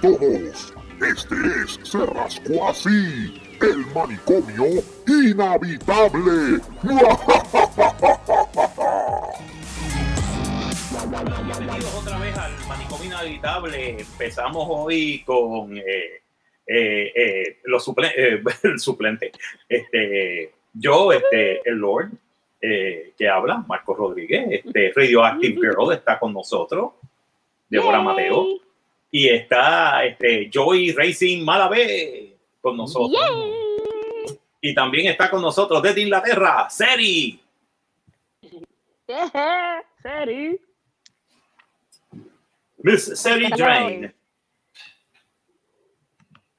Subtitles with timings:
[0.00, 0.74] todos.
[1.00, 6.60] Este es Se Rascó Así, el manicomio inhabitable.
[11.46, 14.00] Bienvenidos otra vez al manicomio inhabitable.
[14.00, 16.22] Empezamos hoy con eh,
[16.66, 19.32] eh, eh, los suple eh, el suplente.
[19.68, 22.10] Este, yo, este, el Lord,
[22.60, 26.92] eh, que habla, Marco Rodríguez, este, Radioactive Girl está con nosotros,
[27.68, 28.46] Débora Mateo,
[29.10, 33.20] y está este, Joy Racing Malavé con nosotros.
[34.60, 37.40] Y también está con nosotros desde Inglaterra, Seri.
[40.02, 40.60] Seri.
[42.78, 44.14] Miss Seri Drain.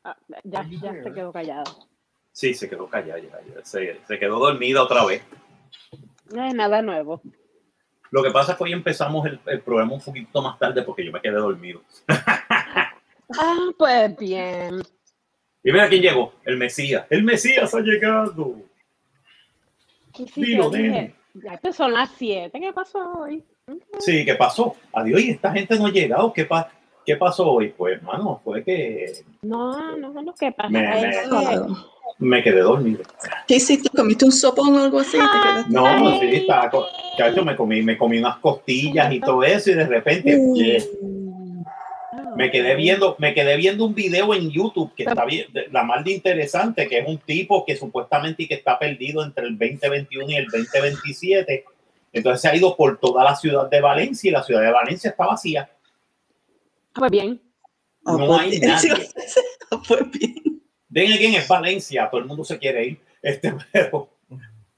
[0.03, 1.87] Ah, ya, ya se quedó callado.
[2.31, 5.21] Sí, se quedó callada, ya, ya, se, se quedó dormida otra vez.
[6.33, 7.21] No es nada nuevo.
[8.11, 11.05] Lo que pasa es que hoy empezamos el, el programa un poquito más tarde porque
[11.05, 11.81] yo me quedé dormido.
[13.37, 14.81] Ah, pues bien.
[15.63, 17.05] Y mira quién llegó, el Mesías.
[17.11, 18.55] El Mesías ha llegado.
[20.15, 20.71] Sí, sí, Dilo,
[21.35, 23.43] ya que son las 7, ¿qué pasó hoy?
[23.99, 24.75] Sí, ¿qué pasó?
[24.93, 26.33] Adiós, y esta gente no ha llegado.
[26.33, 26.71] ¿Qué, pa
[27.05, 27.69] ¿Qué pasó hoy?
[27.69, 30.69] Pues, hermano, fue que No, no, no, ¿qué pasa?
[30.69, 31.67] Me- me-
[32.17, 33.03] me quedé dormido.
[33.47, 33.89] ¿Qué hiciste?
[33.89, 35.17] ¿Comiste un sopón o algo así?
[35.17, 36.69] ¿Te No, sí, estaba,
[37.17, 40.55] chacho, me comí, me comí unas costillas y todo eso y de repente Uh.
[40.55, 40.83] yeah,
[42.11, 45.83] Ah, me quedé viendo, me quedé viendo un video en YouTube que está bien, la
[45.83, 49.57] más de interesante, que es un tipo que supuestamente y que está perdido entre el
[49.57, 51.65] 2021 y el 2027.
[52.11, 55.11] Entonces se ha ido por toda la ciudad de Valencia y la ciudad de Valencia
[55.11, 55.69] está vacía.
[56.93, 57.39] Ah, Pues bien.
[58.05, 58.61] Ah, No pues hay bien.
[58.67, 58.91] nadie.
[59.71, 60.58] Ah, pues bien.
[60.89, 64.09] Den again es Valencia, todo el mundo se quiere ir, este, pero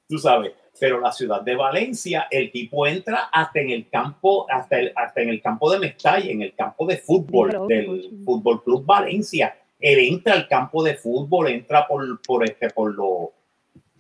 [0.08, 4.80] tú sabes, pero la ciudad de Valencia, el tipo entra hasta en el campo, hasta,
[4.80, 8.64] el, hasta en el campo de Mestalla, en el campo de fútbol del pues, Fútbol
[8.64, 9.56] Club Valencia.
[9.80, 13.30] Él entra al campo de fútbol, entra por, por este, por los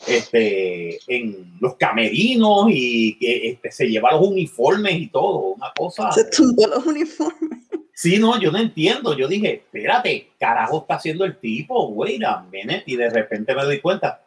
[0.08, 6.12] este, en los camerinos y que este, se lleva los uniformes y todo, una cosa.
[6.12, 7.60] Se tumbó los uniformes.
[8.02, 9.16] Sí, no, yo no entiendo.
[9.16, 12.82] Yo dije, espérate, carajo está haciendo el tipo, minute.
[12.88, 14.26] Y de repente me doy cuenta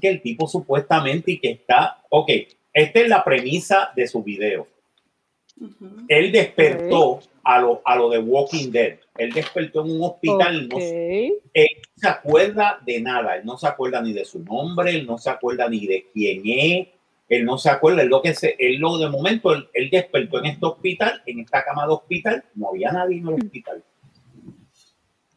[0.00, 2.30] que el tipo supuestamente y que está, ok,
[2.72, 4.66] esta es la premisa de su video.
[6.08, 8.96] Él despertó a lo, a lo de Walking Dead.
[9.18, 13.36] Él despertó en un hospital, no, él no se acuerda de nada.
[13.36, 16.40] Él no se acuerda ni de su nombre, él no se acuerda ni de quién
[16.46, 16.88] es.
[17.30, 20.40] Él no se acuerda, él lo que se, él lo de momento, él, él despertó
[20.40, 23.82] en este hospital, en esta cama de hospital, no había nadie en el hospital.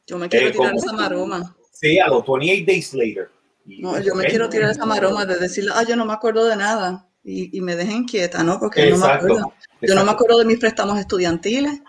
[0.07, 1.55] Yo me quiero Eh, tirar esa maroma.
[1.71, 3.29] Sí, a los 28 days later.
[3.65, 6.13] Y- No, yo me ok, quiero tirar esa maroma de decirle, ah, yo no me
[6.13, 7.07] acuerdo de nada.
[7.23, 8.59] Y, y me dejen quieta, ¿no?
[8.59, 9.53] Porque no me acuerdo.
[9.81, 11.79] Yo no me acuerdo de mis préstamos estudiantiles.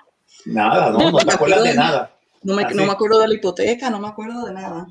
[0.44, 2.14] Nada, no, no te acuerdas de nada.
[2.42, 4.86] No me, no me acuerdo de la hipoteca, no me acuerdo de nada.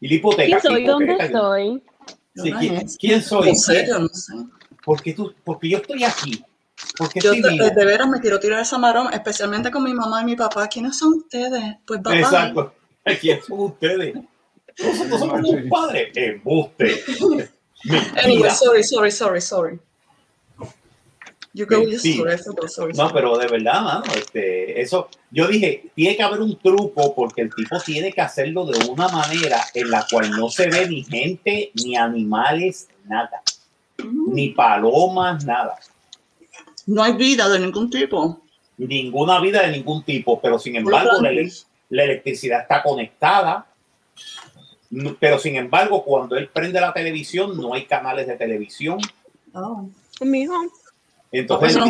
[0.00, 0.46] Y la hipoteca.
[0.46, 0.82] ¿Quién soy?
[0.82, 1.82] hipoteca, ¿Dónde yo- estoy?
[2.36, 3.48] Sí, ¿quién, quién soy?
[3.48, 4.34] No sé, yo no sé.
[4.84, 6.44] Porque, tú, porque yo estoy aquí.
[6.96, 10.24] Porque Yo estoy de, veras me quiero tirar esa maroma, especialmente con mi mamá y
[10.26, 10.68] mi papá.
[10.68, 11.76] ¿Quiénes son ustedes?
[11.86, 12.18] Pues papá.
[12.18, 12.74] Exacto.
[13.20, 14.14] ¿Quién son ustedes?
[14.78, 16.12] Nosotros somos un padre.
[16.14, 17.02] Embuste.
[18.16, 19.78] Anyway, sorry, sorry, sorry, sorry.
[21.64, 21.98] Story, I
[22.36, 26.40] feel bad, sorry, No, pero de verdad, mano, este, eso, yo dije, tiene que haber
[26.40, 30.50] un truco porque el tipo tiene que hacerlo de una manera en la cual no
[30.50, 33.42] se ve ni gente, ni animales, nada,
[34.04, 34.34] Mm.
[34.34, 35.76] ni palomas, nada,
[36.86, 38.40] No hay vida de ningún tipo.
[38.78, 41.66] ninguna vida de ningún tipo, pero sin embargo la, ele- plantas.
[41.88, 43.66] la electricidad está conectada,
[44.90, 48.98] no- pero sin embargo cuando él prende la televisión no hay canales de televisión,
[49.54, 49.88] Oh.
[50.20, 50.52] Mijo.
[51.32, 51.84] Entonces no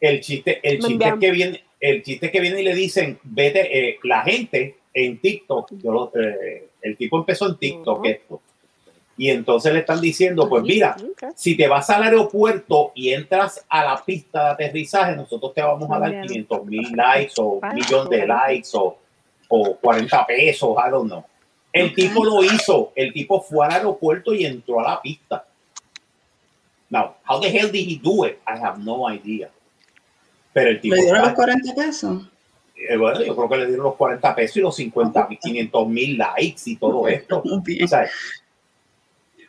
[0.00, 3.18] el- chiste, el chiste es que viene, el chiste es que viene y le dicen,
[3.22, 8.40] vete, eh, la gente en TikTok, yo lo- eh, el tipo empezó en TikTok esto,
[9.16, 10.96] y entonces le están diciendo, pues mira,
[11.36, 15.88] si te vas al aeropuerto y entras a la pista de aterrizaje, nosotros te vamos
[15.90, 16.22] a dar Bien.
[16.26, 18.98] 500 mil likes o un Para, millón de likes o,
[19.48, 21.24] o 40 pesos, I don't know.
[21.72, 25.46] El tipo lo hizo, el tipo fue al aeropuerto y entró a la pista.
[26.92, 28.38] Now, how the hell did he do it?
[28.46, 29.48] I have no idea.
[30.52, 32.22] Pero el tipo ¿Le dieron los está- 40 pesos?
[32.76, 35.88] eh, bueno, yo creo que le dieron los 40 pesos y los 50 mil, 500
[35.88, 37.42] mil likes y todo esto.
[37.88, 38.10] Sea,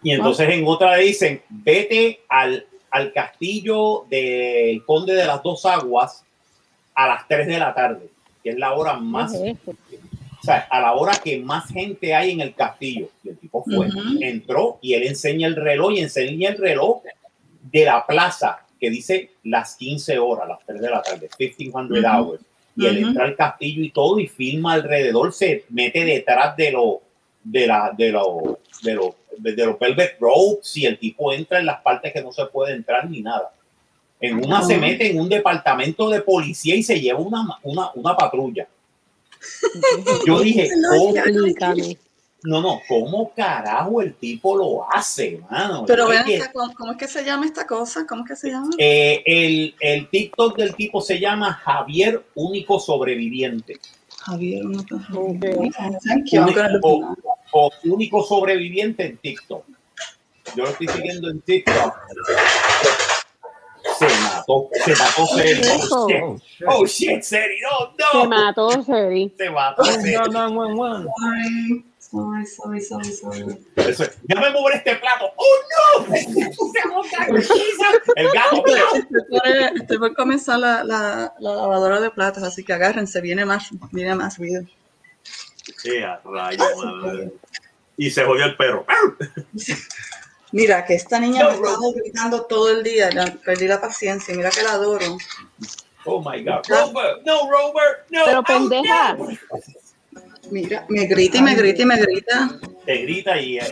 [0.02, 5.66] y entonces en otra le dicen, vete al, al castillo del Conde de las Dos
[5.66, 6.24] Aguas
[6.96, 8.08] a las 3 de la tarde,
[8.42, 12.40] que es la hora más, o sea, a la hora que más gente hay en
[12.42, 13.10] el castillo.
[13.24, 14.20] Y el tipo fue, Ujú.
[14.22, 17.02] entró y él enseña el reloj y enseña el reloj
[17.72, 22.08] de la plaza que dice las 15 horas, las 3 de la tarde, 1500 Ujú.
[22.08, 22.42] hours.
[22.76, 26.96] y él entra al castillo y todo y filma alrededor, se mete detrás de los
[27.44, 31.66] de la de los de los de, los velvet ropes y el tipo entra en
[31.66, 33.54] las partes que no se puede entrar ni nada.
[34.20, 38.16] En una se mete en un departamento de policía y se lleva una, una, una
[38.16, 38.68] patrulla.
[40.26, 41.14] Yo dije, ¿cómo?
[42.46, 45.86] No, no, ¿cómo carajo el tipo lo hace, mano?
[45.88, 48.06] Pero que- acá, ¿cómo, es que se llama esta cosa?
[48.06, 48.70] ¿Cómo es que se llama?
[48.78, 53.80] Eh, el, el TikTok del tipo se llama Javier Único Sobreviviente.
[54.26, 54.84] Javier, gonna
[56.70, 57.18] look
[57.52, 59.66] O, Único Sobreviviente en TikTok.
[60.56, 61.94] Yo lo estoy siguiendo en TikTok.
[64.00, 65.62] Se mató, se mató Seri.
[65.92, 66.22] Oh shit,
[66.68, 68.26] oh shit, Seri, no, Se no.
[68.30, 69.34] mató, Seri.
[69.38, 70.14] Se mató Seri.
[70.14, 73.66] Sorry, sorry, sorry, sorry, sorry.
[73.76, 75.32] Eso es, Ya me mover este plato.
[75.36, 75.56] ¡Oh
[76.08, 76.16] no!
[78.16, 78.64] El gato.
[79.76, 84.16] Estoy por, comenzar la, la, la lavadora de platos, así que agárrense, viene más, viene
[84.16, 84.64] más ruido.
[85.78, 87.34] Sí, a rayo, madre.
[87.98, 88.86] Y se jodió el perro.
[90.52, 94.36] Mira, que esta niña No, me estaba gritando todo el día, ya perdí la paciencia,
[94.36, 95.18] mira que la adoro.
[96.06, 96.62] Oh my God.
[96.70, 98.26] Robert, no, Robert, no.
[98.26, 99.16] Pero oh, pendeja.
[99.16, 99.28] no.
[100.54, 102.60] Mira, me grita y me grita y me grita.
[102.86, 103.66] Te grita y, y, a,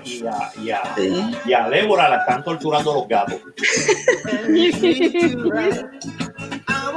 [0.63, 1.31] y, a, Sí.
[1.45, 3.39] y a Débora la están torturando los gatos.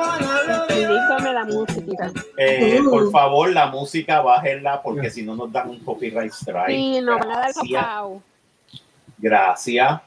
[0.08, 2.10] Explícame la música.
[2.38, 2.90] Eh, Uh.
[2.90, 6.69] Por favor, la música bájenla porque si no nos dan un copyright strike.
[6.69, 7.52] Sí, nos van a dar
[9.19, 10.00] Gracias.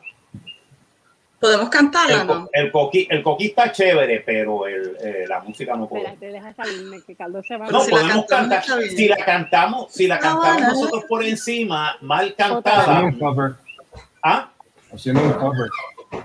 [1.40, 2.50] ¿Podemos cantarla, El, no?
[2.52, 6.06] el, coqui, el coqui está chévere, pero el, eh, la música no puede.
[6.06, 8.64] Espérate, deja salirme, que Caldo se va a No, si podemos cantar.
[8.64, 10.70] Si la cantamos, si la cantamos bueno.
[10.74, 13.02] nosotros por encima, mal cantada.
[13.04, 13.54] un cover.
[14.24, 14.50] ¿Ah?
[14.92, 15.70] Haciendo un cover.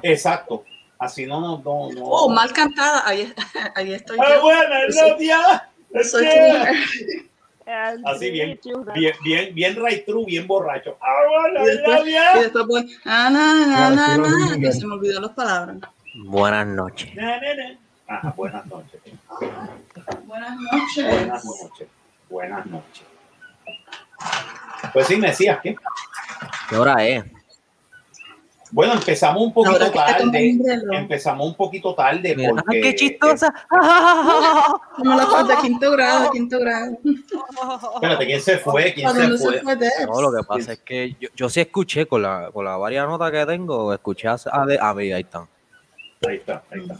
[0.02, 0.64] Exacto.
[0.98, 1.90] Así no, no, no.
[1.92, 2.04] no.
[2.06, 3.30] Oh, mal cantada, ahí,
[3.74, 4.42] ahí estoy Ah, yo.
[4.42, 4.78] buena,
[5.10, 5.68] novia.
[8.04, 8.58] Así bien,
[8.94, 10.96] bien, bien, bien right true, bien borracho.
[11.00, 14.68] Ah, Y después, y después pues, ah, na, na, na, mismo.
[14.68, 15.76] y se me olvidó las palabras.
[16.24, 17.14] Buenas noches.
[17.14, 17.78] Na, na, na.
[18.08, 19.00] Ajá, buenas noches.
[20.26, 21.26] Buenas Buenas noches.
[21.62, 21.88] noches.
[22.28, 23.02] Buenas noches.
[24.92, 25.76] Pues sí, me decías que.
[26.68, 27.24] ¿Qué hora es?
[28.74, 30.56] Bueno, empezamos un poquito tarde.
[30.92, 32.80] Empezamos un poquito tarde Mira, porque.
[32.80, 33.52] ¡Qué chistosa!
[34.96, 36.96] Como la cosa de quinto grado, quinto grado.
[37.96, 38.94] Espérate, ¿quién se fue?
[38.94, 39.60] ¿Quién ¿A se se fue?
[39.60, 40.06] fue Debs?
[40.06, 43.06] No, lo que pasa es que yo, yo sí escuché con la, con la varias
[43.06, 45.46] nota que tengo, escuché a, a, a mí, ahí están.
[46.26, 46.96] Ahí está, ahí está.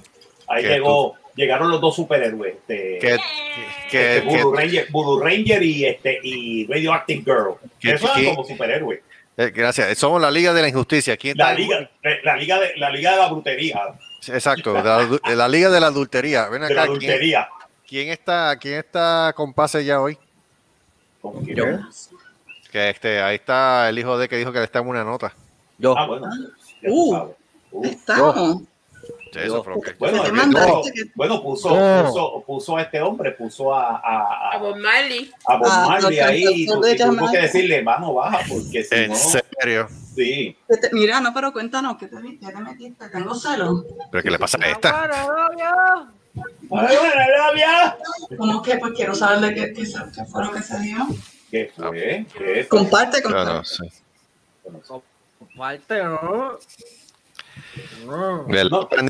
[0.49, 2.55] Ahí ¿Qué llegó, llegaron los dos superhéroes.
[2.57, 3.17] Este, que,
[3.91, 7.55] que, este, que- Voodoo, Ranger, Voodoo Ranger y este y Radioactive Girl.
[7.81, 9.01] ¿Qué- Eso qué- eran como superhéroes.
[9.37, 9.99] Eh, gracias.
[9.99, 11.17] Somos la Liga de la Injusticia.
[11.17, 11.91] ¿Quién La está- liga,
[12.25, 13.81] la liga de la liga de la brutería,
[14.29, 16.49] Exacto, de la, de la Liga de la Adultería.
[16.49, 17.49] Ven de la acá, ¿quién, adultería.
[17.89, 20.17] quién está, quién está con pase ya hoy?
[21.21, 21.57] ¿Con quién?
[21.57, 21.65] Yo.
[22.71, 25.35] Que este, ahí está el hijo de que dijo que le está en una nota.
[25.79, 26.27] Yo, Ah, bueno.
[26.85, 27.17] Uh.
[27.73, 27.85] Uh.
[27.85, 28.63] Estamos.
[29.33, 29.95] Sí, eso fue lo que-
[31.15, 32.05] Bueno, puso, No.
[32.07, 35.33] puso, puso a este hombre, puso a, a, A a, Bob Marley.
[35.47, 36.67] a Bob Ah, Marley ahí y,
[37.33, 39.89] que decirle, mano, baja, porque si En no, serio.
[40.15, 40.55] sí.
[40.69, 43.09] ¿Qué te- Mira, no, pero cuéntanos, ¿qué te, qué te metiste?
[43.09, 43.87] Tengo celos.
[44.11, 45.09] ¿Pero qué le pasa a esta?
[48.37, 48.77] ¿Cómo que?
[48.77, 51.07] Pues quiero saber de qué, qué, fue lo que se dio.
[51.51, 51.91] ¿Qué fue?
[51.91, 52.69] ¿Qué fue?
[52.69, 53.51] Comparte, comparte.
[53.51, 53.89] Claro, sí.
[55.57, 56.59] parte, ¿no?
[58.07, 58.47] No.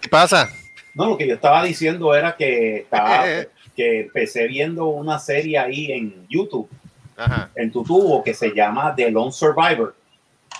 [0.00, 0.50] ¿Qué pasa?
[0.94, 3.24] No, lo que yo estaba diciendo era que estaba,
[3.76, 6.68] que empecé viendo una serie ahí en YouTube,
[7.16, 9.94] Ajá, en tu tubo, que se llama The Lone Survivor,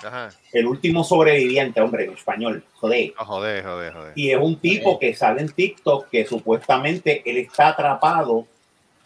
[0.03, 0.31] ajá.
[0.53, 3.13] el último sobreviviente, hombre, en español, joder.
[3.19, 4.13] Oh, joder, joder, joder.
[4.15, 8.47] Y es un tipo que sale en TikTok que supuestamente él está atrapado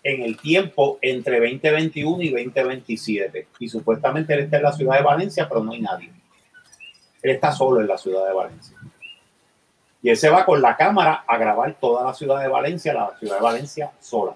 [0.06, 3.48] en el tiempo entre 2021 y 2027.
[3.58, 6.10] Y supuestamente él está en la ciudad de Valencia, pero no hay nadie.
[7.26, 8.76] Él está solo en la ciudad de Valencia.
[10.00, 13.16] Y él se va con la cámara a grabar toda la ciudad de Valencia, la
[13.18, 14.34] ciudad de Valencia sola.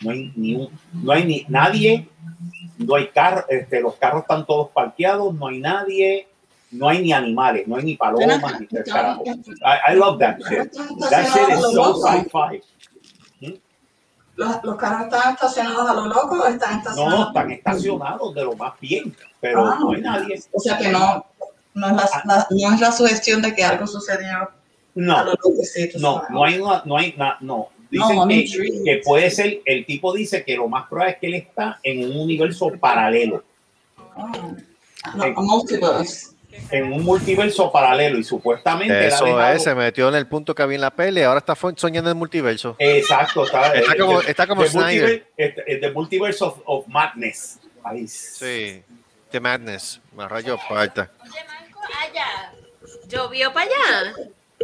[0.00, 2.08] No hay ni un, no hay ni nadie,
[2.78, 6.28] no hay carros, este, los carros están todos parqueados, no hay nadie,
[6.72, 9.18] no hay ni animales, no hay ni palomas, ni ya-
[9.62, 10.72] I, I love that shit.
[11.08, 12.62] That shit is so sci-fi.
[14.34, 17.20] ¿Los, ¿Los carros están estacionados a lo loco o están estacionados?
[17.20, 19.78] No, están estacionados de lo más bien, pero Ah.
[19.80, 20.42] no hay nadie.
[20.52, 21.24] O sea que no,
[21.76, 24.50] no, es la, la- no es la sugestión de que algo sucedió
[24.94, 25.54] No, tú
[25.98, 26.30] no, sabes.
[26.30, 27.68] no hay una, no hay na- no.
[27.90, 28.44] Dicen No, que,
[28.84, 32.04] que puede ser, el tipo dice que lo más probable es que él está en
[32.10, 33.44] un universo paralelo.
[34.16, 34.32] Ah.
[35.14, 36.28] No, a multiverse.
[36.70, 40.74] en un multiverso paralelo y supuestamente Eso es, se metió en el punto que había
[40.76, 42.74] en la peli, ahora está soñando en el multiverso.
[42.78, 45.08] Exacto, está, Está eh, como- está como the Snyder.
[45.08, 47.60] multiver- eh, eh, The Multiverse of, of Madness.
[47.84, 48.82] Ay, Sí,
[49.30, 51.10] The Madness, me rayo parta.
[51.22, 51.30] Oye,
[52.02, 52.52] allá.
[53.08, 54.14] ¿Llovió para allá?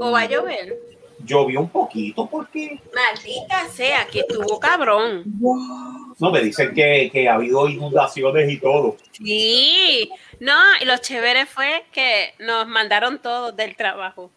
[0.00, 0.78] ¿O va a llover?
[1.24, 5.22] Llovió un poquito porque Maldita sea, que estuvo cabrón.
[6.18, 8.96] no me dicen que, que ha habido inundaciones y todo.
[9.12, 10.10] Sí.
[10.40, 14.30] No, y lo chévere fue que nos mandaron todos del trabajo.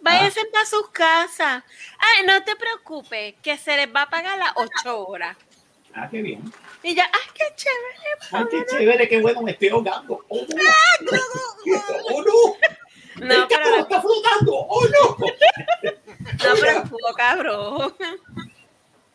[0.00, 1.64] Váyanse para sus casas.
[1.98, 5.36] Ay, no te preocupes, que se les va a pagar las ocho horas.
[5.94, 6.42] Ah, qué bien.
[6.84, 7.96] Y ya, ay, qué chévere.
[8.32, 10.22] Ah, qué chévere, qué bueno, me estoy ahogando.
[10.28, 11.20] Oh, no.
[12.10, 13.26] Oh, no.
[13.26, 14.52] No, el pero, está flotando.
[14.52, 15.16] Oh, no.
[15.82, 17.94] no, pero estuvo cabrón.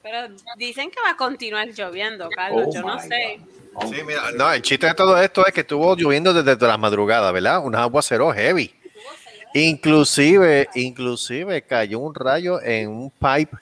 [0.02, 2.66] Pero dicen que va a continuar lloviendo, Carlos.
[2.70, 3.40] Oh Yo no sé.
[3.74, 3.94] God.
[3.94, 7.32] Sí, mira, no, el chiste de todo esto es que estuvo lloviendo desde las madrugadas,
[7.32, 7.64] ¿verdad?
[7.64, 8.74] Un aguacero heavy.
[9.54, 13.58] Inclusive, inclusive cayó un rayo en un pipe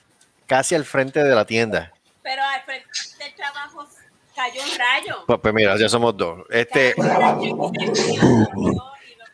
[0.46, 1.92] casi al frente de la tienda.
[2.22, 2.88] Pero al frente
[3.18, 3.86] del trabajo
[4.38, 5.16] cayó un rayo.
[5.26, 6.40] Pues, pues mira, ya somos dos.
[6.50, 6.94] Este,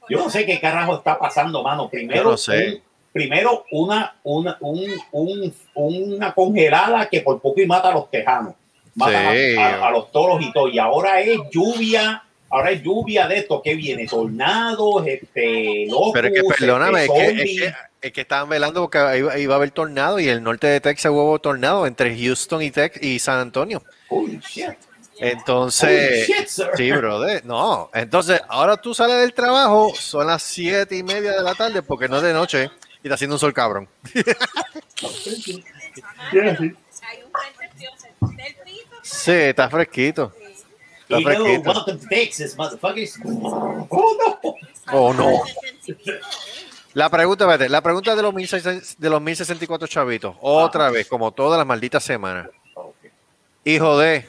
[0.09, 1.89] Yo no sé qué carajo está pasando, mano.
[1.89, 2.69] Primero, no sé.
[2.75, 2.83] un-
[3.13, 8.55] primero una, una, un, un- una congelada que por poco y mata a los tejanos.
[8.95, 9.57] Mata Sí.
[9.57, 10.69] a, a- a los toros y todo.
[10.69, 12.23] Y ahora es lluvia.
[12.51, 17.11] Ahora es lluvia de esto que viene, tornados, este, locos, pero es que perdóname, es
[17.11, 17.75] este, que, es que,
[18.07, 21.11] es que estaban velando porque iba, iba a haber tornado y el norte de Texas
[21.11, 23.83] hubo tornado entre Houston y, Tex y San Antonio.
[24.09, 24.69] Holy shit.
[25.19, 27.91] Entonces, shit, sí, brother, no.
[27.95, 32.09] Entonces, ahora tú sales del trabajo, son las siete y media de la tarde porque
[32.09, 32.71] no es de noche
[33.03, 33.89] y está haciendo un sol cabrón.
[39.03, 39.33] Sí.
[39.33, 40.33] Está fresquito.
[41.09, 41.87] Está fresquito.
[44.93, 45.43] Oh, no.
[46.95, 51.33] La pregunta, espérate, la pregunta de los, 1600 de los 1064 chavitos, otra vez, como
[51.33, 52.49] todas las malditas semanas.
[53.65, 54.27] Hijo de,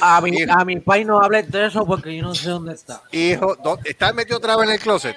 [0.00, 3.00] A mi, a mi pai no hables de eso porque yo no sé dónde está.
[3.12, 5.16] hijo, ¿dó- ¿estás metido otra vez en el closet?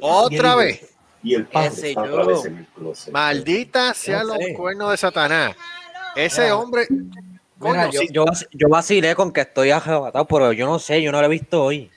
[0.00, 0.88] Otra vez.
[1.22, 2.12] Y el padre Ese está yo.
[2.12, 3.12] otra vez en el closet.
[3.12, 5.54] Maldita sean los cuernos de Satanás.
[6.16, 6.56] Ese Mira.
[6.56, 6.86] hombre.
[7.60, 11.20] Mira, yo, yo, yo vacilé con que estoy arrebatado, pero yo no sé, yo no
[11.20, 11.88] lo he visto hoy.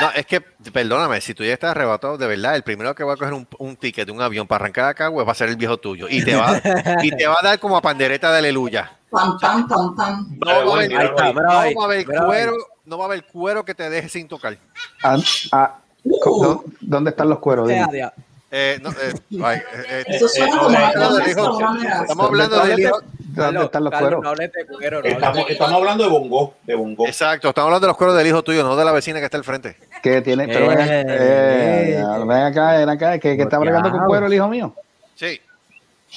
[0.00, 3.14] No, es que, perdóname, si tú ya estás arrebatado, de verdad, el primero que va
[3.14, 5.48] a coger un, un ticket de un avión para arrancar acá, pues va a ser
[5.48, 6.06] el viejo tuyo.
[6.08, 6.62] Y te va,
[7.02, 8.92] y te va a dar como a pandereta de aleluya.
[9.10, 10.38] Pam, pam, pam, pam.
[10.38, 12.26] No va a haber, Ahí está, no mira ahí, va a haber mira ahí.
[12.26, 12.52] cuero,
[12.84, 14.56] no va a haber cuero que te deje sin tocar.
[15.02, 15.16] Ah,
[15.52, 17.68] ah, ¿dó- ¿Dónde están los cueros?
[17.68, 17.80] Dime.
[17.84, 18.12] Sea, dia-
[18.50, 19.12] Eh, no, eh,
[19.44, 22.98] ay, eh, eh, Eso eh, suena eh, como estamos hablando hijo.
[23.28, 24.22] ¿Dónde están los cueros?
[24.22, 27.06] No hables de cuero, no Estamos, de- hablando de bongo, de bongo.
[27.06, 29.36] Exacto, estamos hablando de los cueros del hijo tuyo, no de la vecina que está
[29.36, 29.76] al frente.
[30.02, 30.48] ¿Qué tiene?
[30.48, 34.32] Pero ven, Eh, eh, ven acá, ven acá, que, que está bregando con cuero el
[34.34, 34.74] hijo mío.
[35.14, 35.38] Sí.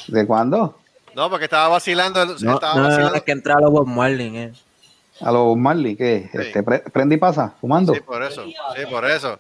[0.08, 0.78] ¿De cuándo?
[1.16, 2.26] No, porque estaba vacilando.
[2.26, 3.16] No, estaba no, vacilando.
[3.16, 4.54] es que entra a los Bob Marlin, eh.
[5.22, 6.30] A los Marley, ¿qué?
[6.32, 6.38] Sí.
[6.40, 7.94] Este, pre- prende y pasa, fumando.
[7.94, 8.44] Sí, por eso.
[8.46, 8.54] Sí,
[8.90, 9.40] por eso.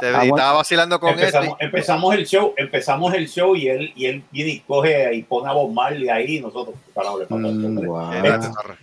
[0.00, 0.36] Te, Ah, y bueno.
[0.36, 1.64] estaba vacilando con empezamos, este.
[1.66, 5.50] empezamos el show, empezamos el show y él, y él viene y coge y pone
[5.50, 8.12] a Bob Marley ahí y nosotros, carajo, le pasa a este Mm, guau.
[8.14, 8.38] Eh,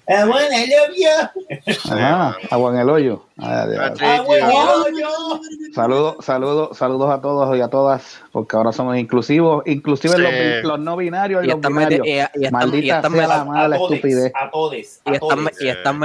[0.08, 1.91] Ah, bueno, I love you.
[1.91, 3.25] Ajá, agua en el hoyo.
[3.40, 4.08] Ah, Patrick,
[4.44, 5.40] Ah, yo.
[5.74, 10.22] Saludos, saludos, saludos a todos y a todas, porque ahora somos inclusivos, inclusive Sí.
[10.22, 12.06] los, los no binarios y, Y los están binarios.
[12.06, 14.34] y- y están- y Maldita están sea la madre la a todes, estupidez.
[14.36, 15.62] a todes, a Y están, todes.
[15.62, 16.04] y están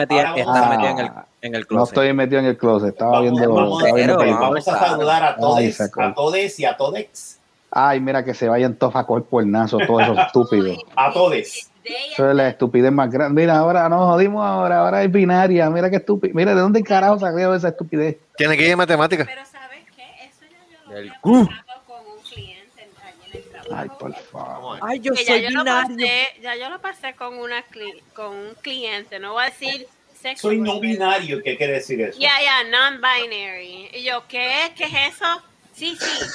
[0.85, 1.11] en el,
[1.43, 1.89] en el No closet.
[1.93, 3.55] estoy metido en el closet, estaba Vamos, viendo.
[3.55, 4.51] vamos, estaba viendo pero películas.
[4.51, 6.07] vamos a saludar a Ay, acabó.
[6.09, 7.39] a todes y a todex.
[7.71, 10.79] Ay, mira que se vayan todos a coger puernazo, todos esos estúpidos.
[10.97, 11.71] A todes.
[12.13, 13.41] Eso es la estupidez más grande.
[13.43, 15.69] Mira, ahora nos jodimos ahora, ahora es binaria.
[15.71, 16.35] Mira qué estúpido.
[16.35, 18.17] Mira, ¿de dónde carajo salió esa estupidez?
[18.37, 19.27] Tiene que ir en matemáticas.
[19.27, 20.03] Pero ¿sabes qué?
[20.25, 21.47] Eso ya yo lo Del había cu.
[21.47, 23.75] pasado con un cliente en el trabajo.
[23.77, 24.79] Ay, por favor.
[24.83, 25.97] Ay, yo que ya soy yo, lo binario.
[25.97, 29.87] pasé, ya yo lo pasé con, una cli- con un cliente, no voy a decir
[30.21, 30.49] sexo.
[30.49, 32.19] Soy no binario, ¿qué quiere decir eso?
[32.19, 33.91] Ya, ya, non-binary.
[33.95, 34.73] Y yo, ¿qué?
[34.77, 35.43] ¿Qué es eso?
[35.73, 36.27] Sí, sí.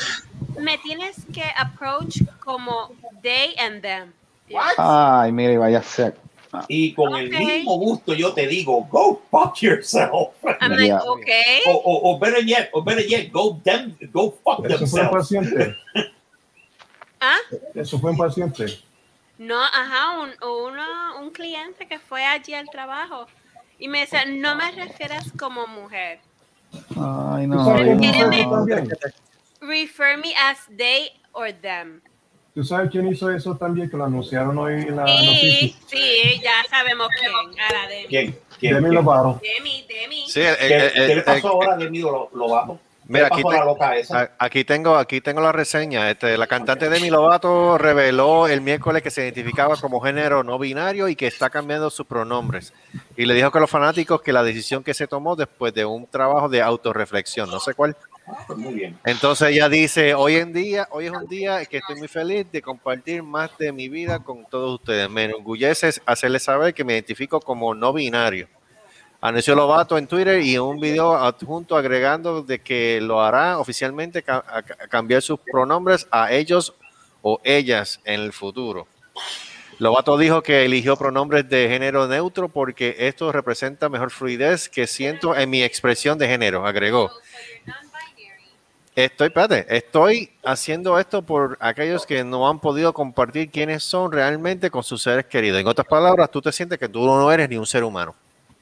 [0.59, 2.91] Me tienes que approach como
[3.21, 4.13] they and them.
[4.77, 6.17] Ay, mire, vaya a ser.
[6.67, 7.39] Y con el Ok.
[7.39, 10.35] mismo gusto yo te digo, go fuck yourself.
[10.61, 11.61] I'm like, okay.
[11.67, 15.09] O, o, o better yet, o better yet, go them, go fuck Eso fue un
[15.09, 15.11] themselves.
[15.11, 15.75] paciente.
[17.19, 17.37] ¿Ah?
[17.73, 18.79] Eso fue un paciente.
[19.39, 23.25] No, ajá, un, uno, un cliente que fue allí al trabajo.
[23.79, 26.19] Y me decía, no me refieras como mujer.
[26.95, 28.65] Ay, ¿Tú no.
[29.59, 32.01] Refer me as they or them.
[32.53, 33.89] ¿Tú sabes quién hizo eso también?
[33.89, 35.77] Que lo anunciaron hoy en la Sí, noticia.
[35.87, 37.31] sí, ya sabemos quién.
[37.33, 38.07] A la Demi.
[38.07, 38.39] ¿Quién?
[38.59, 38.73] ¿Quién?
[38.75, 38.95] Demi ¿Quién?
[39.03, 39.41] Lovato.
[39.41, 40.25] Demi, Demi.
[40.29, 42.73] Sí, el- ¿Qué, el- qué el- le pasó ahora de Lo- Lovato?
[43.05, 44.21] ¿Qué Mira, aquí, pasó a la te- loca esa?
[44.21, 46.09] a- aquí tengo, aquí tengo la reseña.
[46.11, 51.07] Este, la cantante Demi Lovato reveló el miércoles que se identificaba como género no binario
[51.09, 52.71] y que está cambiando sus pronombres.
[53.17, 56.05] Y le dijo que los fanáticos que la decisión que se tomó después de un
[56.05, 57.97] trabajo de autorreflexión, no sé cuál.
[58.47, 58.99] Pues muy bien.
[59.05, 62.61] Entonces ella dice, hoy en día, hoy es un día que estoy muy feliz de
[62.61, 65.09] compartir más de mi vida con todos ustedes.
[65.09, 68.47] Me enorgullece hacerles saber que me identifico como no binario.
[69.19, 74.23] Anunció Lovato en Twitter y en un video adjunto agregando de que lo hará oficialmente
[74.89, 76.73] cambiar sus pronombres a ellos
[77.21, 78.85] o ellas en el futuro.
[79.79, 85.35] Lovato dijo que eligió pronombres de género neutro porque esto representa mejor fluidez que siento
[85.35, 87.09] en mi expresión de género, agregó.
[88.95, 94.69] Estoy, espérate, estoy haciendo esto por aquellos que no han podido compartir quiénes son realmente
[94.69, 95.59] con sus seres queridos.
[95.59, 98.13] En otras palabras, tú te sientes que tú no eres ni un ser humano.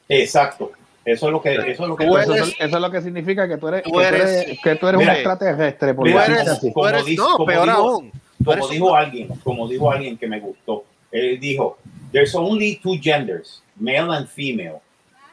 [0.07, 0.71] Exacto.
[1.03, 2.91] Eso es lo que, eso es lo que Tú Eso, eres- es- eso es lo
[2.91, 5.93] que significa que tú eres, Tú que tú eres- eres, que tú eres un extraterrestre.
[5.95, 6.71] Por mira, eres, así.
[6.71, 8.05] Como eres- dice- no, como peor dijo- aún.
[8.07, 11.77] Eres Como un- dijo alguien, como dijo alguien que me gustó, él dijo,
[12.13, 14.79] there's only two genders, male and female.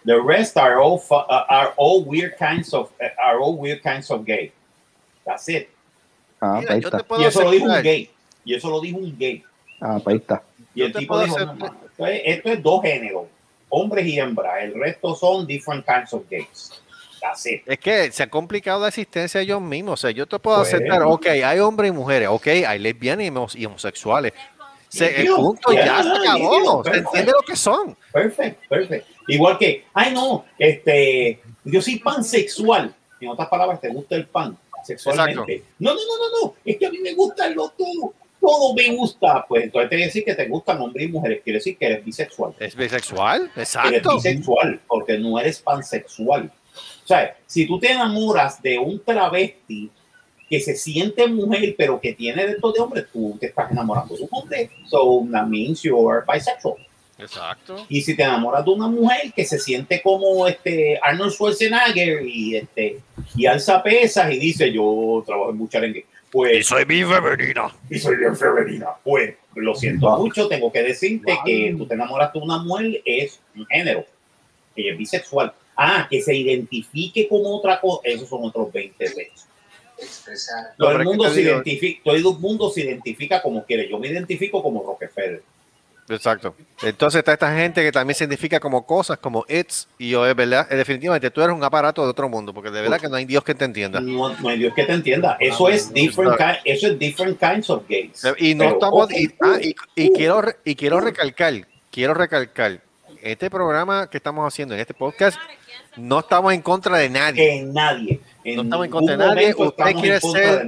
[0.04, 4.10] The rest are all uh, are all weird kinds of uh, are all weird kinds
[4.10, 4.52] of gay.
[5.28, 5.68] That's it.
[6.40, 7.06] Ah, Mira, ahí yo te está.
[7.08, 8.10] puedo Y eso lo dijo un gay.
[8.44, 9.44] Y eso lo dijo un gay.
[9.80, 10.42] Ah, ahí está.
[10.74, 11.66] Y el tipo dijo, "No, no,
[12.06, 13.24] esto, es, dos géneros,
[13.68, 14.62] hombres y hembras.
[14.62, 16.72] El resto son different kinds of gays.
[17.66, 19.94] Es que se ha complicado la existencia ellos mismos.
[19.94, 23.26] O sea, yo te puedo Pues- aceptar, ok, hay hombres y mujeres, ok, hay lesbianas
[23.26, 24.32] y homos- y homosexuales.
[24.88, 26.84] Se, el punto ya, ya, se acabó.
[26.84, 27.96] Se entiende lo que son.
[28.12, 29.12] Perfecto, perfecto.
[29.26, 32.94] Igual que, ay no, este, yo soy pansexual.
[33.20, 34.56] En otras palabras, te gusta el pan
[34.88, 35.64] sexualmente.
[35.78, 36.54] No, no, no, no, no.
[36.64, 38.14] Es que a mí me gusta lo todo.
[38.40, 39.44] Todo me gusta.
[39.48, 41.40] Pues entonces te decir que te gustan hombres y mujeres.
[41.42, 42.54] Quiere decir que eres bisexual.
[42.58, 44.16] Es bisexual, Eres exacto.
[44.16, 46.50] bisexual porque no eres pansexual.
[47.04, 49.90] O sea, si tú te enamoras de un travesti
[50.48, 54.22] que se siente mujer pero que tiene dentro de hombre, tú te estás enamorando de
[54.22, 54.70] un hombre.
[54.86, 56.76] So that means you're bisexual.
[57.18, 57.84] Exacto.
[57.88, 62.56] Y si te enamoras de una mujer que se siente como este Arnold Schwarzenegger y
[62.56, 63.00] este
[63.36, 67.74] y alza pesas y dice yo trabajo en mucharengue, pues soy mi femenina.
[67.90, 72.32] y soy bien femenina, pues lo siento mucho, tengo que decirte que tú te enamoras
[72.32, 74.04] de una mujer es un género,
[74.76, 75.52] ella es bisexual.
[75.80, 79.46] Ah, que se identifique como otra cosa, esos son otros 20 veces.
[80.76, 83.88] Todo el mundo se identifica, todo el mundo se identifica como quiere.
[83.88, 85.42] Yo me identifico como Rockefeller.
[86.08, 86.54] Exacto.
[86.82, 90.34] Entonces está esta gente que también se identifica como cosas, como it's, y yo, es
[90.34, 93.24] verdad, definitivamente tú eres un aparato de otro mundo, porque de verdad que no hay
[93.24, 94.00] Dios que te entienda.
[94.00, 95.36] No, no hay Dios que te entienda.
[95.40, 98.24] Eso es different, ki- eso es different kinds of gays.
[98.24, 101.54] Eh, Y no Pero, estamos, y, ah, y- y quiero, y quiero recalcar,
[101.90, 102.80] quiero recalcar,
[103.20, 105.36] este programa que estamos haciendo en este podcast,
[105.98, 107.58] no estamos en contra de nadie.
[107.58, 108.20] en nadie.
[108.44, 109.54] En No estamos en contra de nadie.
[109.56, 110.66] Usted quiere ser.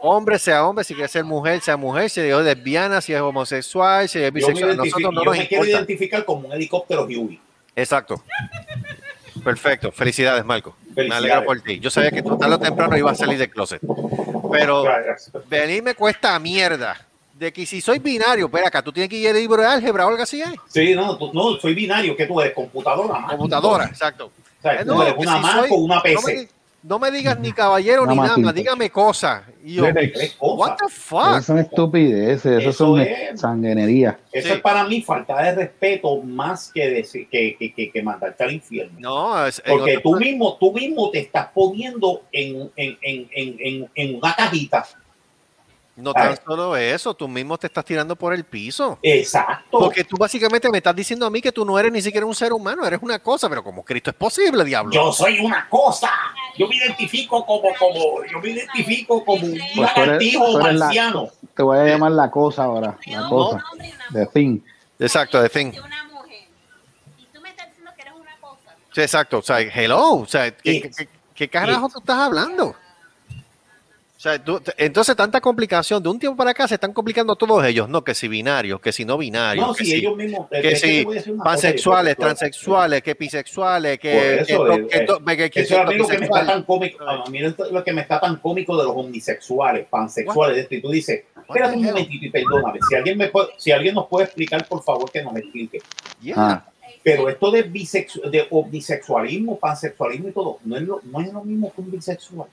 [0.00, 4.08] Hombre sea hombre, si quiere ser mujer, sea mujer, si es lesbiana, si es homosexual,
[4.08, 7.38] si es bisexual, nosotros no yo nos me quiero identificar como un helicóptero Huey.
[7.76, 8.22] Exacto.
[9.44, 9.92] Perfecto.
[9.92, 10.76] Felicidades, Marco.
[10.94, 11.78] Me alegro por ti.
[11.78, 13.80] Yo sabía que tú tarde o temprano ibas a salir del closet.
[14.50, 14.84] Pero
[15.48, 16.96] venir me cuesta mierda.
[17.34, 20.04] De que si soy binario, espera acá, tú tienes que ir al libro de álgebra
[20.04, 20.52] o algo así, ¿eh?
[20.68, 22.14] Sí, no, tú- no, soy binario.
[22.14, 22.52] que tú eres?
[22.52, 23.14] Computadora.
[23.14, 23.28] máquina.
[23.30, 24.30] Computadora, exacto.
[24.60, 26.48] O sea, Eh, eres que una si Mac soy- o una no me, PC.
[26.82, 29.42] no me digas ni caballero Una ni nada, dígame cosas.
[29.64, 31.40] Y yo, what the Esas fuck?
[31.42, 33.40] son estupideces, eso, Eso son es.
[33.40, 34.16] sanguinerías.
[34.32, 34.54] Eso Sí.
[34.54, 38.52] es para mí falta de respeto más que, decir, que, que, que, que mandarte al
[38.52, 38.98] infierno.
[39.00, 43.90] No, es, Porque tú mismo, tú mismo te estás poniendo en, en, en, en, en,
[43.94, 44.86] en una cajita.
[46.00, 48.98] No tan solo eso, tú mismo te estás tirando por el piso.
[49.02, 49.78] Exacto.
[49.78, 52.34] Porque tú básicamente me estás diciendo a mí que tú no eres ni siquiera un
[52.34, 54.92] ser humano, eres una cosa, pero como Cristo es posible, diablo.
[54.92, 56.10] Yo soy una cosa.
[56.58, 61.28] Yo me identifico como, como, yo me identifico como un Pues lagartijo eres la- marciano.
[61.54, 63.62] Te voy a llamar la cosa ahora, la cosa.
[64.10, 64.64] De fin.
[64.98, 65.70] Exacto, de fin.
[65.72, 66.40] De una mujer.
[67.18, 68.74] Y tú me estás diciendo que eres una cosa.
[68.92, 69.38] Sí, exacto.
[69.38, 70.14] O sea, hello.
[70.16, 72.74] O sea, ¿qué, qué- qué carajo tú estás hablando?
[74.20, 76.02] O sea, tú- entonces tanta complicación.
[76.02, 77.88] De un tiempo para acá se están complicando todos ellos.
[77.88, 79.66] No, que si binarios, que si no binarios.
[79.66, 80.46] No, que si ellos mismos.
[80.50, 84.62] que si cosa, pansexuales, transexuales, que bisexuales, que, eso,
[85.24, 86.46] me está bisexual.
[86.46, 87.02] tan cómico.
[87.02, 90.54] A mí lo que me está tan cómico de los omnisexuales, pansexuales.
[90.56, 90.74] de esto.
[90.74, 92.78] Y tú dices, espérate un momentito y perdóname.
[92.90, 95.78] Si alguien, me puede- si alguien nos puede explicar, por favor, que nos explique.
[96.20, 96.34] Yeah.
[96.36, 96.66] Ah,
[97.02, 101.42] Pero esto de, bisexu de omnisexualismo, pansexualismo y todo, no es, lo, no es lo
[101.42, 102.46] mismo que un bisexual.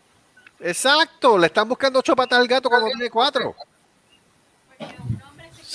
[0.60, 1.38] Exacto.
[1.38, 3.56] Le están buscando ocho patas al gato cuando tiene cuatro.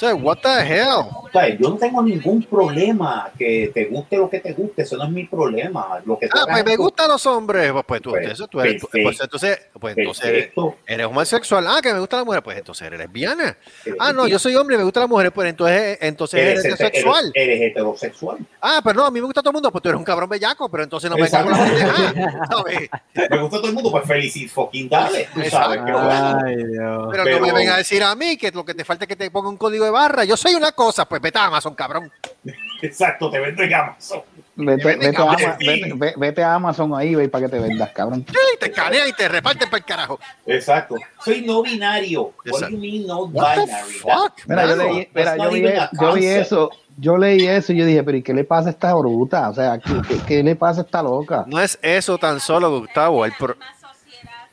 [0.02, 0.88] Sea, what the hell?
[1.22, 4.96] O sea, yo no tengo ningún problema que te guste lo que te guste, eso
[4.96, 6.00] no es mi problema.
[6.04, 7.70] Lo que tú Ah, pues me tu- gustan los hombres.
[7.70, 8.98] Pues, pues tú, Pues, eso, tú eres, perfecto.
[9.08, 10.50] pues entonces, pues entonces
[10.88, 11.64] eres homosexual.
[11.68, 12.42] Ah, que me gusta la mujer.
[12.42, 13.56] Pues entonces eres lesbiana.
[14.00, 15.30] Ah, no, yo soy hombre y me gustan las mujeres.
[15.32, 17.30] Pues entonces, entonces eres Eres, heterosexual.
[17.34, 18.38] eres- eres heterosexual.
[18.60, 19.70] Ah, pero no, a mí me gusta todo el mundo.
[19.70, 22.46] Pues tú eres un cabrón bellaco, pero entonces no me en la pendeja.
[22.50, 22.90] ¿sabes?
[23.30, 25.28] Me gusta todo el mundo, pues feliz fucking dale.
[25.32, 25.80] Tú sabes.
[25.86, 27.08] Ay, Dios.
[27.12, 29.08] Pero, Pero- no me venga a decir a mí que lo que te falta es
[29.08, 30.24] que te ponga un código de barra.
[30.24, 32.10] Yo soy una cosa, pues vete a Amazon, cabrón.
[32.82, 34.22] Exacto, te vendo en Amazon.
[34.56, 35.36] Vete, venden vete, a, cabrón.
[35.44, 38.26] Ama- vete- ve- vete a Amazon o a eBay para que te vendas, cabrón.
[38.28, 40.18] Sí, te escanean y te reparten para el carajo.
[40.46, 40.96] Exacto.
[41.24, 42.32] Soy no binario.
[42.50, 43.66] What do you mean no binary?
[44.00, 44.32] fuck?
[44.46, 45.62] Mira, yo leí, mira, yo vi,
[46.00, 48.72] yo vi eso, yo leí eso y yo dije, pero ¿y qué le pasa a
[48.72, 49.48] esta bruta?
[49.48, 51.44] O sea, ¿qué, qué- qué le pasa a esta loca?
[51.46, 53.24] No es eso tan solo, Gustavo.
[53.24, 53.56] El pro-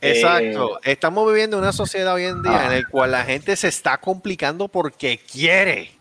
[0.01, 0.79] Exacto.
[0.83, 2.65] Estamos viviendo una sociedad hoy en día Ah.
[2.67, 5.97] en el cual la gente se está complicando porque quiere.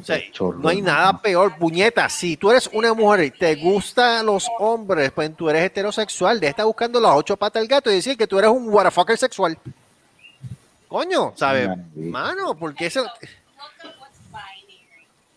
[0.00, 2.08] O sea, Chorro, no hay nada peor, puñeta.
[2.08, 6.40] Si tú eres una mujer y te gustan los hombres, pues tú eres heterosexual.
[6.40, 9.18] De estar buscando las ocho patas del gato y decir que tú eres un waterfucker
[9.18, 9.58] sexual.
[10.88, 11.68] Coño, ¿sabes?
[11.94, 13.04] Mano, porque eso.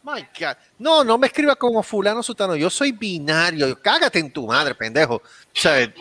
[0.03, 0.55] My God.
[0.79, 2.55] No, no me escribas como fulano sutano.
[2.55, 3.79] Yo soy binario.
[3.81, 5.21] Cágate en tu madre, pendejo.
[5.53, 5.93] Sea,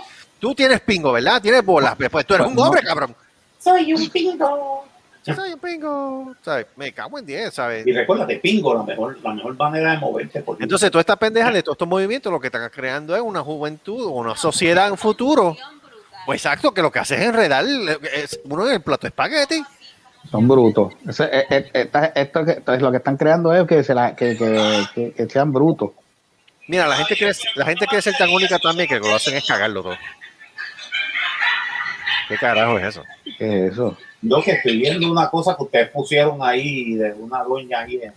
[0.42, 1.40] tú tienes pingo, ¿verdad?
[1.40, 1.94] Tienes bolas.
[2.10, 3.14] Pues tú eres un hombre, cabrón.
[3.60, 4.84] Soy un pingo.
[5.24, 6.34] Yo soy un pingo.
[6.42, 6.66] ¿Sabes?
[6.74, 7.86] Me cago en 10, ¿sabes?
[7.86, 10.42] Y recuérdate, pingo, la mejor, la mejor manera de moverte.
[10.42, 13.40] Porque Entonces, toda esta pendeja de todos estos movimientos lo que están creando es una
[13.40, 15.56] juventud, una sociedad en futuro.
[16.26, 17.64] Pues exacto, que lo que hace es enredar
[18.12, 19.62] es uno en el plato de espagueti.
[20.28, 20.92] Son brutos.
[21.08, 24.84] Eso- esta- esto, esto es lo que están creando es que, se la, que, que,
[24.92, 25.90] que- que sean brutos.
[26.66, 29.34] Mira, la gente quiere, la gente quiere ser tan única también que lo que hacen
[29.36, 29.96] es cagarlo todo.
[32.32, 33.02] ¿Qué carajo es eso?
[33.38, 33.96] ¿Qué es eso?
[34.22, 38.00] Yo que estoy viendo una cosa que ustedes pusieron ahí de una doña ahí.
[38.02, 38.12] en-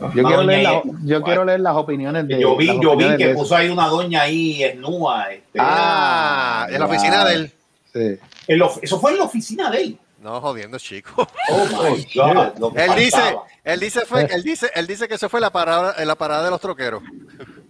[0.00, 2.40] Yo, quiero doña leer, ahí- la- yo quiero leer las opiniones de.
[2.40, 5.32] yo vi, yo vi que de puso ahí una doña ahí en Nua.
[5.32, 7.52] Este, Ah, en la oficina de él.
[7.92, 8.18] Sí.
[8.60, 9.98] of- eso fue en la oficina de él.
[10.20, 11.26] No, jodiendo, chico.
[11.50, 12.76] Oh my God.
[12.76, 16.14] Él dice, él dice, fue, él dice, él dice que eso fue la parada, la
[16.16, 17.02] parada de los troqueros.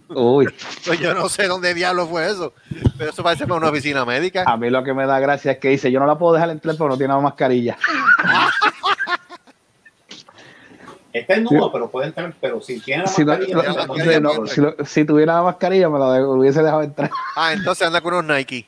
[0.09, 0.47] Uy,
[0.85, 2.53] Pues yo no sé dónde diablo fue eso,
[2.97, 4.43] pero eso parece como una oficina médica.
[4.45, 6.49] a mí lo que me da gracia es que dice: Yo no la puedo dejar
[6.49, 7.77] entrar, pero no tiene mascarilla.
[11.13, 12.33] Está en Nua, pero puede entrar.
[12.41, 14.61] Pero si tiene la Si, no- mascarilla, no- tiene la no- mascarilla, no, puede si,
[14.61, 17.09] lo- si tuviera la mascarilla, me la de- hubiese dejado entrar.
[17.35, 18.65] Ah, entonces anda con unos Nike.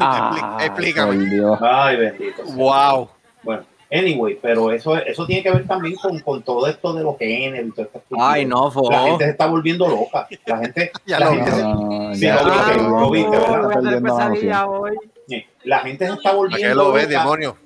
[0.00, 1.28] Ah, explícame.
[1.60, 2.42] Ay, bendito.
[2.44, 3.10] Wow.
[3.42, 7.16] Bueno, anyway, pero eso, eso tiene que ver también con, con todo esto de los
[7.18, 8.02] géneros y todo esto.
[8.18, 8.90] Ay, no, La fo.
[8.90, 10.26] gente se está volviendo loca.
[10.46, 11.56] La gente, Ya la lo gente, se-
[12.14, 12.58] Sí, ya, perdiendo la
[15.64, 17.18] la gente se está ¿Para volviendo qué lo ves, loca.
[17.20, 17.56] demonio?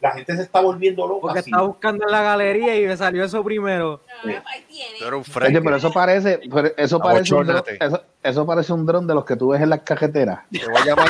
[0.00, 1.20] La gente se está volviendo loca.
[1.20, 1.50] porque sí.
[1.50, 4.00] estaba buscando en la galería y me salió eso primero.
[4.24, 9.06] Un Oye, pero eso parece, pero eso parece un dron, eso, eso parece un dron
[9.06, 10.40] de los que tú ves en las cajeteras.
[10.50, 11.08] Te voy a llamar,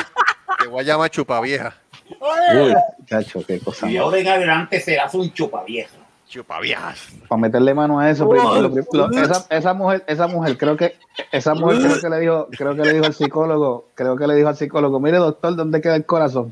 [0.59, 1.75] te voy a llamar chupa vieja.
[2.09, 2.73] Uy,
[3.05, 3.89] chacho, qué cosa.
[3.89, 5.95] Y ahora en adelante serás un chupavieja.
[6.27, 7.09] Chupa viejas.
[7.27, 10.75] Para meterle mano a eso, primero, lo prim- lo- esa, esa mujer, esa mujer, creo
[10.75, 10.95] que,
[11.31, 14.35] esa mujer creo que le dijo, creo que le dijo al psicólogo, creo que le
[14.35, 16.51] dijo al psicólogo, mire doctor, ¿dónde queda el corazón?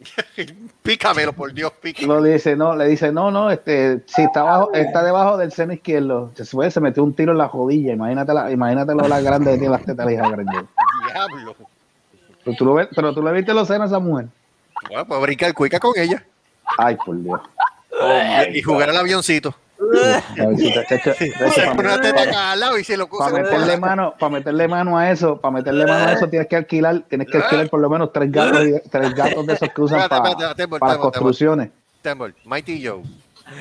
[0.82, 2.06] Pícamelo, por Dios, pícame.
[2.08, 5.52] No le dice, no, le dice, no, no, este, si está abajo, está debajo del
[5.52, 6.30] seno izquierdo.
[6.34, 9.52] Se fue, se metió un tiro en la rodilla, imagínate la, imagínate lo la grande
[9.52, 10.52] que tiene las tetas la hija grande.
[11.12, 11.56] Diablo.
[12.42, 14.28] Pero tú lo ves, pero tú le viste los senos a esa mujer.
[14.88, 16.24] Bueno, pues brincar cuica con ella
[16.78, 17.40] Ay, por Dios.
[18.52, 19.54] y jugar al avioncito.
[23.18, 26.56] Para meterle mano, para meterle mano a eso, para meterle mano a eso tienes que
[26.56, 29.80] alquilar, tienes que alquilar por lo menos tres gatos, y- tres gatos de esos que
[29.82, 31.70] usan Espérate, para, para Tembol, construcciones.
[32.02, 33.02] Tembol, Mighty Joe.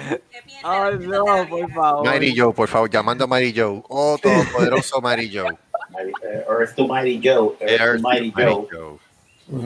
[0.10, 2.08] ¿Qué piensas Ay, no, por favor.
[2.08, 3.84] Mighty Joe, por favor, llamando a Mighty Joe.
[3.90, 5.50] Oh, todopoderoso Mighty Joe.
[6.24, 7.56] Eh, Earth to Mighty Joe.
[7.62, 9.00] Earth, to Mighty Joe.
[9.52, 9.58] Ah,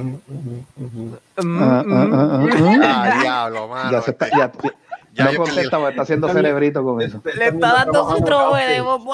[1.38, 2.48] ah, ah,
[2.84, 3.92] ah, diablo, mano.
[3.92, 4.52] Ya se está, ya,
[5.14, 7.22] Ya no contesta, porque está haciendo cerebrito con eso.
[7.36, 9.06] Le está dando su trove de Bob.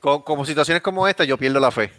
[0.00, 1.90] Con, como situaciones como esta, yo pierdo la fe.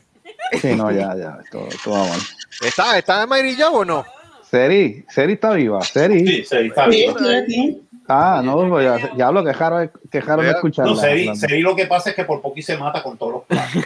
[0.62, 2.20] Sí, no, ya, ya, esto, esto va mal.
[2.62, 4.06] ¿Está, está Mighty Joe o no?
[4.50, 6.26] Seri, Seri está viva, Seri.
[6.26, 7.82] Sí, sí, está aquí.
[8.08, 10.94] Ah, no, pues ya, ya hablo, que jaro, que escucharla.
[10.94, 11.36] No, Seri.
[11.36, 13.84] Seri lo que pasa es que por poco y se mata con todos los platos.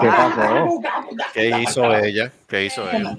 [0.00, 0.80] ¿Qué pasó?
[1.34, 2.32] ¿Qué hizo ella?
[2.48, 3.16] ¿Qué hizo ella?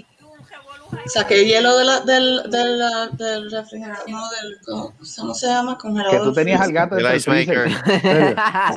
[1.08, 2.80] Saqué hielo de la, del, del,
[3.18, 5.78] del refrigerador, no, del, ¿cómo se llama?
[5.78, 6.18] Congelador.
[6.20, 7.70] Que tú tenías al gato ice del freezer.
[7.70, 8.76] maker.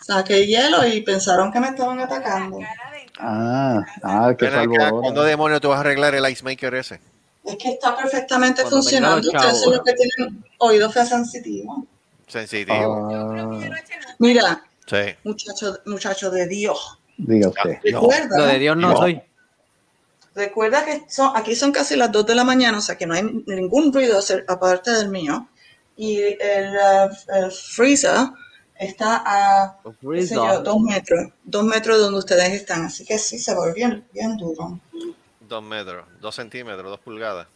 [0.00, 2.58] Saqué hielo y pensaron que me estaban atacando.
[3.18, 5.00] Ah, ah, acá, salvo.
[5.00, 7.00] ¿Cuándo demonios tú vas a arreglar el ice maker ese?
[7.44, 9.28] Es que está perfectamente Cuando funcionando.
[9.28, 11.84] Ustedes son los que tienen oídos sensitivos.
[12.26, 13.08] Sensitivo.
[13.12, 13.60] Ah,
[14.18, 15.14] Mira, Sí.
[15.24, 16.98] muchacho, muchacho de Dios.
[17.16, 17.78] diga usted.
[17.84, 18.96] Recuerda, Lo de Dios no No.
[18.96, 19.22] soy.
[20.34, 23.14] Recuerda que son, aquí son casi las 2 de la mañana, o sea que no
[23.14, 25.48] hay ningún ruido aparte del mío.
[25.96, 28.28] Y el, eh, el freezer
[28.78, 32.84] está a yo, dos metros, dos metros de donde ustedes están.
[32.86, 34.80] Así que sí, se ver bien, bien duro.
[35.40, 37.46] Dos metros, dos centímetros, dos pulgadas.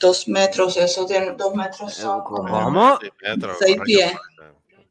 [0.00, 2.98] Dos metros, eso tiene, dos metros son como ¿Cómo?
[3.00, 3.56] Seis metros.
[3.58, 4.12] Seis rayo- pies.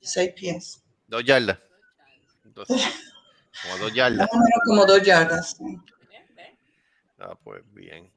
[0.01, 0.81] seis pies.
[1.07, 1.57] Dos yardas.
[2.55, 4.19] Dos- como dos yardas.
[4.19, 5.55] Más o menos como dos yardas.
[5.57, 5.79] sí.
[7.27, 8.11] Ah, pues bien.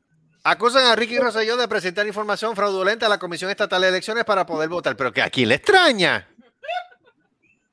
[0.45, 4.45] Acusan a Ricky Rosselló de presentar información fraudulenta a la Comisión Estatal de Elecciones para
[4.45, 4.97] poder votar.
[4.97, 6.29] Pero que aquí le extraña.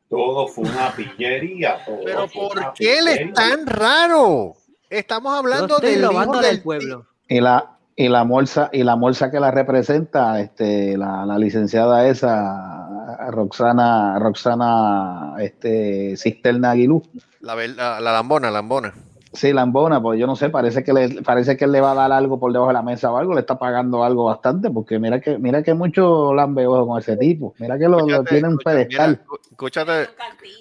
[0.09, 1.83] Todo fue una pillería.
[1.85, 4.53] todo Pero ¿por qué él es tan raro?
[4.89, 7.05] Estamos hablando del hijo del del pueblo.
[7.27, 12.07] Y la y la morsa y la morsa que la representa, este, la, la licenciada
[12.07, 17.03] esa, Roxana, Roxana, este, Cisterna Aguilú.
[17.39, 18.93] La, la, la lambona, lambona.
[19.35, 21.95] Sí, Lambona, pues yo no sé, parece que le, parece que él le va a
[21.95, 24.97] dar algo por debajo de la mesa o algo, le está pagando algo bastante, porque
[24.97, 28.29] mira que, mira que mucho lambe ojo con ese tipo, mira que lo, lo Escúchate,
[28.29, 29.21] tiene en un mira, pedestal.
[29.25, 30.09] escu- escúchate,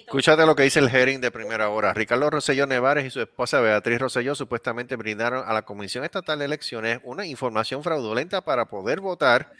[0.05, 1.93] escúchate lo que dice el hearing de primera hora.
[1.93, 6.45] Ricardo Rosselló Nevares y su esposa Beatriz Rosselló supuestamente brindaron a la Comisión Estatal de
[6.45, 9.51] Elecciones una información fraudulenta para poder votar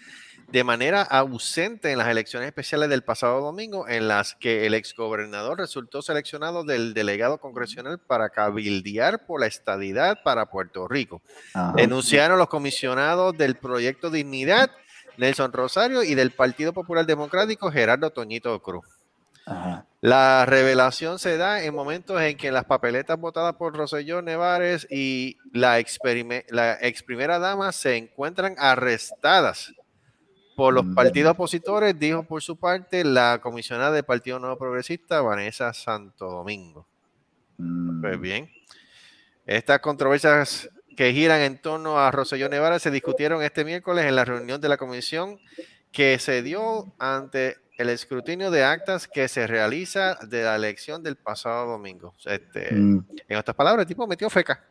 [0.47, 5.57] de manera ausente en las elecciones especiales del pasado domingo, en las que el exgobernador
[5.57, 11.21] resultó seleccionado del delegado congresional para cabildear por la estadidad para Puerto Rico.
[11.53, 11.73] Ajá.
[11.75, 14.71] Denunciaron los comisionados del Proyecto Dignidad,
[15.17, 18.85] Nelson Rosario, y del Partido Popular Democrático, Gerardo Toñito Cruz.
[19.45, 19.85] Ajá.
[20.01, 25.37] La revelación se da en momentos en que las papeletas votadas por Roselló Nevares y
[25.51, 25.83] la,
[26.49, 29.73] la ex primera dama se encuentran arrestadas
[30.55, 30.95] por los Mm.
[30.95, 36.87] partidos opositores, dijo por su parte la comisionada del Partido Nuevo Progresista, Vanessa Santo Domingo.
[37.57, 38.01] Mm.
[38.01, 38.49] Pues bien,
[39.45, 44.23] estas controversias que giran en torno a Roselló Nevara se discutieron este miércoles en la
[44.25, 45.39] reunión de la comisión
[45.91, 51.17] que se dio ante el escrutinio de actas que se realiza de la elección del
[51.17, 52.13] pasado domingo.
[52.25, 53.05] Este, Mm.
[53.27, 54.63] En otras palabras, el tipo metió feca.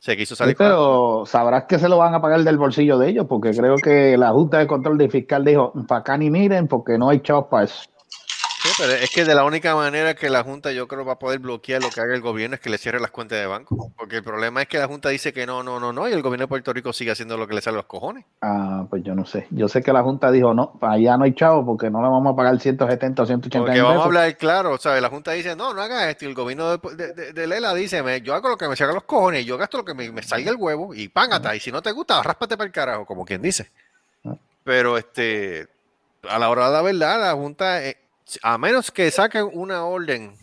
[0.00, 3.26] Se quiso salir pero sabrás que se lo van a pagar del bolsillo de ellos,
[3.28, 6.96] porque creo que la Junta de Control de Fiscal dijo, para acá ni miren, porque
[6.98, 7.82] no hay chavos para eso.
[8.78, 11.40] Pero es que de la única manera que la Junta yo creo va a poder
[11.40, 13.92] bloquear lo que haga el gobierno es que le cierre las cuentas de banco.
[13.96, 16.22] Porque el problema es que la Junta dice que no, no, no, no, y el
[16.22, 18.24] gobierno de Puerto Rico sigue haciendo lo que le sale a los cojones.
[18.40, 19.48] Ah, pues yo no sé.
[19.50, 22.32] Yo sé que la Junta dijo, no, allá no hay chavos, porque no le vamos
[22.32, 24.06] a pagar 170 o 180 Porque vamos a pesos.
[24.06, 25.02] hablar claro, ¿sabes?
[25.02, 26.24] La Junta dice, no, no hagas esto.
[26.24, 28.76] Y el gobierno de, de- de- de Lela dice, me- yo hago lo que me
[28.76, 31.54] salga los cojones, yo gasto lo que me, me salga el huevo y pángata.
[31.56, 33.70] Y si no te gusta, ráspate para el carajo, como quien dice.
[34.24, 34.34] Ah.
[34.62, 35.66] Pero este,
[36.28, 37.96] a la hora de la verdad, la Junta, eh,
[38.42, 40.36] a menos que saquen una orden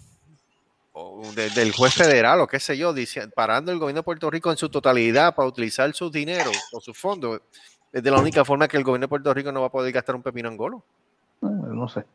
[1.36, 4.50] de- del juez federal o qué sé yo, dice, parando el gobierno de Puerto Rico
[4.52, 7.42] en su totalidad para utilizar sus dinero o sus fondos,
[7.92, 9.92] es de la única forma que el gobierno de Puerto Rico no va a poder
[9.92, 10.84] gastar un pepino angolo.
[11.42, 12.06] Ah, No sé.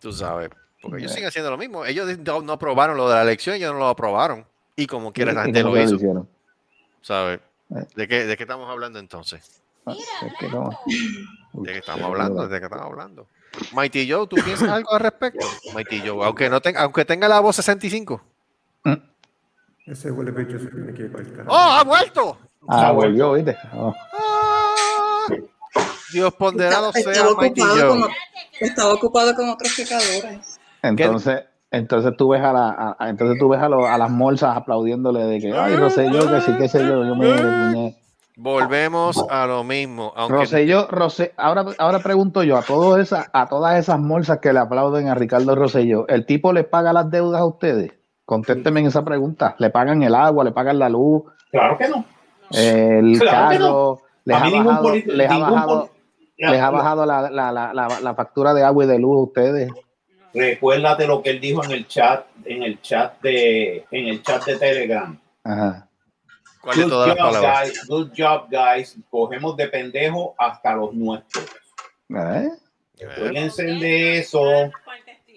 [0.00, 0.50] Tú sabes,
[0.80, 1.84] porque ellos siguen haciendo lo mismo.
[1.84, 4.46] Ellos no, no aprobaron lo de la elección, ellos no lo aprobaron.
[4.74, 6.28] Y como quiera la ¿Y gente cómo lo hizo, hicieron?
[7.02, 7.40] ¿sabes?
[7.74, 7.86] Eh.
[7.94, 9.62] ¿De qué, ¿De qué estamos hablando entonces?
[9.86, 10.70] Ah, es que no.
[11.54, 12.46] ¿De qué estamos hablando?
[12.48, 13.26] ¿De qué estamos hablando?
[13.72, 15.46] Mighty Joe, ¿tú piensas algo al respecto?
[15.74, 18.20] Mighty Joe, aunque, no tenga, aunque tenga la voz 65.
[19.86, 21.50] Ese huele bicho se tiene que ir para el carajo.
[21.52, 22.38] ¡Oh, ha vuelto!
[22.68, 23.56] Ah, volvió, ¿viste?
[23.72, 23.94] Oh.
[24.18, 25.26] ¡Ah!
[26.12, 28.00] Dios ponderado Estaba, sea estaba Mighty ocupado Joe.
[28.00, 28.10] con,
[28.60, 30.58] estaba ocupado con otros pecadores.
[30.82, 34.10] Entonces, entonces tú ves a la, a- a- entonces tú ves a, lo- a las
[34.10, 37.96] morsas aplaudiéndole de que, ay, Rosselló, que sí, qué sé yo, yo me muñe".
[38.38, 40.12] Volvemos a lo mismo.
[40.14, 40.86] Aunque Rosselló,
[41.38, 45.14] ahora, ahora pregunto yo, a todas esas, a todas esas morsas que le aplauden a
[45.14, 47.92] Ricardo Rosselló, ¿el tipo le paga las deudas a ustedes?
[48.26, 49.56] Contésteme en esa pregunta.
[49.58, 52.04] ¿Le pagan el agua, le pagan la luz, Claro que no.
[52.50, 53.98] el Claro carro?
[54.26, 55.90] ¿Les ha bajado, les ha bajado,
[56.36, 59.22] les ha bajado la, la, la, la, la factura de agua y de luz a
[59.22, 59.70] ustedes?
[60.34, 64.44] Recuérdate lo que él dijo en el chat, en el chat de, en el chat
[64.44, 65.18] de Telegram.
[65.44, 65.85] Ajá.
[66.66, 67.68] ¿Cuál de Good todas las job, palabras?
[67.68, 67.86] guys.
[67.86, 68.96] Good job, guys.
[69.08, 71.44] Cogemos de pendejo hasta los nuestros.
[72.10, 72.48] ¿Eh?
[73.18, 74.42] Cuídense de eso.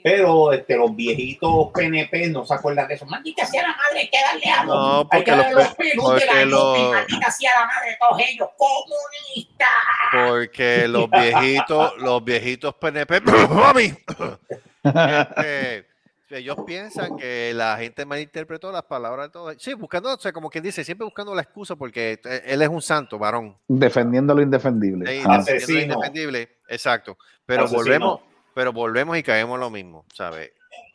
[0.01, 3.05] Pero este, los viejitos PNP no se acuerdan de eso.
[3.05, 4.73] Maldita sea la madre, hay que darle algo.
[4.73, 7.51] No, hay porque que darle los- los pelus de la porque los- Yupi, Maldita sea
[7.59, 8.49] la madre de todos ellos.
[8.57, 9.67] Comunistas.
[10.13, 13.93] Porque los viejitos, los viejitos PNP, mami,
[14.83, 15.85] este,
[16.29, 19.55] Ellos piensan que la gente malinterpretó las palabras de todos.
[19.57, 22.69] Sí, buscando, o sea, como quien dice, siempre buscando la excusa porque eh, él es
[22.69, 23.57] un santo, varón.
[23.67, 25.05] Defendiendo lo indefendible.
[25.07, 27.17] Sí, Ah, defendiendo lo indefendible, exacto.
[27.45, 27.81] Pero Asesino.
[27.83, 28.19] volvemos,
[28.53, 30.51] pero volvemos y caemos lo mismo, ¿sabes?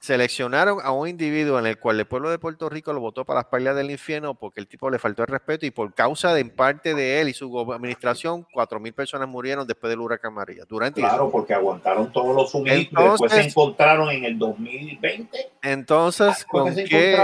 [0.08, 3.38] Seleccionaron a un individuo en el cual el pueblo de Puerto Rico lo votó para
[3.40, 6.40] las pailas del infierno porque el tipo le faltó el respeto y por causa de
[6.42, 10.64] en parte de él y su administración, cuatro mil personas murieron después del huracán María.
[10.68, 13.12] Durante Claro, porque aguantaron todos los suministros.
[13.12, 15.50] después se Entonces- encontraron en el 2020.
[15.62, 17.16] entonces, ¿Por ¿con qué?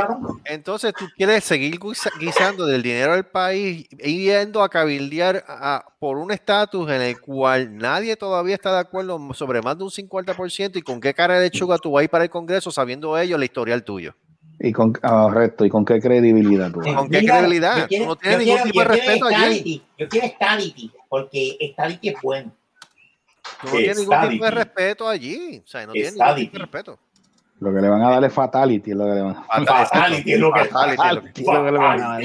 [0.46, 5.84] Entonces tú quieres seguir guisa- guisando del dinero del país y yendo a cabildear a-
[5.98, 9.90] por un estatus en el cual nadie todavía está de acuerdo sobre más de un
[9.90, 13.18] 50% y con qué cara de lechuga tú vas a ir para el Congreso sabiendo
[13.18, 14.14] ellos la historial tuyo.
[14.58, 16.80] Y con, correcto, ¿y con qué credibilidad tú?
[16.80, 17.88] ¿Con qué Mira, credibilidad?
[17.88, 19.82] quiero- no tienes ningún quiero- tipo de respeto allí.
[19.98, 22.52] Yo quiero stability, porque stability es bueno.
[23.62, 25.62] Tú no tienes ningún tipo de respeto allí.
[25.64, 26.98] O sea, no tienes ningún tipo de respeto.
[27.60, 28.90] Lo que le van a dar es fatality.
[28.90, 31.44] es Lo que le van a Fatality es lo que Fatality es lo que- Fatality
[31.44, 32.22] lo que le van a dar.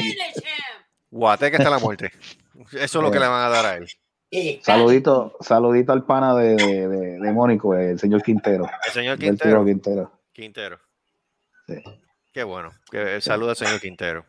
[1.12, 2.12] Guateque hasta la muerte.
[2.74, 3.88] Eso es lo que le van a dar a él.
[4.32, 8.68] Eh, Saludito, saludito al pana de, de, de, de Mónico, el señor Quintero.
[8.88, 9.64] El señor Quintero.
[9.64, 10.12] Quintero.
[10.36, 10.78] Quintero.
[11.68, 11.82] Sí.
[12.34, 12.72] Qué bueno.
[12.92, 14.26] Que, saluda al señor Quintero.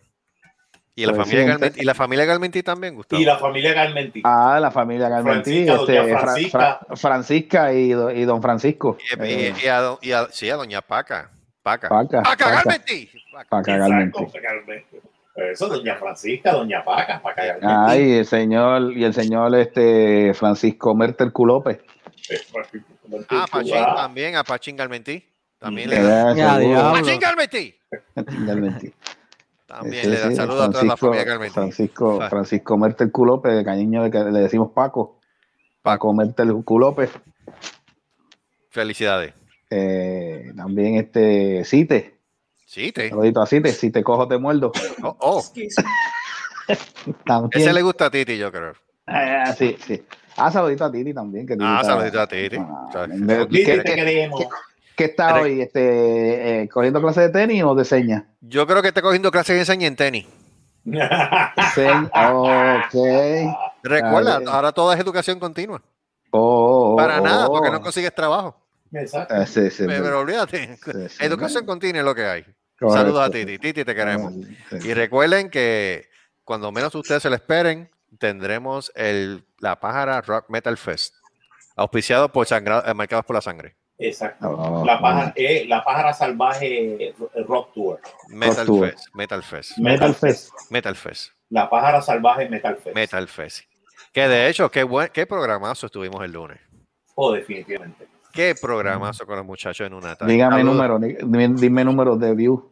[0.95, 3.21] Y la, Pues familia sí, Galmenti, y la familia Galmenti también, Gustavo.
[3.21, 4.23] Y la familia Garmenti.
[4.25, 6.59] Ah, la familia Garmentí, Francisca, este, Fra- Francisca.
[6.87, 8.97] Fra- Francisca y, do- y don Francisco.
[9.19, 11.31] Y, Eh, y a, y a- sí, a doña Paca.
[11.63, 11.89] Paca.
[11.91, 12.51] Paca, Paca Paca.
[12.63, 13.11] Galmenti.
[13.51, 13.77] Paca.
[13.77, 14.97] Garmenti.
[15.35, 17.67] Eso, doña Francisca, doña Paca, Paca Garmenti.
[17.69, 21.83] Ah, y el señor, y el señor este Francisco Merter Culope.
[23.29, 25.23] Ah, Pachín Ah, también, a Pachín Galmenti.
[25.59, 26.93] También le da.
[26.93, 27.75] Pachín Galmenti.
[28.15, 28.93] Garmentí.
[29.67, 31.55] También Sí, le da sí, saludos a toda la familia Galmenti.
[31.55, 32.29] Francisco, Ah.
[32.31, 35.19] Francisco Mertel Culope, de cariño de que le decimos Paco.
[35.83, 37.09] Paco Mertel Culope.
[38.71, 39.35] Felicidades.
[39.71, 42.19] Eh, también este Cite.
[42.67, 43.09] Sí, te.
[43.09, 43.73] Saludito a Cite.
[43.73, 44.73] Si te cojo, te muerdo.
[45.03, 45.45] Oh, oh.
[47.25, 47.63] También.
[47.63, 48.73] Ese le gusta a Titi, yo creo.
[49.07, 50.03] Ah, sí, sí.
[50.37, 51.47] Ah, saludito a Titi también.
[51.47, 52.57] Que Titi Ah, está- saludito a Titi.
[52.57, 54.45] Ah, O sea, ¿qué- Titi, qué- te queremos.
[54.97, 55.61] ¿Qué está hoy?
[55.61, 58.25] Este, eh, ¿Cogiendo clases de tenis o de señas?
[58.41, 60.27] Yo creo que está cogiendo clases de enseña en tenis.
[62.15, 62.95] Ok.
[63.83, 65.83] Recuerda, ahora todo es educación continua.
[66.31, 67.53] Oh, oh, Para nada, oh.
[67.53, 68.57] porque no consigues trabajo.
[68.93, 69.35] Exacto.
[69.35, 70.77] Eh, sí, sí, Pero, olvídate.
[70.77, 72.43] Sí, sí, Educación continua es lo que hay.
[72.79, 72.91] Correcto.
[72.91, 73.59] Saludos a Titi.
[73.59, 74.35] Titi, te queremos.
[74.71, 74.89] Sí.
[74.89, 76.09] Y recuerden que
[76.45, 81.15] cuando menos ustedes se lo esperen, tendremos el, la Pájara Rock Metal Fest,
[81.75, 83.77] auspiciado por sangra- eh, Marcados por la Sangre.
[83.99, 84.51] Exacto.
[84.51, 87.15] Oh, La pájara, eh, la pájara salvaje
[87.47, 88.01] Rock Tour.
[88.29, 88.67] Metal.
[88.67, 90.51] Fest, Metal Fest, Metal Fest.
[90.71, 92.95] Metal Fest, La pájara salvaje Metal Fest.
[92.95, 93.65] Metal Fest.
[94.13, 96.59] Que de hecho, qué buen, qué programazo estuvimos el lunes.
[97.15, 98.07] Oh, definitivamente.
[98.33, 100.31] Qué programazo con los muchachos en una tarde.
[100.33, 102.71] Dígame número, di- dime, dime número de view.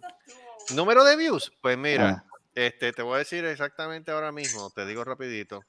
[0.75, 1.51] Número de views.
[1.63, 2.39] Pues mira, Ah.
[2.55, 5.63] este, te voy a decir exactamente ahora mismo, te digo rapidito,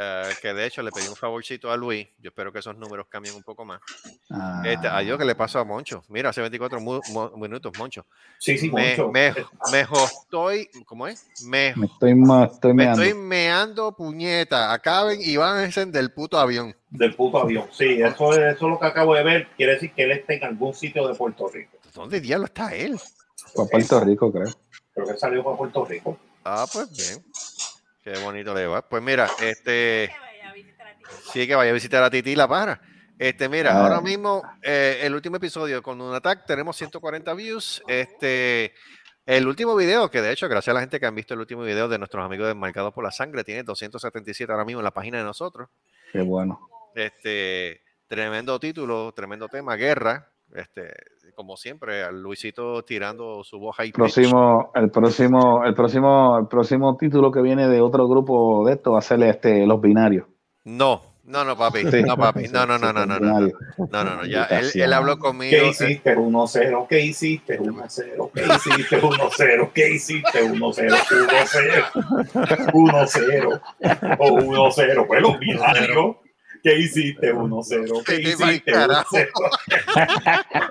[0.00, 2.06] eh, que de hecho le pedí un favorcito a Luis.
[2.18, 3.80] Yo espero que esos números cambien un poco más.
[4.30, 6.04] Ah, Este, adiós, que le pasó a Moncho.
[6.08, 8.06] Mira, hace 24 mu- mu- minutos, Moncho.
[8.38, 9.10] Sí, sí, Me, mucho.
[9.10, 9.34] me,
[9.70, 11.18] me estoy, ¿cómo es?
[11.40, 13.02] Me, me estoy, estoy me meando.
[13.02, 14.72] estoy meando puñeta.
[14.72, 16.76] Acaben y van a encender del puto avión.
[16.90, 17.66] Del puto avión.
[17.72, 19.48] Sí, eso es, eso es lo que acabo de ver.
[19.56, 21.78] Quiere decir que él está en algún sitio de Puerto Rico.
[21.94, 22.98] ¿Dónde diablo está él?
[23.54, 24.54] Fue a Puerto Rico, creo.
[24.94, 26.18] Creo que salió para Puerto Rico.
[26.44, 27.24] Ah, pues bien.
[28.02, 28.88] Qué bonito le va.
[28.88, 30.10] Pues mira, este.
[31.32, 32.80] Sí, que vaya a visitar a Titi la para.
[33.18, 33.82] Este, mira, Ah.
[33.82, 37.82] ahora mismo, eh, el último episodio con un attack, tenemos 140 views.
[37.88, 38.72] Este,
[39.26, 41.62] el último video, que de hecho, gracias a la gente que han visto el último
[41.62, 44.92] video de nuestros amigos de Marcados por la Sangre, tiene 277 ahora mismo en la
[44.92, 45.68] página de nosotros.
[46.12, 46.68] Qué bueno.
[46.94, 50.30] Este, tremendo título, tremendo tema, guerra.
[50.54, 50.92] Este,
[51.34, 53.92] como siempre, Luisito tirando su voz ahí.
[53.92, 58.92] Próximo, el próximo, el próximo, el próximo título que viene de otro grupo de esto
[58.92, 60.26] va a ser este Los Binarios.
[60.64, 61.80] No, no, no, papi.
[61.90, 62.02] Sí.
[62.02, 62.48] No, papi.
[62.48, 63.40] No, no, no, no, no, no.
[63.40, 64.24] No, no, no.
[64.24, 65.50] Ya, él, él habló conmigo.
[65.50, 66.16] ¿Qué eh, hiciste?
[66.16, 66.86] 1-0.
[66.88, 67.60] ¿Qué hiciste?
[67.60, 68.30] 1-0.
[68.32, 69.02] ¿Qué hiciste?
[69.02, 69.72] 1-0.
[69.74, 70.42] ¿Qué hiciste?
[70.42, 70.58] 1-0.
[72.72, 72.72] 1-0.
[72.72, 73.60] 1-0.
[74.18, 75.06] O 1-0.
[75.06, 76.16] Pues los binarios.
[76.68, 77.32] ¿Qué hiciste?
[77.34, 78.04] 1-0.
[78.04, 78.72] ¿Qué hiciste?
[78.72, 79.16] carajo.
[79.16, 79.28] 1-0.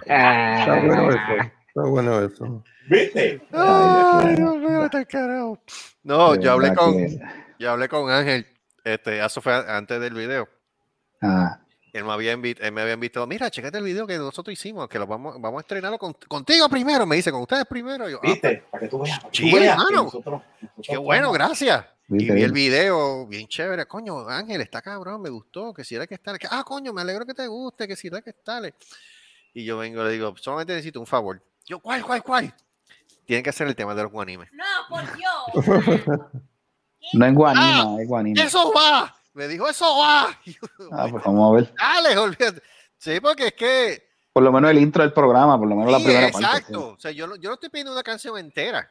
[0.05, 1.51] Está bueno eso.
[1.67, 2.63] Está bueno eso.
[2.89, 3.41] ¿Viste?
[3.51, 5.59] Ay, Dios mío, al carajo.
[6.03, 6.95] No, yo hablé con,
[7.59, 8.45] yo hablé con Ángel,
[8.83, 10.47] este, eso fue antes del video.
[11.21, 11.59] Ah,
[11.91, 14.99] Él me había, él me había invitado, mira, checate el video que nosotros hicimos, que
[14.99, 18.07] lo vamos, vamos a estrenarlo con- contigo primero, me dice, con ustedes primero.
[18.07, 18.63] Yo, ah, ¿Viste?
[18.71, 19.19] Para que tú veas.
[19.19, 21.85] para que Sí, tú veas que nosotros- nosotros qué bueno, estamos- gracias.
[22.09, 23.85] Y vi el video, bien chévere.
[23.85, 26.37] Coño, Ángel, está cabrón, me gustó, que si era que está.
[26.49, 28.61] Ah, coño, me alegro que te guste, que si era que está.
[29.53, 31.41] Y yo vengo y le digo, solamente necesito un favor.
[31.65, 32.53] Yo, ¿cuál, cuál, cuál?
[33.25, 34.49] Tiene que ser el tema de los animes.
[34.53, 36.27] No, por Dios.
[37.13, 38.41] No es guanima, es guanima.
[38.43, 39.13] ¡Eso va!
[39.33, 40.29] Me dijo, eso va.
[40.91, 41.73] Ah, pues vamos a ver.
[41.77, 42.61] Dale, olvídate.
[42.97, 44.07] Sí, porque es que.
[44.33, 46.45] Por lo menos el intro del programa, por lo menos la Sí, primera parte.
[46.47, 46.87] exacto.
[46.89, 48.89] O sea, yo, no- yo no estoy pidiendo una canción entera.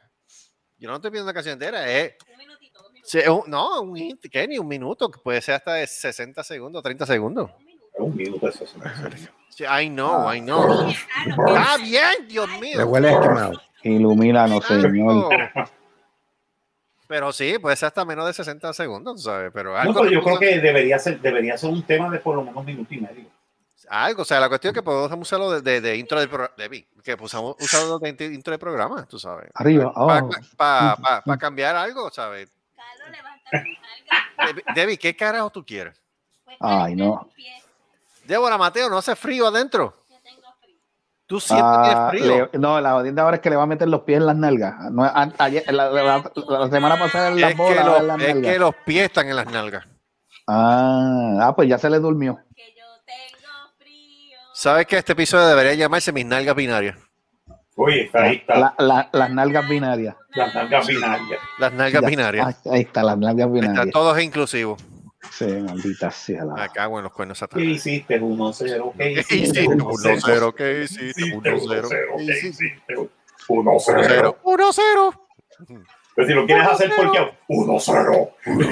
[0.77, 1.89] Yo no estoy pidiendo una canción entera.
[1.89, 2.13] Es,
[3.07, 4.45] Sí, un- no, un hint, ¿qué?
[4.49, 7.49] Ni un minuto, que puede ser hasta de 60 segundos, 30 segundos.
[7.97, 9.09] Un minuto de 60
[9.49, 10.89] Sí, I know, I know.
[10.89, 12.77] Está bien, Dios mío.
[12.79, 13.53] Me huele a quemado.
[13.81, 15.29] Ilumínanos, señor.
[17.07, 19.51] Pero sí, puede ser hasta menos de 60 segundos, ¿sabes?
[19.53, 22.35] Pero No, algo, pero yo creo que debería ser, debería ser un tema de por
[22.35, 23.25] lo menos un minuto y medio.
[23.89, 26.53] algo, o sea, la cuestión es que podemos usarlo de, de, de intro del programa,
[27.01, 29.49] que podemos usarlo de int- intro del programa, tú sabes.
[29.53, 30.29] Arriba, abajo.
[30.57, 32.49] Para cambiar algo, ¿sabes?
[34.75, 35.99] Debbie- ¿qué carajo tú quieres?
[36.59, 37.29] Ay, no.
[38.25, 40.03] Débora Mateo, ¿no hace frío adentro?
[41.25, 42.49] Tú siempre tienes Ah, frío.
[42.53, 44.35] le- no, la jodienda ahora es que le va a meter los pies en las
[44.37, 44.75] nalgas.
[44.91, 48.07] No, a- ayer- la, la- la- la semana pasada en las Es, que los, en
[48.07, 48.53] las es nalgas.
[48.53, 49.85] que los pies están en las nalgas.
[50.47, 52.39] Ah, ah, pues ya se le durmió.
[54.53, 56.95] ¿Sabes que este episodio debería llamarse Mis Nalgas Binarias?
[57.79, 58.57] Oye, está ahí está.
[58.57, 60.15] La- la- las nalgas binarias.
[60.33, 61.39] Las nalgas binarias.
[61.59, 62.47] Las nalgas binarias.
[62.65, 63.93] ah, Ahí está, las nalgas Está binarias.
[63.93, 64.77] todo es inclusivo.
[65.31, 66.53] Sí, maldita sea la.
[66.55, 67.75] Me cago en los cuernos ¿Qué satánicos.
[67.77, 68.19] hiciste?
[68.19, 68.93] 1-0.
[68.97, 69.37] ¿Qué ¿Qué hiciste?
[69.61, 69.67] hiciste?
[69.67, 70.53] 1-0.
[70.53, 70.55] 1-0.
[70.55, 71.21] ¿Qué hiciste?
[71.35, 71.89] 1-0.
[71.89, 72.47] ¿Qué ¿Qué hiciste?
[72.65, 72.95] hiciste?
[73.47, 74.37] 1-0.
[74.43, 75.13] 1-0.
[76.15, 78.29] Pero si lo quieres hacer porque 1-0.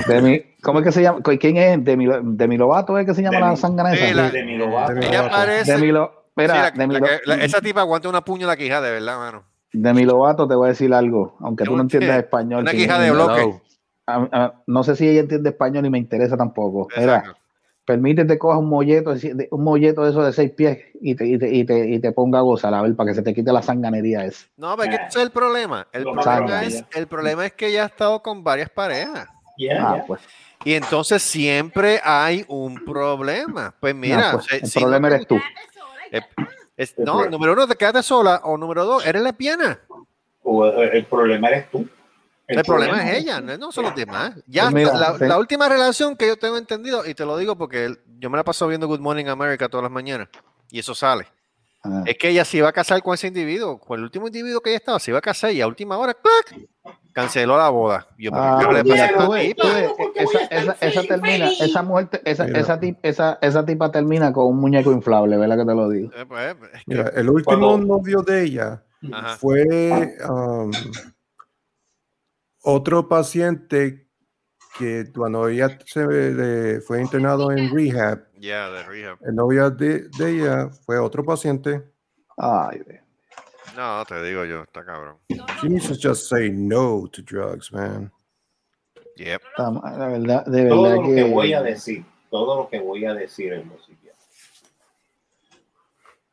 [0.08, 1.20] Demi- ¿Cómo es que se llama?
[1.40, 1.84] ¿Quién es?
[1.84, 4.08] Demi, Demi Lovato es que se llama Demi- la sanganesa.
[4.08, 4.94] Sí, la- De mi Lovato.
[4.94, 5.36] Demi Ella Lovato.
[5.36, 5.72] parece.
[5.74, 5.92] Demi
[6.38, 8.58] Sí, Mira, la- Demi, la Lo- que- la- esa tipa aguanta una puño en la
[8.58, 9.44] quijada, de verdad, mano.
[9.72, 12.62] Demi Lovato, te voy a decir algo, aunque tú no entiendas español.
[12.64, 13.62] Una quija de no, bloque.
[14.08, 16.88] a- a- no sé si ella entiende español y me interesa tampoco.
[16.98, 17.38] Mira, Exacto.
[17.86, 21.26] permítete coja un molleto, de- de- un molleto de esos de seis pies y te,
[21.26, 23.34] y te, y te, y te ponga a gozar, a ver, para que se te
[23.34, 24.46] quite la sanganería esa.
[24.58, 25.88] No, pero es que ese es el problema.
[25.94, 26.88] El problema, es, ya.
[27.00, 29.28] el problema es que ella ha estado con varias parejas.
[29.80, 30.22] Ah, pues,
[30.66, 33.74] Y entonces siempre hay un problema.
[33.80, 35.40] Pues mira, no, pues, el si problema no- eres tú.
[36.18, 36.26] Eh,
[36.78, 37.32] es- El no, problema.
[37.32, 38.42] número uno, te quedaste sola.
[38.44, 39.80] O número dos, eres lesbiana.
[40.44, 41.88] O, El problema eres tú.
[42.48, 44.34] El, problema, es ella, no, no son los demás.
[44.46, 47.86] Ya mira, la, la última relación que yo tengo entendido, y te lo digo porque
[47.86, 50.28] el- yo me la paso viendo Good Morning America todas las mañanas,
[50.70, 51.26] y eso sale.
[51.84, 54.62] Ah, Es que ella se iba a casar con ese individuo, con el último individuo
[54.62, 56.56] que ella estaba, se iba a casar y a última hora, ¡clac!
[57.16, 58.08] Canceló la boda.
[58.18, 59.40] Yo, ¿pero Ah, le tipa?
[60.16, 64.48] esa, esa, esa termina, esa mujer, te- esa, esa, tip- esa, esa tipa termina con
[64.48, 66.12] un muñeco inflable, ¿verdad que te lo digo?
[66.14, 69.38] Eh, pues, es que- Mira, el último Cuando- novio de ella Ajá.
[69.38, 70.72] fue um,
[72.64, 74.10] otro paciente
[74.78, 81.00] que cuando ella se le- fue internado en rehab, el novio de, de ella fue
[81.00, 81.82] otro paciente.
[82.38, 83.02] Ay, ve.
[83.76, 85.18] No, te digo yo, está cabrón.
[85.62, 88.12] She needs to just say no to drugs, man.
[89.18, 89.42] Yep.
[89.58, 93.14] La verdad, de Todo verdad lo que voy a decir, todo lo que voy a
[93.14, 94.06] decir es lo siguiente.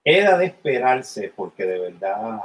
[0.05, 2.41] Era de esperarse porque de verdad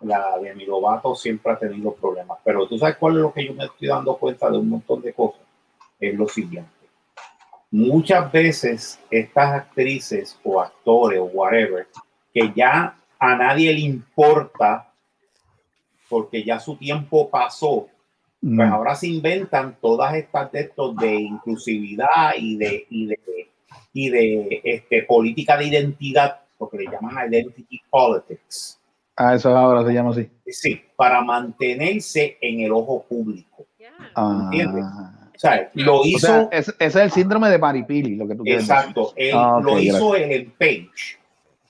[0.00, 2.38] la de mi Lovato siempre ha tenido problemas.
[2.44, 5.00] Pero tú sabes cuál es lo que yo me estoy dando cuenta de un montón
[5.02, 5.40] de cosas.
[5.98, 6.70] Es lo siguiente.
[7.70, 11.86] Muchas veces estas actrices o actores o whatever,
[12.34, 12.94] que ya
[13.24, 14.92] a nadie le importa
[16.08, 17.88] porque ya su tiempo pasó,
[18.44, 23.20] Mm, pues ahora se inventan todas estas de estos de inclusividad y de y de
[23.92, 28.80] y de este política de identidad porque le llaman identity politics
[29.14, 30.28] Ah, eso ahora se llama así.
[30.48, 33.64] sí para mantenerse en el ojo público
[34.16, 34.84] Ah, ¿Entiendes?
[34.84, 38.34] o sea lo o hizo sea, es- ese es el síndrome de Maripili, lo que
[38.34, 38.80] tú quieres decir.
[38.80, 40.30] exacto él Ah, ok, lo hizo gracias.
[40.30, 41.18] Ellen Page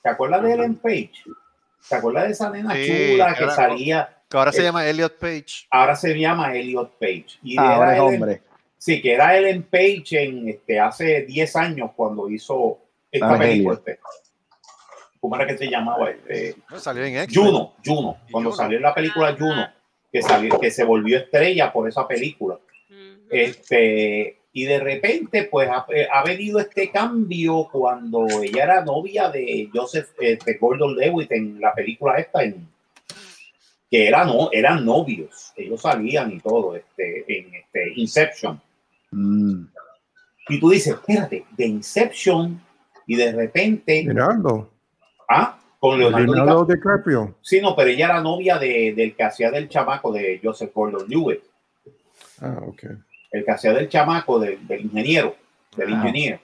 [0.03, 1.13] ¿te acuerdas de Ellen Page?
[1.89, 5.19] ¿Te acuerdas de esa nena Sí, chula que salía Que ahora se Eh, llama Elliot
[5.19, 5.67] Page.
[5.71, 8.43] ahora se llama Elliot Page y Ah, ahora es Ellen- hombre.
[8.79, 12.79] Sí, que era Ellen Page en este, hace 10 años cuando hizo
[13.11, 13.77] esta Ah, película.
[13.77, 14.01] Este.
[15.21, 16.11] ¿Cómo era que se llamaba?
[16.11, 16.57] Este?
[16.69, 17.37] No, salió en X.
[17.39, 18.19] Juno, Juno.
[18.31, 18.63] Cuando Juno.
[18.63, 19.69] salió la película Juno,
[20.11, 22.59] que, salió, que se volvió estrella por esa película.
[23.31, 29.31] Este, y de repente, pues ha, eh, ha venido este cambio cuando ella era novia
[29.31, 32.69] de Joseph este, Gordon Lewitt en la película esta, en,
[33.91, 38.61] que era, no, eran novios, ellos salían y todo, este, en este, Inception.
[39.11, 39.65] Mm,
[40.49, 42.61] Y tú dices, espérate, de Inception
[43.07, 44.71] y de repente, Leonardo.
[45.29, 47.21] ah, con Leonardo Leonardo DiCaprio.
[47.21, 47.35] DiCaprio.
[47.43, 51.09] Sí, no, pero ella era novia de, del que hacía del chamaco de Joseph Gordon
[51.09, 51.41] Lewitt,
[52.41, 52.85] Ah, ok.
[53.33, 55.37] El que hacía del chamaco del, del ingeniero,
[55.77, 55.97] del Ah.
[55.97, 56.39] ingeniero.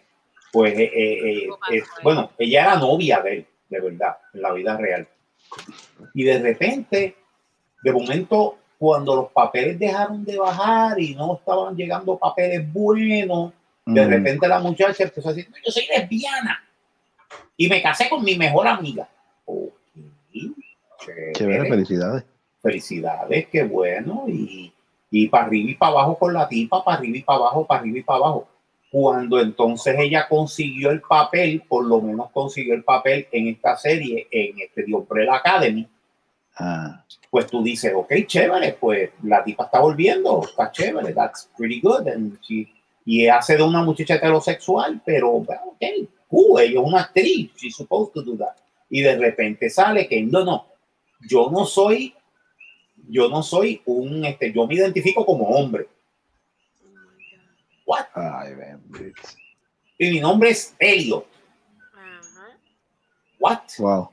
[0.53, 4.77] Pues, eh, eh, eh, bueno, ella era novia de él, de verdad, en la vida
[4.77, 5.07] real.
[6.15, 7.17] Y de repente,
[7.83, 13.53] de momento, cuando los papeles dejaron de bajar y no estaban llegando papeles buenos,
[13.85, 14.11] de Mm.
[14.11, 16.63] repente la muchacha empezó a decir, yo soy lesbiana
[17.57, 19.09] y me casé con mi mejor amiga.
[19.47, 19.73] Ok,
[21.05, 21.69] Chévere, chévere.
[21.69, 22.25] felicidades.
[22.63, 24.25] Felicidades, qué bueno.
[24.29, 24.73] Y,
[25.11, 27.81] y para arriba y para abajo con la tipa, para arriba y para abajo, para
[27.81, 28.49] arriba y para abajo.
[28.91, 34.27] Cuando entonces ella consiguió el papel, por lo menos consiguió el papel en esta serie,
[34.31, 35.87] en este The Umbrella Academy,
[36.61, 41.81] Ah, pues tú dices, ok, chévere, pues la tipa está volviendo, está chévere, that's pretty
[41.81, 42.09] good.
[42.09, 42.67] And she-
[43.05, 45.47] y hace de una muchacha heterosexual, pero, ok,
[46.27, 48.57] cool, ella es una actriz, she's supposed to do that.
[48.91, 50.67] Y de repente sale que, no, no,
[51.29, 52.13] yo no soy,
[53.09, 55.89] yo no soy un, este, yo me identifico como hombre.
[57.87, 58.05] What?
[58.15, 59.23] ay, bendito.
[59.99, 61.27] Y mi nombre es Elliot.
[63.41, 63.61] What?
[63.79, 64.11] Wow.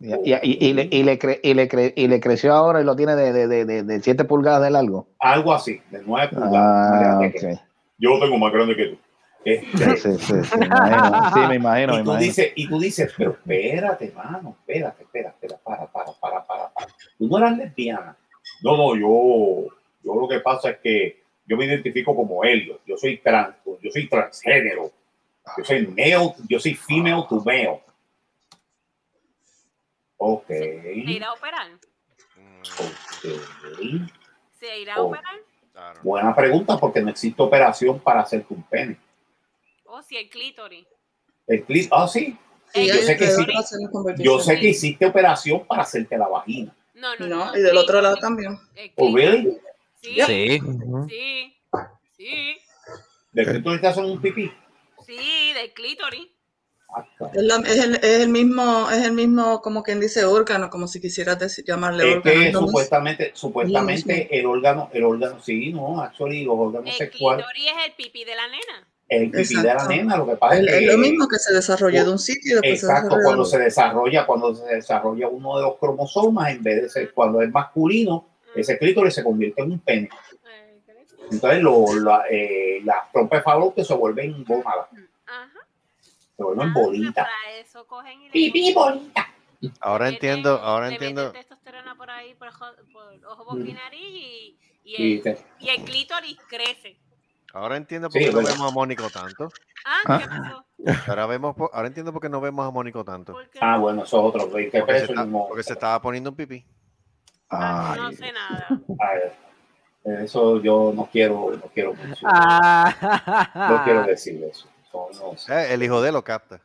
[0.00, 2.80] Y, y- y- y le, y, le cre- y, le cre- y le creció ahora
[2.80, 5.06] y lo tiene de, de, de, de, de 7 pulgadas de largo.
[5.20, 6.54] Algo así, de nueve pulgadas.
[6.56, 7.60] Ah, más grande que- ok.
[7.98, 8.98] Yo lo tengo más grande que tú.
[9.44, 11.30] Este, Sí, sí, sí, me imagino.
[11.34, 12.16] Sí, me imagino, me y, tú imagino.
[12.18, 16.86] dices, y tú dices, pero espérate, mano, espérate, espérate, espera, para, para, para, para, para.
[17.18, 18.16] Tú no eras lesbiana.
[18.62, 19.66] No, no, yo,
[20.02, 22.80] yo lo que pasa es que yo me identifico como Helio.
[22.86, 24.90] Yo soy trans, yo soy transgénero.
[25.58, 27.80] Yo soy male, yo soy female to male.
[30.16, 30.46] Ok.
[30.48, 31.68] ¿Se irá a operar?
[32.80, 34.08] ok.
[34.58, 35.06] ¿Se irá a Oh.
[35.08, 35.34] operar?
[36.02, 38.96] Buena pregunta, porque no existe operación para hacerte un pene.
[39.84, 40.86] ¿O si el clítoris?
[41.46, 42.38] El clip, ah, sí.
[42.72, 43.46] Sí, yo sé que sí.
[44.18, 46.74] Yo sé que hiciste operación para hacerte la vagina.
[47.04, 48.58] No, no, No, y del otro lado también.
[48.96, 49.58] ¿O really?
[50.00, 50.58] Sí, Sí.
[51.08, 51.56] sí,
[52.16, 52.56] sí,
[53.32, 54.50] ¿De qué tú te hacen un pipí?
[55.04, 56.28] sí, del clítoris.
[57.34, 60.86] Es, la- es el, es el mismo, es el mismo, como quien dice, órgano, como
[60.86, 62.40] si quisieras decir, llamarle Es órgano.
[62.40, 67.72] que supuestamente, supuestamente el órgano, el órgano, sí, no, actually, los órganos El sexuales, clítoris
[67.80, 68.88] es el pipí de la nena.
[69.08, 71.38] El pipí de la nena, lo que pasa Es, es que es lo mismo que
[71.38, 74.64] se desarrolla de un sitio y después se Exacto, desarrolla cuando se desarrolla, cuando se
[74.74, 79.22] desarrolla uno de los cromosomas, en vez de ser, cuando es masculino, ese clítoris se
[79.24, 80.08] convierte en un pene.
[81.30, 84.88] Entonces lo, la- eh, las trompas de Fallot se vuelven gónadas,
[86.36, 87.26] se vuelven bolitas.
[87.26, 89.28] Para eso cogen y le Pipí bolita.
[89.80, 91.32] Ahora entiendo, ahora entiendo.
[91.32, 93.76] testosterona por ahí, por, ojo, por ojo, boca y Mm.
[93.76, 96.96] nariz y, y, Y el, te- y el clítoris crece.
[97.54, 98.48] Ahora entiendo por Sí, qué no bueno.
[98.48, 99.48] vemos a Mónico tanto.
[99.86, 100.64] Ah, ¿qué pasó?
[101.10, 103.36] Ahora vemos, ahora entiendo por qué no vemos a Mónico tanto.
[103.60, 104.50] Ah, bueno, eso es otro.
[104.52, 106.66] ¿Qué Porque se, está- porque se estaba poniendo un pipí.
[107.48, 108.66] Ah, no sé nada.
[109.00, 112.34] a ver, eso yo no quiero, no quiero, mencionar.
[112.34, 113.68] Ah.
[113.70, 114.68] no quiero decir eso.
[114.84, 115.52] Eso no sé.
[115.54, 116.60] Eh, el hijo de lo capta.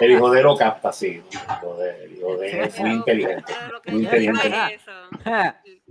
[0.00, 1.22] El hijo de lo capta, sí.
[1.30, 3.52] El hijo de, el hijo de es muy inteligente.
[3.86, 4.46] Muy inteligente.
[4.74, 4.92] es eso.
[5.64, 5.82] El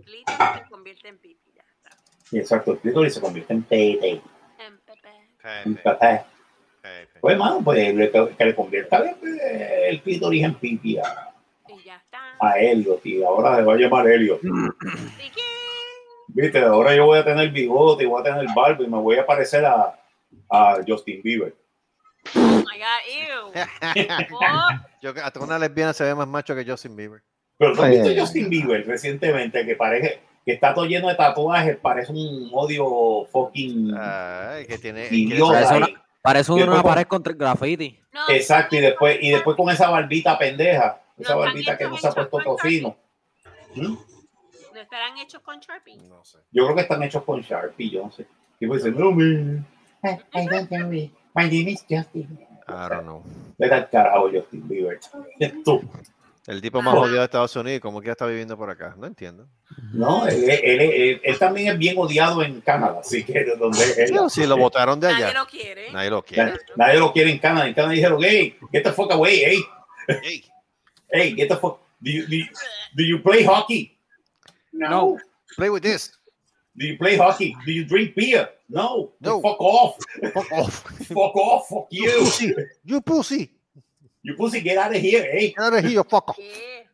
[0.64, 1.45] se convierte en pipí.
[2.40, 4.22] Exacto, el clítoris se convierte en pete,
[4.60, 5.10] En pepe.
[5.66, 6.26] en pete.
[7.20, 9.04] Pues, mano, pues le- que le convierta
[9.44, 11.34] eh, el clítoris en pipi a,
[11.68, 12.20] Y ya está.
[12.40, 12.60] a.
[12.60, 14.40] Y ahora se va a llamar Elliot.
[14.44, 15.42] ¿Y qué?
[16.28, 19.18] Viste, ahora yo voy a tener bigote y voy a tener barba y me voy
[19.18, 19.98] a parecer a,
[20.52, 21.56] a Justin Bieber.
[22.36, 23.52] Oh my God, ew.
[24.34, 24.70] Oh,
[25.02, 27.22] Yo, que- hasta una lesbiana se ve más macho que Justin Bieber.
[27.58, 28.20] Pero ¿no has visto Eh.
[28.20, 33.94] Justin Bieber recientemente que parece que está todo lleno de tatuajes, parece un odio fucking
[33.98, 35.08] Ay, que tiene.
[35.10, 35.54] idiota.
[35.54, 35.88] Parece una,
[36.22, 38.00] parece una con- pared contra el graffiti.
[38.14, 41.98] no, Exacto, y después, y después con esa barbita pendeja, esa No, barbita que no
[41.98, 42.96] se ha puesto tocino.
[43.76, 43.96] ¿Mm?
[44.74, 45.96] ¿No estarán hechos con Sharpie?
[46.08, 46.38] No sé.
[46.52, 48.28] Yo creo que están hechos con Sharpie, yo no sé.
[48.60, 49.66] Y pues dicen, no, man.
[50.04, 51.12] I don't worry.
[51.34, 52.38] My name is Justin.
[52.68, 53.24] I don't know.
[53.58, 55.00] Vete al carajo, Justin Bieber.
[55.66, 55.82] Tú.
[56.48, 58.94] El tipo más odiado de Estados Unidos, como que ya está viviendo por acá.
[58.98, 59.48] No entiendo.
[59.94, 63.84] No, él, él- él- él también es bien odiado en Canadá, así que de donde
[63.98, 64.08] él.
[64.10, 65.40] Sí, sí, lo votaron de Nadie allá.
[65.40, 65.92] lo quiere.
[65.92, 66.44] Nadie lo quiere.
[66.52, 67.68] Nadie, nadie lo quiere en Canadá.
[67.68, 69.60] En Canadá dijeron, hey, get the fuck away, hey.
[70.24, 70.44] Ey,
[71.12, 71.80] Hey, get the fuck.
[72.02, 72.46] Do you, do you,
[72.96, 73.98] do you play hockey?
[74.72, 75.18] No.
[75.56, 76.12] play with this.
[76.76, 77.56] Do you play hockey?
[77.66, 78.50] Do you drink beer?
[78.70, 79.14] No.
[79.22, 79.42] No.
[79.42, 79.98] Fuck off.
[80.34, 80.84] Fuck off.
[81.08, 81.70] Fuck off.
[81.70, 82.20] Fuck You you.
[82.20, 82.54] pussy.
[82.84, 83.52] You pussy.
[84.26, 85.50] You pussy, get out of here, hey.
[85.56, 86.38] Get out of here, you fuck off.
[86.38, 86.88] ¿Qué?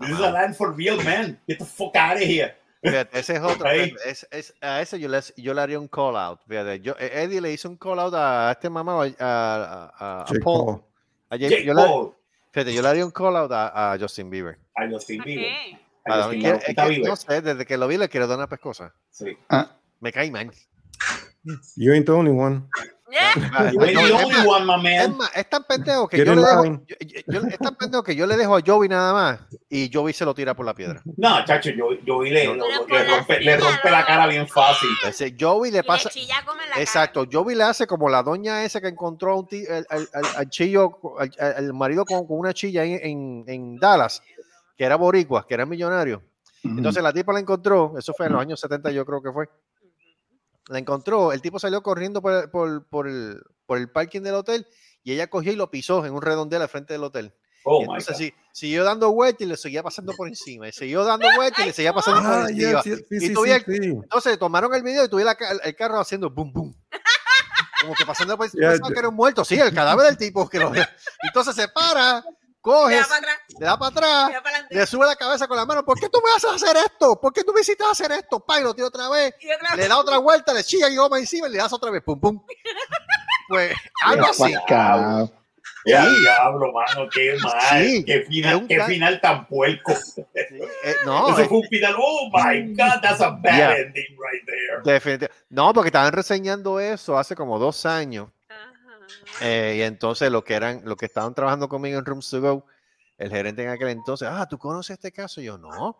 [0.00, 1.38] This is a land for real men.
[1.48, 2.54] Get the fuck out of here.
[2.84, 3.66] Fíjate, ese es otro.
[3.70, 6.40] Es, es- a ese yo le, yo le haría un call out.
[6.46, 10.22] Fíjate, yo, eh, Eddie le hizo un call out a este mamá, a, a, a-
[10.22, 10.82] a Jake Paul.
[11.30, 12.14] A Jake- Jake yo, le, Paul.
[12.52, 14.58] fíjate, yo le haría un call out a, a Justin Bieber.
[14.76, 15.44] A Justin ¿Para Bieber.
[15.46, 15.78] qué?
[16.04, 17.02] A A- Justin es Bieber.
[17.02, 18.92] que, no sé, desde que lo vi le quiero dar una pescosa.
[19.10, 19.36] Sí.
[19.48, 19.70] Ah,
[20.00, 20.50] Me cae mal.
[21.76, 22.68] You ain't the only one.
[25.34, 26.80] Es tan pendejo que yo le dejo, line.
[26.86, 29.90] yo- yo- yo- es tan pendejo que yo le dejo a Joey nada más y
[29.92, 31.02] Joey se lo tira por la piedra.
[31.16, 34.88] No, chacho, yo, yo le, rompe, le silla, rompe la cara bien fácil.
[35.06, 36.08] Ese Joey le pasa,
[36.80, 40.36] exacto, Joey le hace como la doña esa que encontró a un al, al- al-
[40.38, 40.98] al chillo,
[41.38, 44.20] al, marido con, con una chilla en, en- en Dallas,
[44.76, 46.22] que era boricua, que era millonario.
[46.64, 49.46] Entonces la tipa la encontró, eso fue en los años 70 yo creo que fue.
[50.68, 54.66] La encontró, el tipo salió corriendo por, por- por el, por el parking del hotel
[55.04, 57.32] y ella cogió y lo pisó en un redondel al frente del hotel.
[57.68, 60.68] Oh, entonces sí, siguió dando vueltas y le seguía pasando por encima.
[60.68, 62.70] Y siguió dando vueltas y le seguía pasando por Ah, encima.
[62.72, 63.64] ya, sí, sí, y sí, el-.
[64.04, 66.76] Entonces tomaron el video y tuve la ca- el, carro haciendo boom, boom.
[67.80, 68.92] Como que pasando por pensaba ya.
[68.92, 69.44] que era un muerto.
[69.44, 70.48] Sí, el cadáver del tipo.
[70.48, 70.72] que lo
[71.22, 72.24] Entonces se para,
[72.66, 72.94] coge,
[73.58, 74.30] Le da para atrás,
[74.70, 75.84] le para sube la cabeza con la mano.
[75.84, 77.20] ¿Por qué tú me haces hacer esto?
[77.20, 78.40] ¿Por qué tú me hiciste hacer esto?
[78.40, 79.34] Pa, y lo tira otra vez.
[79.40, 79.88] Y otra Le vez.
[79.88, 82.02] da otra vuelta, le chilla y goma encima y le das otra vez.
[82.02, 82.42] Pum, pum.
[83.48, 83.72] Pues
[84.04, 84.52] algo así.
[85.88, 87.84] Ya, diablo, mano, qué mal.
[87.84, 89.92] Sí, qué, final, un qué final tan puerco.
[90.34, 91.94] Eh, no, Eso es- fue un final.
[91.96, 93.76] Oh my God, that's a bad Yeah.
[93.76, 94.82] ending right there.
[94.82, 98.28] Definitiv- No, porque estaban reseñando eso hace como dos años.
[99.42, 102.66] Eh, y entonces lo que eran, lo que estaban trabajando conmigo en Rooms to Go,
[103.18, 105.40] el gerente en aquel entonces, ah, ¿tú conoces este caso?
[105.40, 105.96] Y yo, no,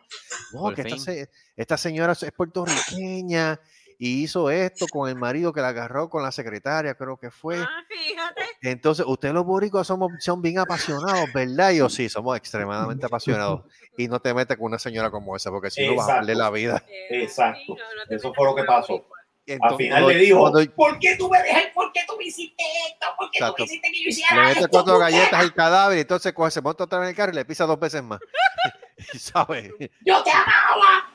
[0.52, 3.58] no, que esta, se- esta señora es puertorriqueña
[3.98, 7.58] y hizo esto con el marido que la agarró con la secretaria, creo que fue.
[7.58, 8.42] Ah, fíjate.
[8.62, 11.70] Entonces, ustedes los boricuas somos, son bien apasionados, ¿verdad?
[11.70, 13.64] Y yo, sí, somos extremadamente apasionados.
[13.96, 16.36] Y no te metes con una señora como esa, porque si no vas a perder
[16.36, 16.84] la vida.
[17.10, 17.60] Exacto.
[17.64, 19.06] sí, no, no te Eso fue lo que los pasó.
[19.46, 19.48] Boricuas.
[19.48, 21.62] Al Entonces, final cuando- le dijo, cuando ¿por qué tú me dejas?
[21.74, 23.06] ¿Por qué tú me hiciste esto?
[23.18, 24.68] ¿Por qué tú me hiciste que yo le hiciera mete esto?
[24.70, 27.34] cuatro galletas al cadáver y entonces coge, se monta otra vez en el carro y
[27.36, 28.20] le pisa dos veces más.
[29.18, 29.70] ¿Sabes?
[30.04, 31.10] Yo te amaba.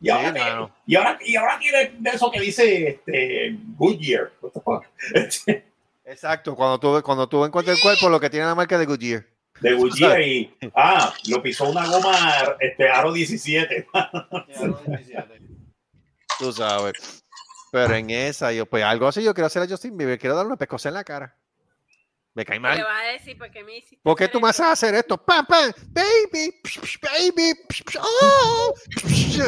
[0.00, 4.32] Y Sí, ahora, y ahora, y ahora tiene eso que dice este, Goodyear.
[6.04, 9.24] Exacto, cuando tú, cuando tú encuentras el cuerpo, lo que tiene la marca de Goodyear.
[9.60, 13.86] de Goodyear y ah, lo pisó una goma este aro 17.
[16.38, 17.21] Tú sabes.
[17.72, 20.48] Pero en esa, yo, pues algo así, yo quiero hacer a Justin Bieber, quiero darle
[20.48, 21.34] una pescosa en la cara.
[22.34, 22.78] Me cae mal.
[22.82, 23.98] vas a decir por qué me hiciste.
[24.02, 24.62] ¿Por qué hacer tú me esto?
[24.62, 25.16] haces hacer esto?
[25.16, 25.72] ¡Pam, pam!
[25.88, 26.54] ¡Baby!
[27.02, 27.54] ¡Baby!
[27.98, 28.74] ¡Oh!
[29.06, 29.42] psh,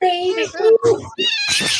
[0.00, 0.64] ¿Qué es esto,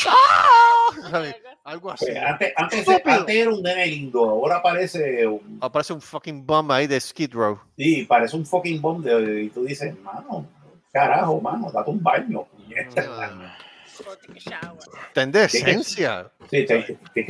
[0.09, 1.09] ¡Ah!
[1.09, 1.33] ¿Sabes?
[1.33, 1.57] Carlos?
[1.63, 2.05] Algo así.
[2.05, 3.15] Pues, antes, antes, Estúpido.
[3.19, 7.33] antes era un nene lindo, ahora parece un, Aparece un fucking bomb ahí de Skid
[7.33, 7.59] Row.
[7.77, 10.45] sí, parece un fucking bomb de, y tú dices, mano,
[10.91, 12.45] carajo, mano, date un baño.
[12.73, 13.57] Puñeta".
[14.05, 14.79] Go take a shower.
[15.13, 16.31] Ten decencia.
[16.49, 16.65] Sí,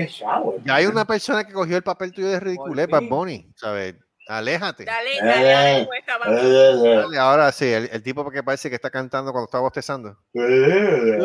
[0.07, 0.61] shower.
[0.63, 3.03] Ya hay una persona que cogió el papel tuyo de ridiculez, Bad.
[3.09, 3.51] Bunny.
[3.55, 3.95] ¿Sabes?
[4.29, 4.85] Aléjate.
[4.85, 6.39] Dale, Eh, dale respuesta, vamos.
[6.41, 10.17] Eh, Dale, ahora sí, el, el tipo que parece que está cantando cuando está bostezando.
[10.33, 11.19] eh,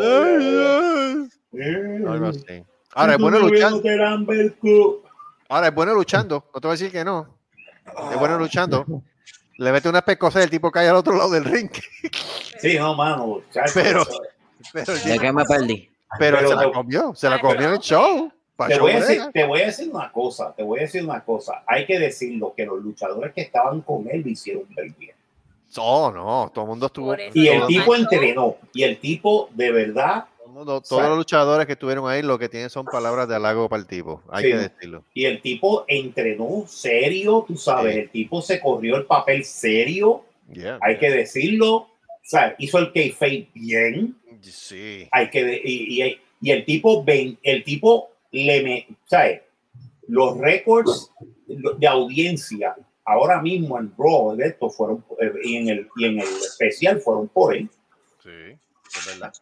[2.07, 2.29] Algo eh.
[2.29, 2.65] así.
[2.93, 3.81] Ahora es bueno luchando.
[5.47, 6.45] Ahora es bueno luchando.
[6.53, 7.37] No te voy a decir que no.
[8.11, 8.85] Es bueno luchando.
[9.59, 11.69] Le mete una pescosa y el tipo cae al otro lado del ring.
[12.59, 13.41] Sí, no, mano.
[13.73, 14.05] Pero-
[14.73, 15.89] Pero, ¿De qué me perdí?
[16.19, 17.15] pero pero se la comió.
[17.15, 18.29] Se la comió en el show.
[18.67, 19.31] Te voy, a de decir, ella.
[19.31, 21.63] te voy a decir una cosa, te voy a decir una cosa.
[21.65, 25.15] Hay que decirlo que los luchadores que estaban con él lo hicieron ver bien.
[25.77, 26.51] Oh, no.
[26.53, 27.15] Todo el mundo estuvo.
[27.33, 28.57] Y el tipo entrenó.
[28.73, 30.25] Y el tipo, de verdad,
[30.61, 33.69] el mundo- todos los luchadores que estuvieron ahí lo que tienen son palabras de halago
[33.69, 34.21] para el tipo.
[34.29, 34.51] Hay Sí.
[34.51, 35.03] que decirlo.
[35.13, 37.99] y el tipo entrenó serio, tú sabes, Sí.
[38.01, 41.75] el tipo se corrió el papel serio, Yeah, hay que decirlo.
[41.75, 41.89] O
[42.23, 45.07] sea, hizo el kayfabe bien, Sí.
[45.11, 49.41] hay que y, y- y el tipo ven, el tipo le me, ¿sabes?
[50.07, 51.11] Los récords
[51.47, 56.19] de audiencia ahora mismo en Raw de esto fueron eh, y en el y en
[56.19, 57.69] el especial fueron por él.
[58.23, 58.29] Sí.
[58.97, 59.33] Es verdad.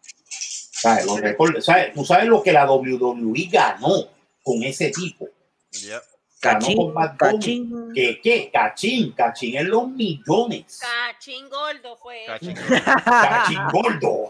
[0.79, 1.05] ¿Sabes?
[1.05, 1.93] Los récords, ¿sabes?
[1.93, 4.09] Tú sabes lo que la WWE ganó
[4.43, 5.27] con ese tipo.
[5.71, 6.01] Yeah.
[6.39, 7.37] Ganó Cachín, con Bad Bunny.
[7.37, 7.91] cachín.
[7.95, 8.19] ¿Qué?
[8.21, 8.51] ¿Qué?
[8.53, 10.79] Cachín, cachín en los millones.
[10.79, 12.23] Cachín gordo fue.
[12.27, 12.53] Cachín.
[13.05, 14.29] Cachín gordo.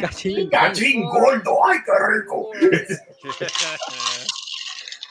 [0.00, 0.50] Cachín.
[0.50, 1.64] Cachín gordo.
[1.64, 2.50] Ay, qué rico.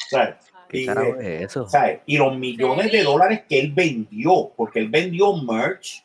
[0.09, 0.35] ¿Sabes?
[0.67, 1.69] ¿Qué Y, carajo es eso?
[1.69, 1.99] ¿sabes?
[2.05, 6.03] y los millones de dólares que él vendió, porque él vendió merch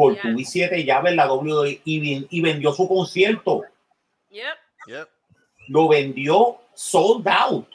[0.00, 0.22] por Ya.
[0.22, 3.62] tu y siete llaves en la WWE y, ven- y vendió su concierto.
[4.30, 4.44] Yep.
[4.86, 5.08] Yep.
[5.68, 7.68] Lo vendió sold out.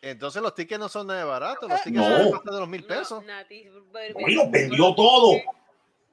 [0.00, 1.68] Entonces los tickets no son nada baratos.
[1.68, 2.18] Los tickets No.
[2.18, 3.22] son más de los mil pesos.
[3.22, 3.66] No, Nati,
[4.26, 5.32] Y lo vendió todo.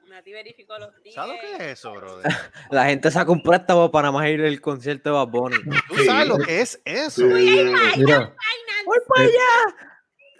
[0.09, 1.15] Nati verificó los tickets.
[1.15, 2.25] ¿Sabes lo que es eso, brother?
[2.71, 5.57] La gente saca un préstamo para más ir al concierto de Bad Bunny.
[5.87, 7.23] ¿Tú sabes lo que es eso?
[7.25, 8.33] Mira,
[8.85, 9.93] ¡Voy para allá!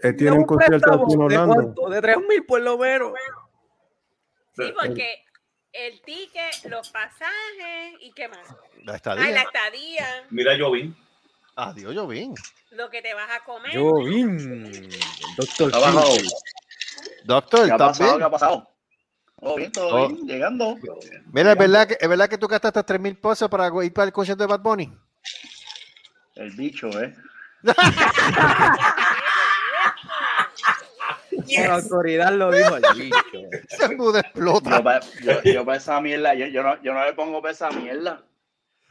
[0.04, 1.54] él tiene un concierto aquí en ¿De Orlando.
[1.56, 1.90] cuánto?
[1.90, 3.14] De 3 mil por lo menos.
[4.56, 5.24] Sí, porque
[5.74, 8.48] el ticket, los pasajes y qué más.
[8.84, 9.30] La Ay, estadía.
[9.32, 10.96] la estadía, Mira, Jovín.
[11.58, 12.34] Adiós, Jovín.
[12.72, 13.72] lo que te vas a comer.
[13.78, 14.90] Jovín.
[15.38, 16.16] Doctor ¿Qué ha pasado?
[16.16, 16.30] Phil.
[17.24, 18.10] Doctor, ¿Qué ha ¿estás pasado?
[18.10, 18.18] bien?
[18.20, 18.70] ¿Qué ha pasado?
[19.40, 20.08] Todo bien, todo Oh.
[20.08, 20.76] bien, llegando.
[21.34, 24.06] Mira, ¿es verdad, que, ¿es verdad que tú gastaste 3 mil pesos para ir para
[24.08, 24.98] el concierto de Bad Bunny?
[26.36, 27.14] El bicho, ¿eh?
[31.68, 33.18] La autoridad lo dijo el bicho.
[33.70, 33.86] Ese
[34.20, 34.78] explota.
[34.78, 37.52] Yo para yo, yo pa' esa mierda, yo, yo, no, yo no le pongo para
[37.54, 38.22] esa mierda.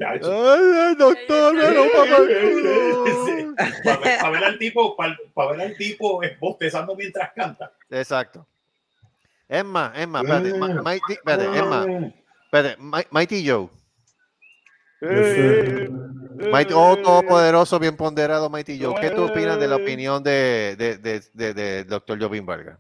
[0.00, 1.54] Ay, ay, doctor,
[1.92, 2.16] papá.
[3.84, 5.16] Para ver, pa' ver al tipo, para
[5.52, 7.72] ver al tipo bostezando mientras canta.
[7.90, 8.46] Exacto.
[9.48, 11.86] Es más, es más, espérate, Mighty, espérate, es más,
[12.46, 13.68] espérate, Mi- Mighty Joe.
[15.00, 18.94] Mighty, oh, todopoderoso, bien ponderado, Mighty Joe.
[19.00, 22.20] ¿Qué tú opinas de la opinión de, de, de, de, de Dr.
[22.20, 22.78] Jovin Vargas?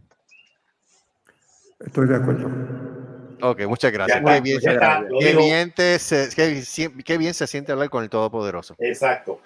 [1.84, 2.48] Estoy de acuerdo.
[3.42, 4.18] Ok, muchas gracias.
[4.18, 5.40] Está, Qué bien, ya está, lo qué dijo.
[5.40, 8.74] bien te se, qué, si- qué bien se siente hablar con el Todopoderoso.
[8.78, 9.40] Exacto.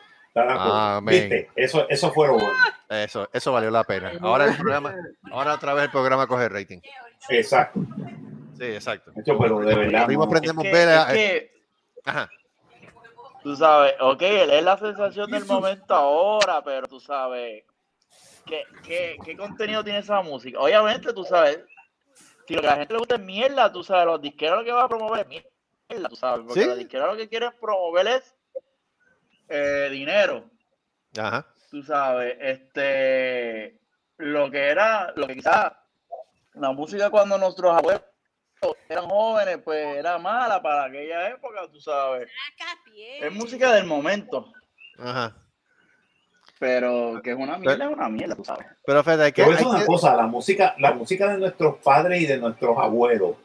[1.02, 1.50] ¿Viste?
[1.56, 2.52] Eso, eso fue lo bueno.
[2.88, 4.12] Eso, eso valió la pena.
[4.20, 4.94] Ahora el programa,
[5.32, 6.78] ahora otra vez el programa coge rating.
[7.28, 7.80] Exacto.
[8.56, 9.10] Sí, exacto.
[9.16, 10.06] Hecho, pero de verdad.
[10.06, 10.26] Primo no.
[10.28, 11.02] aprendemos Es que- vela.
[11.08, 11.52] es que-
[12.04, 12.30] Ajá.
[13.48, 17.64] Tú sabes, ok, es la sensación del momento ahora, pero tú sabes,
[18.44, 20.60] ¿qué, qué, qué contenido tiene esa música?
[20.60, 21.58] Obviamente, tú sabes,
[22.46, 24.64] si lo que a la gente le gusta es mierda, tú sabes, los disqueros lo
[24.66, 25.42] que van a promover es
[25.88, 26.66] mierda, tú sabes, porque ¿Sí?
[26.66, 28.36] los disqueros lo que quieren promover es
[29.48, 30.44] eh, dinero,
[31.16, 31.46] Ajá.
[31.70, 33.80] tú sabes, este,
[34.18, 35.72] lo que era, lo que quizás
[36.52, 38.02] la música cuando nuestros abuelos
[38.88, 42.28] eran jóvenes, pues era mala para aquella época, tú sabes.
[43.20, 44.52] Es música del momento,
[44.98, 45.34] Ajá.
[46.58, 48.66] pero que es una mierda, es una mierda, tú sabes.
[48.84, 52.20] Pero Fede, hay que, decir una que- cosa, la música, la música de nuestros padres
[52.22, 53.36] y de nuestros abuelos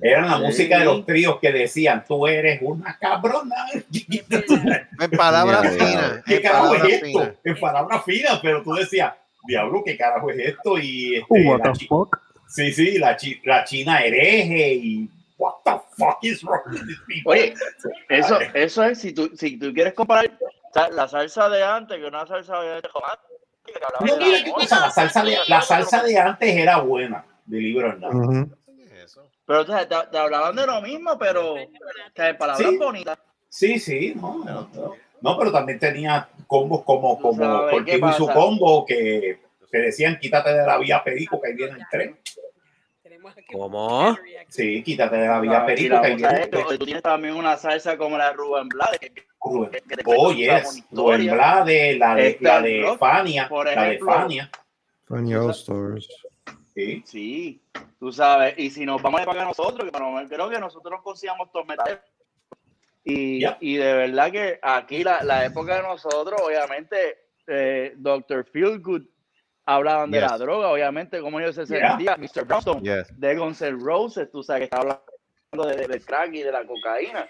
[0.00, 0.42] era la Sí.
[0.42, 3.56] música de los tríos que decían, tú eres una cabrona.
[5.00, 6.22] en palabras finas.
[6.24, 7.32] ¿Qué En carajo es esto?
[7.44, 9.12] En palabras finas, pero tú decías,
[9.46, 10.78] diablo, ¿qué carajo es esto?
[10.78, 12.16] Y este, What la the chi- fuck?
[12.56, 17.00] Sí, sí, la, chi- la china hereje y what the fuck is wrong with these
[17.06, 17.32] people?
[17.32, 17.54] Oye,
[18.08, 20.30] eso, eso es, si tú, si tú quieres comparar
[20.92, 24.90] la salsa de antes, que una salsa de No, mira la qué amor, cosa, la
[24.90, 28.50] salsa de, la salsa de antes era buena, de libro Ujú.
[29.46, 31.54] Pero o sea, te, te hablaban de lo mismo, pero
[32.38, 32.76] palabras Sí.
[32.78, 33.18] bonitas.
[33.48, 34.68] Sí, sí, no,
[35.20, 39.38] no, pero también tenía combos como, como Cortijo y su combo que,
[39.70, 42.18] que decían quítate de la vía perico que ahí viene el tren.
[43.52, 44.16] ¿Cómo?
[44.48, 46.00] Sí, quítate de la vía Ah, perico
[46.78, 49.12] tú tienes también una salsa como la de Rubén Blades, que,
[49.42, 49.70] Rubén.
[49.70, 50.82] que- que Oh, yes.
[50.90, 51.26] Rubén.
[51.30, 54.12] Blades, la de, Este, la de Rock, Fania, por la de ejemplo.
[54.12, 54.50] Fania.
[55.06, 56.08] Funny All Stars.
[56.74, 57.02] Sí.
[57.06, 57.62] Sí,
[57.98, 61.50] tú sabes, y si nos vamos a pagar nosotros, que creo que nosotros nos consigamos
[61.52, 61.98] todos metales.
[63.04, 63.56] Y, Ya.
[63.60, 68.44] y de verdad que aquí la, la época de nosotros, obviamente, eh, Dr.
[68.52, 69.02] Feelgood
[69.66, 70.30] hablaban de Yes.
[70.30, 71.90] la droga, obviamente, como ellos se Yeah.
[71.90, 72.44] sentían, Mr.
[72.44, 73.20] Brownstone, Yes.
[73.20, 76.64] de Guns N' Roses, tú sabes que está hablando de, del crack y de la
[76.64, 77.26] cocaína.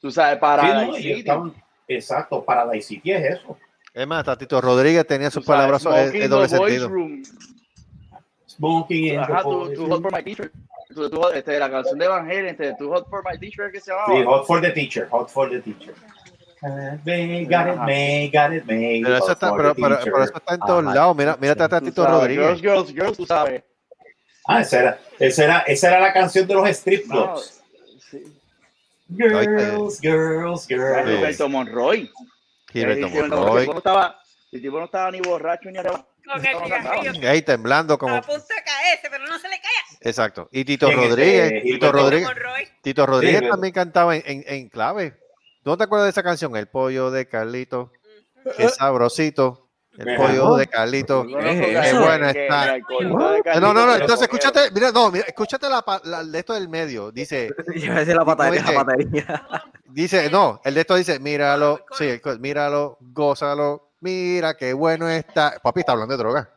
[0.00, 1.54] Tú sabes, para Sí, la no, y City, estaban-
[1.88, 3.58] exacto, para la City es eso.
[3.94, 6.88] Es más, Tatito Rodríguez tenía tú sus palabras en doble sentido.
[6.88, 7.22] Room.
[8.46, 9.90] Smoking Ajá, tu room.
[9.90, 10.50] Hot for My Teacher.
[10.94, 13.80] Tu, tu- este, la canción de Van Halen, este, tu Hot for My Teacher, que
[13.80, 14.14] se llamaba.
[14.14, 15.94] Sí, hot for the teacher, hot for the teacher.
[17.04, 19.02] May, got it, may, got it, may.
[19.02, 20.94] Pero eso está, pero, pero- eso está en todos Ajá.
[20.94, 21.16] lados.
[21.16, 22.46] Mira, mira Tatito sabes, Rodríguez.
[22.46, 23.64] Girls, girls, girls, tú sabes.
[24.46, 27.62] Ah, esa era, esa era, esa era la canción de los strip No, clubs.
[28.10, 28.22] sí.
[29.16, 31.06] Girls, girls, Era girls.
[31.16, 32.10] Gilberto Monroy.
[32.72, 33.58] Gilberto no- Monroy.
[33.58, 34.18] El tipo no estaba,
[34.52, 36.08] el tipo no estaba ni borracho ni arrebatado.
[37.28, 38.14] Ahí temblando como.
[38.14, 39.98] a punto de caerse, pero no se le cae.
[40.08, 40.48] Exacto.
[40.52, 41.62] Y Tito ¿Quién es Rodríguez.
[41.64, 42.28] Tito Rodríguez.
[42.82, 45.14] Tito Rodríguez también cantaba en, en, en clave.
[45.62, 46.56] ¿Tú no te acuerdas de esa canción?
[46.56, 47.92] El pollo de Carlito.
[48.56, 49.68] Qué sabrosito.
[49.96, 51.24] El pollo de Carlito.
[51.26, 52.00] Qué eso?
[52.00, 52.78] buena está.
[53.60, 53.94] No, no, no.
[53.94, 54.70] Entonces, escúchate.
[54.72, 57.12] Mira, no, mira, escúchate la, la- de esto del medio.
[57.12, 58.24] Dice, Yo decía la
[59.90, 65.60] dice, no, el de esto dice, míralo, sí, el míralo, gózalo, mira qué bueno está.
[65.62, 66.50] Papi está hablando de droga.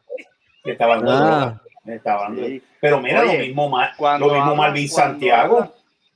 [0.63, 1.61] Estaba hablando de Ah.
[1.83, 2.13] droga.
[2.15, 2.61] Hablando de-.
[2.81, 3.79] Pero mira, Oye, lo mismo,
[4.19, 5.73] lo mismo Malvin Santiago.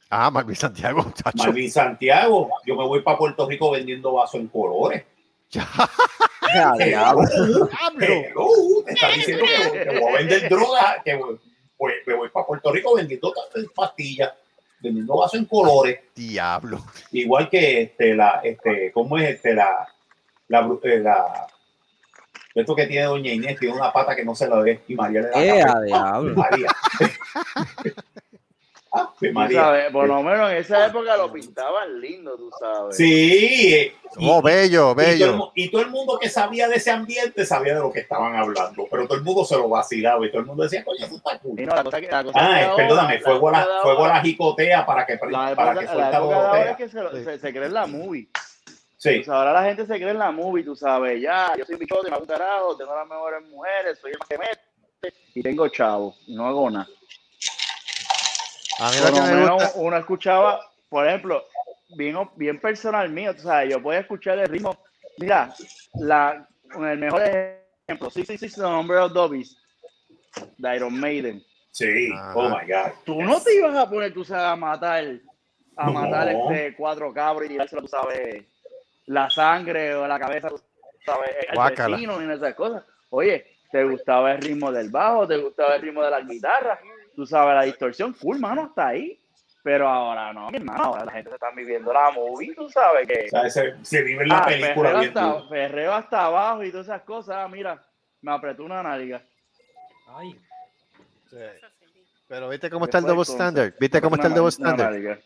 [0.09, 1.37] Ah, Marvin Santiago, muchacho.
[1.37, 2.49] Malvin Santiago.
[2.65, 5.03] Yo me voy para Puerto Rico vendiendo vasos en colores.
[5.51, 5.67] Ya.
[6.79, 7.21] Hello,
[8.85, 11.39] te está diciendo que, que voy a vender droga, que voy-
[11.77, 14.33] voy- me voy para Puerto Rico vendiendo tantas pastillas,
[14.79, 16.83] vendiendo vasos en colores, Diablo.
[17.11, 19.87] igual que este, la, este, ¿cómo es este, la,
[20.47, 21.47] la, eh, la-
[22.55, 25.21] esto que tiene Doña Inés, tiene una pata que no se la ve y María
[25.21, 26.35] le da Eh, diablo.
[26.35, 26.67] María.
[28.91, 29.89] Ah, María.
[29.91, 32.97] por lo menos en esa época lo pintaban lindo, tú sabes.
[32.97, 33.73] Sí.
[33.75, 35.51] eh, Oh, bello, Y todo, el, bello.
[35.53, 38.87] y todo el mundo que sabía de ese ambiente sabía de lo que estaban hablando,
[38.89, 41.37] pero todo el mundo se lo vacilaba y todo el mundo decía, coño, eso está
[41.37, 41.59] cool.
[41.59, 43.51] Y no, la cosa que- la cosa Ah, que eh, ahora- perdóname, la fuego a
[43.51, 46.33] la, de fuego la jicotea para que, La para época, que la suelta época de
[46.35, 46.71] ahora botea.
[46.71, 48.27] es que se, lo- se, se cree en la movie.
[48.97, 49.21] Sí.
[49.27, 52.15] Ahora la gente se cree en la movie, tú sabes, ya, yo soy bichote, me
[52.15, 56.35] hago un carajo, tengo las mejores mujeres, soy el que mete y tengo chavo, y
[56.35, 56.87] no hago nada.
[58.79, 61.43] A mí Por lo que me gusta, uno escuchaba, por ejemplo,
[61.89, 64.77] bien, bien personal mío, tú sabes, yo podía escuchar el ritmo.
[65.17, 65.53] Mira,
[65.95, 69.57] la, el mejor ejemplo, sí, sí, sí, The Number of Dobbies,
[70.57, 71.43] de Iron Maiden.
[71.71, 72.91] Sí, oh my God.
[73.05, 75.03] Tú no te ibas a poner, tú sabes, a matar,
[75.75, 75.93] a No.
[75.93, 78.45] matar este cuatro cabros y tirárselo, tú sabes,
[79.07, 80.61] la sangre o la cabeza, tú
[81.05, 81.97] sabes, Guácala.
[81.97, 82.83] vecino y esas cosas.
[83.09, 85.27] Oye, ¿te gustaba el ritmo del bajo?
[85.27, 86.79] ¿Te gustaba el ritmo de la guitarra?
[87.19, 89.19] Tú sabes, la distorsión, cool, mano, hasta ahí.
[89.61, 93.05] Pero ahora no, mi hermano, ahora la gente se está viviendo la movie, tú sabes
[93.05, 93.25] que...
[93.25, 96.71] O sea, se, se vive en la Ah, película perreo hasta, perreo hasta abajo y
[96.71, 97.35] todas esas cosas.
[97.37, 97.85] Ah, mira,
[98.21, 99.21] me apretó una nalga.
[100.07, 100.39] Ay.
[102.25, 103.73] pero viste cómo está el double standard.
[103.77, 105.19] ¿Viste cómo está el double standard?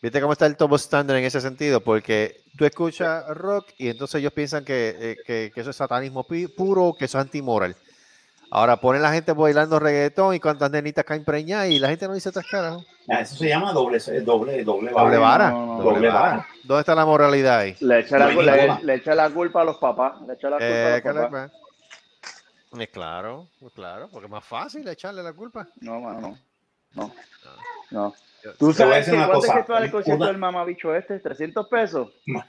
[0.00, 1.80] ¿Viste cómo está el double standard en ese sentido?
[1.80, 6.24] Porque tú escuchas rock y entonces ellos piensan que, eh, que- que eso es satanismo
[6.24, 7.74] pi- puro, que eso es antimoral.
[8.50, 12.14] Ahora ponen la gente bailando reggaetón y cuántas nenitas caen preñadas y la gente no
[12.14, 12.78] dice tres caras.
[13.08, 15.04] Ah, Eso se llama doble, doble, doble vara.
[15.04, 15.50] Doble vara.
[15.50, 16.20] no, no, doble doble vara.
[16.20, 16.46] vara.
[16.64, 17.76] ¿Dónde está la moralidad ahí?
[17.80, 20.20] Le echa, la, le, le echa la culpa a los papás.
[20.26, 21.52] Le echa la culpa Eh, a los papás.
[22.78, 25.66] Eh, claro, pues claro, porque es más fácil echarle la culpa.
[25.80, 26.38] No, mano, no.
[26.94, 27.12] No.
[27.90, 28.14] No.
[28.44, 31.20] Yo- ¿Tú sabes que cuánto es que para el concierto una- del mamabicho este?
[31.22, 32.08] ¿300 pesos?
[32.26, 32.46] Más,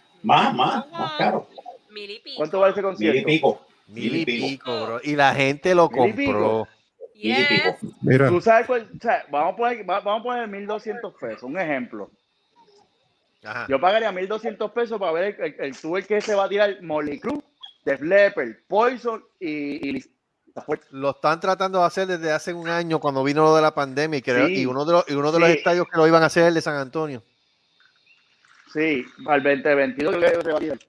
[0.54, 1.48] más, más caro.
[1.90, 2.38] Mil y pico.
[2.38, 3.26] ¿Cuánto vale ese Mil y concierto?
[3.28, 3.62] pico.
[3.88, 5.00] Mil y pico, bro.
[5.04, 6.68] Y la gente lo compró.
[7.16, 7.48] Mil y Yes.
[7.48, 7.78] pico.
[8.02, 8.90] Mira, ¿Tú sabes cuál?
[8.96, 12.12] O sea, vamos a poner, va- vamos a poner 1.200 pesos, un ejemplo.
[13.44, 13.66] Ajá.
[13.70, 16.82] Yo pagaría 1.200 pesos para ver el, el, el tour que se va a tirar
[16.82, 17.44] Molly Cruz,
[17.86, 20.04] Def Leppard, Poison y, y.
[20.90, 24.18] Lo están tratando de hacer desde hace un año cuando vino lo de la pandemia
[24.18, 25.58] y, creo- Sí, y uno de los, y uno de los sí.
[25.58, 27.22] estadios que lo iban a hacer es el de San Antonio.
[28.74, 30.80] Sí, al 2022 creo que se va a tirar.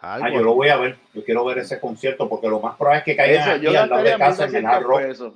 [0.00, 0.96] Algo Ah, yo lo voy a ver.
[1.12, 3.80] Yo quiero ver ese concierto porque lo más probable es que caigan Eso, aquí yo
[3.80, 5.34] al lado de casa en el Hard 1.200 Rock,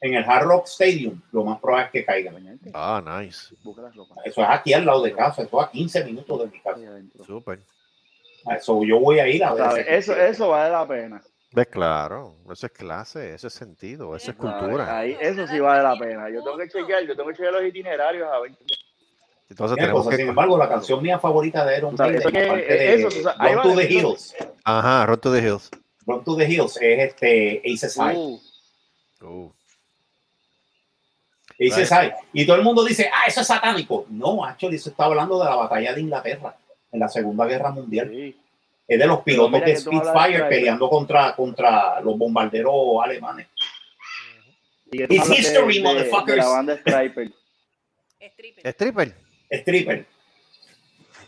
[0.00, 1.20] en el Hard Rock Stadium.
[1.32, 2.60] Lo más probable es que caigan.
[2.72, 3.54] Ah, nice.
[4.24, 5.42] Eso es aquí al lado de casa.
[5.42, 6.80] Eso es a 15 minutos de mi casa.
[7.26, 7.60] Súper.
[8.56, 9.80] Eso yo voy a ir a ver.
[9.80, 10.22] Eso, concierto.
[10.22, 11.22] eso vale la pena.
[11.52, 12.36] Ves, claro.
[12.50, 14.98] Eso es clase, eso es sentido, eso es cultura.
[14.98, 16.30] Ahí, eso sí vale la pena.
[16.30, 18.52] Yo tengo que chequear, yo tengo que chequear los itinerarios a ver.
[19.50, 20.22] Entonces Mira, tenemos cosa, que...
[20.22, 21.96] Sin embargo, la canción mía favorita de Iron.
[21.98, 23.86] Maiden, Run to the.
[23.92, 24.34] Hills,
[24.64, 25.70] Ajá, Run to the Hills.
[26.06, 28.16] Run to the Hills es este Aces High.
[28.16, 28.40] Uh,
[29.22, 29.52] Uh,
[31.60, 32.14] Aces High.
[32.32, 34.06] Y todo el mundo dice, ah, eso es satánico.
[34.08, 36.56] No, actually, eso está hablando de la batalla de Inglaterra
[36.90, 38.08] en la Segunda Guerra Mundial.
[38.10, 38.36] sí.
[38.88, 42.74] Es de los pilotos de Spitfire peleando contra, contra los bombarderos
[43.04, 43.46] alemanes.
[44.90, 46.26] Que tú It's history, de- motherfuckers.
[46.26, 47.30] De la banda Striper.
[48.20, 48.66] Stripper.
[48.72, 49.14] stripper.
[49.50, 50.06] Stripper.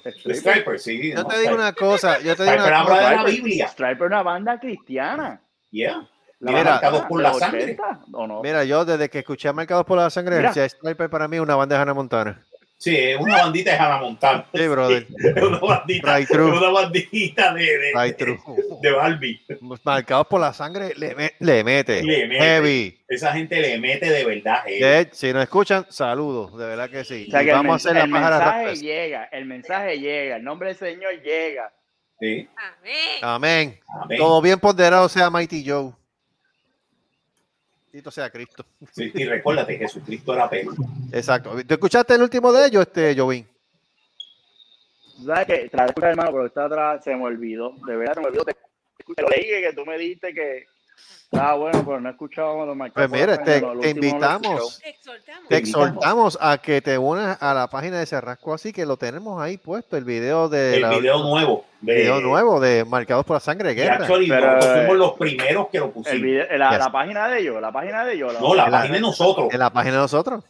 [0.04, 0.36] Striper.
[0.36, 1.10] Striper, sí.
[1.10, 1.26] Yo ¿no?
[1.26, 3.10] te digo una cosa, yo te digo Striper una cosa.
[3.10, 3.68] de la Biblia.
[3.68, 5.40] Striper es una banda cristiana.
[5.70, 6.08] Yeah.
[6.40, 7.62] La Mira, marcados por la sangre.
[7.64, 8.42] 80, ¿o no?
[8.42, 10.48] Mira, yo desde que escuché a Marcados por la Sangre, Mira.
[10.48, 12.44] decía, Striper para mí es una banda de Hannah Montana.
[12.82, 14.44] Sí, es una bandita de Hannah Montana.
[14.52, 15.06] Sí, brother.
[15.36, 18.38] Es una bandita, Right una bandita de, de, Right true.
[18.82, 19.40] de Barbie.
[19.84, 22.02] Marcados por la Sangre, le, me- le mete.
[22.02, 22.40] Le mete.
[22.44, 23.00] Heavy.
[23.06, 24.64] Esa gente le mete de verdad.
[24.64, 27.26] De si nos escuchan, saludos, de verdad que sí.
[27.28, 30.36] O sea Y que el, vamos a hacer la el mensaje llega, el mensaje llega,
[30.36, 31.72] el nombre del Señor llega.
[32.18, 32.48] Sí.
[32.56, 32.96] Amén.
[33.22, 33.80] Amén.
[34.02, 34.18] Amén.
[34.18, 35.92] Todo bien ponderado sea Mighty Joe.
[37.92, 38.64] Tito sea Cristo.
[38.90, 40.72] Sí, y recuérdate, Jesucristo era pelo.
[41.12, 41.54] Exacto.
[41.66, 43.46] ¿Tú escuchaste el último de ellos, este, Jovín?
[45.26, 47.74] Sabes que traté hermano, pero está atrás, se me olvidó.
[47.86, 48.44] De verdad, se me olvidó.
[48.46, 48.54] Te,
[49.14, 50.64] te lo leí que tú me dijiste que
[51.24, 55.48] estaba bueno, pero no he escuchado los Pues mira, te, te invitamos, Te exhortamos.
[55.48, 59.40] te exhortamos a que te unas a la página de Cerrasco así que lo tenemos
[59.40, 61.64] ahí puesto, el video de El la- video nuevo.
[61.80, 63.96] De, video nuevo de Marcados por la Sangre Guerra.
[63.96, 66.20] actually, Pero, eh, fuimos los primeros que lo El pusimos.
[66.22, 66.78] video, la, Yes.
[66.78, 68.34] la página de ellos, la página de ellos.
[68.40, 69.48] No, la página de nosotros.
[69.52, 70.44] En la página de nosotros.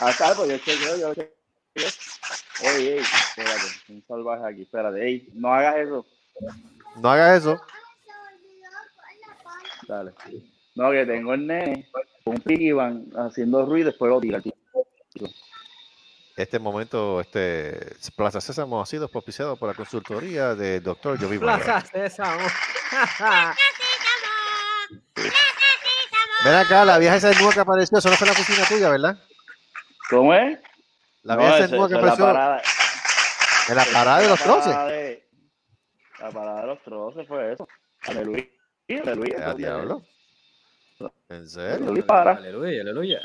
[0.00, 1.32] Acá, pues yo chequeo, yo chequeo.
[2.76, 6.06] Oye, ey, espérate, un salvaje aquí, espérate, ey, no hagas eso.
[6.96, 7.60] No hagas eso.
[9.92, 10.12] Dale.
[10.74, 12.02] No, que tengo el nene con
[12.34, 14.40] un piggy van haciendo ruido y después lo tira.
[16.34, 21.20] Este momento, este Plaza Sésamo ha sido propiciado por la consultoría de Dr.
[21.20, 22.40] Jovi Plaza Sésamo.
[26.44, 28.88] Ven acá, la vieja esa nueva que apareció, eso no fue en la oficina tuya,
[28.88, 29.18] ¿verdad?
[30.08, 30.58] ¿Cómo es?
[31.22, 32.62] La No, vieja que esa es la apareció parada-
[33.68, 34.74] en la parada de los la troces.
[36.18, 37.68] La parada de los troces fue eso.
[38.88, 39.12] Aleluya.
[39.12, 39.38] Aleluya.
[39.38, 40.02] Ya, diablo.
[41.28, 41.74] ¿En serio?
[41.76, 42.32] Aleluya, para.
[42.32, 43.20] Aleluya, aleluya.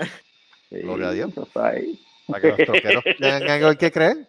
[0.70, 1.38] Sí, Gloria a Dios.
[1.38, 2.00] está ahí.
[2.28, 4.28] Para que los troqueros tengan algo que creer.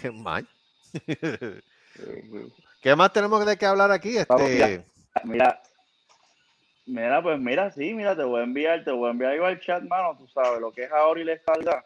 [0.00, 0.46] Qué mal.
[2.80, 4.16] ¿Qué más tenemos de que hablar aquí?
[4.28, 4.84] Vamos, Este,
[5.24, 5.60] Mira,
[6.86, 9.60] mira, pues mira, sí, mira, te voy a enviar, te voy a enviar algo al
[9.60, 11.84] chat, mano, tú sabes lo que es ahora y la espalda.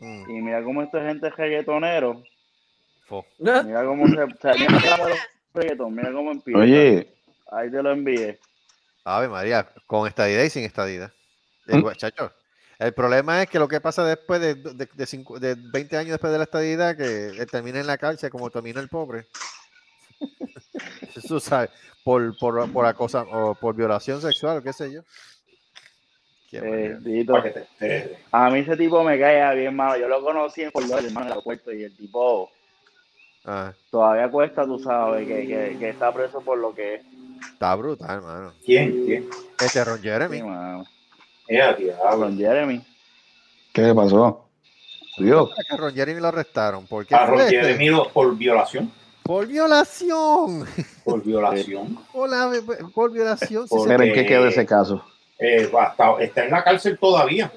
[0.00, 2.22] mm, Y mira cómo esta gente es reggaetonero.
[3.06, 3.24] fo.
[3.38, 4.78] Mira cómo se, o sea, mira
[5.56, 6.60] reggaeton, mira cómo empieza.
[6.60, 7.12] Oye,
[7.50, 8.38] Ahí te lo envié.
[9.04, 11.12] Ave María, con estadidad y sin estadidad.
[11.66, 11.74] ¿Mm?
[11.76, 12.32] El, guachacho.
[12.78, 16.10] El problema es que lo que pasa después de, de, de cincu- de 20 años
[16.10, 19.26] después de la estadidad, que él termina en la cárcel como termina el pobre.
[21.28, 21.70] Tú sabes,
[22.04, 25.02] por, por, por acosa o por violación sexual, o qué sé yo.
[26.50, 26.60] Qué
[27.80, 29.98] Eh, a mí ese tipo me cae bien malo.
[29.98, 32.50] Yo lo conocí en Lauderdale, hermano, en el aeropuerto y el tipo
[33.46, 37.02] Ah, todavía cuesta, tú sabes, que, que, que está preso por lo que es.
[37.52, 38.52] está brutal, hermano.
[38.64, 39.04] ¿Quién?
[39.06, 39.28] ¿Quién?
[39.60, 40.38] Este Ron Jeremy.
[40.38, 40.42] Sí.
[42.10, 42.84] Con Jeremy.
[43.72, 44.48] ¿qué le pasó?
[45.18, 45.50] Dios.
[45.68, 46.86] Que a Ron Jeremy lo arrestaron.
[46.86, 47.14] ¿Por qué?
[47.14, 47.56] A Ron este?
[47.60, 48.90] Jeremy lo- por violación.
[49.22, 50.66] Por violación.
[51.04, 51.98] Por violación.
[52.12, 52.50] Por, la-
[52.94, 53.66] por violación.
[53.68, 55.04] se- Miren qué quedó ese caso.
[55.38, 57.52] Eh, hasta- está en la cárcel todavía.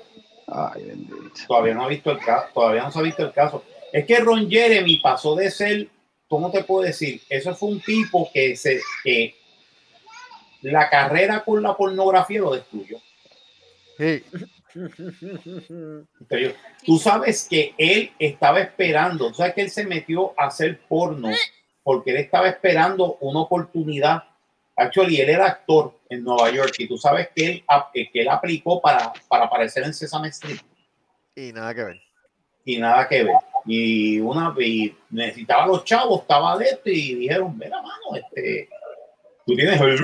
[0.47, 1.15] Ay, bendito.
[1.47, 2.47] Todavía no ha visto el caso.
[2.53, 3.63] Todavía no se ha visto el caso.
[3.91, 5.87] Es que Ron Jeremy pasó de ser,
[6.27, 7.21] ¿cómo te puedo decir?
[7.29, 9.35] Eso fue un tipo que se que
[10.61, 12.97] la carrera con la pornografía lo destruyó.
[13.97, 14.23] Sí.
[14.75, 20.79] Entonces, Tú sabes que él estaba esperando, tú sabes que él se metió a hacer
[20.87, 21.29] porno
[21.83, 24.23] porque él estaba esperando una oportunidad.
[24.75, 27.63] Actually, él era actor en Nueva York y tú sabes que él,
[27.93, 30.59] eh, que él aplicó para, para aparecer en Sesame Street
[31.35, 32.01] Y nada que ver.
[32.63, 33.35] y nada que ver.
[33.71, 38.67] Y una y necesitaba los chavos, estaba de esto y dijeron, mira mano, este,
[39.45, 39.99] tú tienes el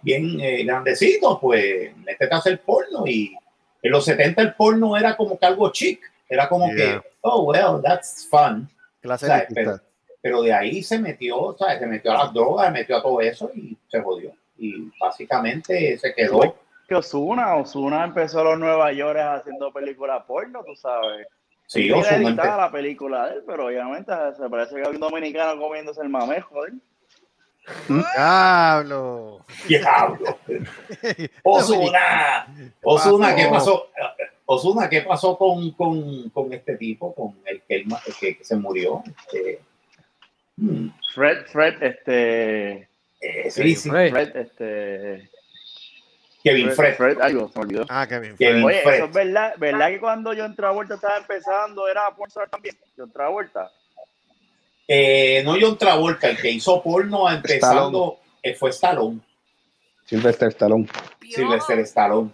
[0.00, 3.06] bien eh, grandecito, pues métete a hacer porno.
[3.06, 3.36] Y
[3.82, 7.02] en los 70 el porno era como que algo chic, era como Yeah.
[7.02, 8.66] que, oh, well, that's fun.
[9.02, 9.80] Clase de Pero,
[10.22, 11.80] pero de ahí se metió, ¿sabes?
[11.80, 14.32] Se metió a las drogas, se metió a todo eso y se jodió.
[14.56, 16.56] Y básicamente se quedó.
[16.88, 21.26] Que Osuna, Osuna empezó a los Nueva York haciendo películas porno, tú sabes.
[21.72, 21.94] Sí, Él
[22.26, 26.02] editaba empe- la película de él, pero obviamente se parece que hay un dominicano comiéndose
[26.02, 26.72] el mamejo, ¿eh?
[27.88, 29.44] Diablo.
[29.68, 30.38] Diablo.
[31.44, 32.46] Osuna.
[32.82, 33.88] Osuna, ¿qué pasó?
[34.46, 37.14] Osuna, ¿qué pasó con, con, con este tipo?
[37.14, 39.02] Con el que, él ma- el que, que se murió.
[39.06, 39.60] Este,
[40.56, 42.72] hmm, Fred, Fred, este.
[43.20, 43.88] eh, sí, sí.
[43.90, 44.10] Fred.
[44.10, 45.30] Fred, este.
[46.42, 46.96] Kevin Fred.
[46.96, 47.86] Fred, algo, se me olvidó.
[47.88, 48.64] Ah, Kevin Kevin Fred.
[48.64, 48.94] Oye, Fred.
[48.96, 52.76] eso es verdad, ¿verdad que cuando John Travolta estaba empezando era pornstar también?
[52.96, 53.70] John Travolta.
[54.88, 59.20] Eh, no John Travolta, el que hizo porno empezando eh, fue Stallone.
[60.04, 60.88] Sylvester Stallone.
[61.20, 62.30] Sylvester Stallone.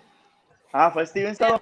[0.73, 1.61] Ah, fue Steven Stallone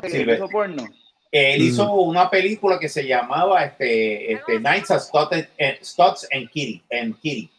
[0.00, 0.84] que Silver- hizo porno.
[1.32, 1.64] Él Mm.
[1.64, 7.20] hizo una película que se llamaba este, este, Nights at and, Studs and Kitty, and
[7.20, 7.50] Kitty.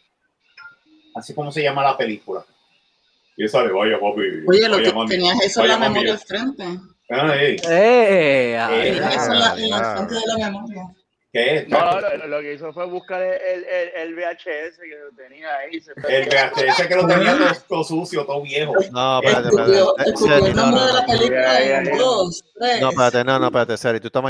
[1.15, 2.45] Así como se llama la película.
[3.41, 4.21] Y esa de vaya, papi.
[4.47, 5.93] Oye, lo que mami, tenías eso en la mami".
[5.95, 6.63] memoria al frente.
[7.09, 8.55] Ay, ¡Eh!
[8.55, 9.95] Eh, Tenías eso en la, ya.
[9.95, 10.83] frente de la memoria.
[11.34, 11.65] ¿Qué?
[11.69, 15.55] No, no, lo, lo que hizo fue buscar el, el, el VHS que lo tenía
[15.59, 15.79] ahí.
[15.79, 18.73] se- El VHS que lo tenía todo, todo sucio, todo viejo.
[18.91, 19.77] No, espérate, espérate.
[19.77, 20.88] escupió el Seri, no, no,
[22.89, 24.23] espérate, no, no, espérate, Seri, tú estás,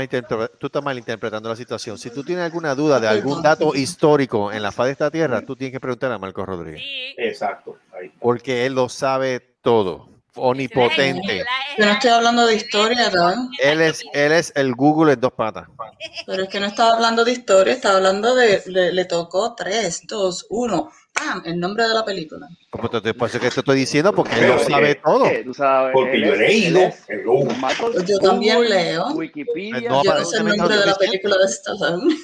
[0.58, 1.98] tú estás malinterpretando la situación.
[1.98, 5.42] Si tú tienes alguna duda de algún dato histórico en la faz de esta tierra,
[5.42, 7.14] tú tienes que preguntar a Marcos Rodríguez, Sí.
[7.18, 7.78] Exacto.
[7.92, 11.44] Ahí porque él lo sabe todo, omnipotente.
[11.78, 13.34] Yo no estoy hablando de historia, ¿verdad?
[13.62, 15.66] Él es, él es el Google en dos patas.
[16.26, 20.02] Pero es que no estaba hablando de historia, estaba hablando de, le, le tocó tres,
[20.06, 21.42] dos, uno, ¡pam!
[21.44, 22.48] El nombre de la película.
[22.70, 25.26] Como te, te- por eso que te estoy diciendo, porque él lo sabe todo.
[25.26, 26.80] Eh, tú sabes, Porque yo he leído.
[26.80, 27.44] él es- hello.
[27.58, 29.08] Marcos, Yo también Google, leo.
[29.12, 29.88] Wikipedia.
[29.90, 32.14] No, Yo no sé el nombre de la película de Stallone.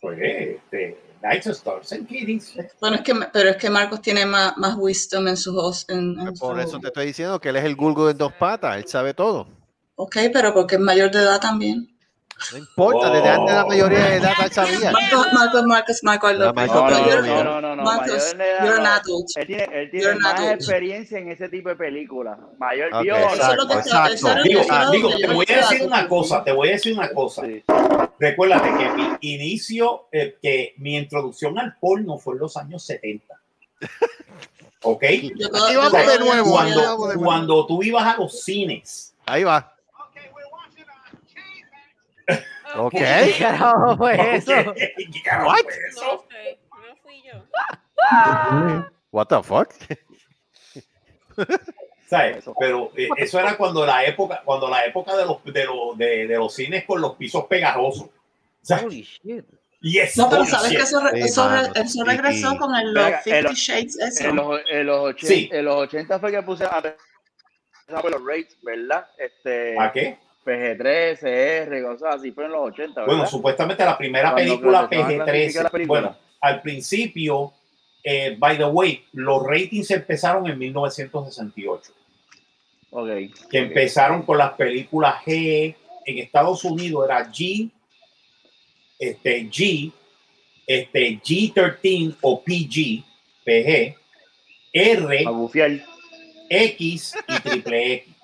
[0.00, 2.54] Pues, este, Nights at Stars and Kitties.
[2.80, 5.84] Bueno, es que, pero es que Marcos tiene más, más wisdom en su voz.
[5.88, 8.32] En, en Por su- eso te estoy diciendo que él es el Google en dos
[8.32, 9.46] patas, él sabe todo.
[9.96, 11.89] Ok, pero porque es mayor de edad también.
[12.52, 14.92] No importa, desde antes de la mayoría de edad sabía.
[14.92, 17.82] Marcos, Marcos, Marcos, Marcos, No, no, no, no, no, no.
[17.82, 18.90] Marcos, mayor de edad, you're an no.
[18.90, 19.26] adult.
[19.36, 20.54] Él tiene, él tiene más adult.
[20.54, 22.38] experiencia en ese tipo de películas.
[22.58, 23.16] Mayor Ok, vio.
[23.16, 26.68] Eso es lo que Exacto, Digo, digo, te voy a decir una cosa, te voy
[26.68, 27.42] a decir una cosa.
[27.44, 27.62] Sí.
[28.18, 33.40] Recuérdate que mi inicio, eh, que mi introducción al porno fue en los años 70.
[34.82, 35.04] ¿Ok?
[36.20, 37.08] Nuevo.
[37.18, 39.76] Cuando tú ibas a los cines, Ahí va.
[42.76, 42.92] Ok.
[42.92, 44.52] ¿Qué carajo fue ¿Por eso?
[44.74, 44.94] qué?
[45.12, 45.62] ¿Qué carajo What?
[45.62, 46.02] fue eso?
[46.02, 48.90] No sé, no fui yo.
[49.12, 49.72] What the fuck?
[52.08, 52.44] ¿Sabes?
[52.58, 56.26] Pero eh, eso era cuando la época, cuando la época de los, de los, de,
[56.26, 58.08] de los cines con los pisos pegajosos.
[58.62, 58.84] ¿Sabes?
[58.84, 59.44] Holy shit.
[59.82, 60.76] Y No, pero sabes shit.
[60.78, 63.54] que eso, re- eso, re- eso Y- regresó y- con el Venga, los 50 el-
[63.54, 64.24] Shades, eso.
[64.28, 65.48] En los, en los 80, Sí.
[65.52, 66.82] en los 80 fue que puse a
[68.02, 69.06] por los rates, ¿verdad?
[69.16, 70.18] Este, ¿A qué?
[70.44, 73.14] PG-13, CR, cosas así, fue en los 80, ¿verdad?
[73.14, 75.72] Bueno, supuestamente la primera Cuando película empezaban a clasificar las PG-13.
[75.72, 76.02] películas.
[76.02, 77.52] Bueno, al principio,
[78.02, 81.92] eh, by the way, los ratings empezaron en 1968.
[82.90, 83.08] Ok.
[83.50, 85.74] Que empezaron con las películas G.
[86.06, 87.70] En Estados Unidos era G,
[88.98, 89.92] este, G,
[90.66, 93.04] este, G13 o PG,
[93.44, 93.96] PG,
[94.72, 95.24] R.
[96.48, 98.14] X y triple X.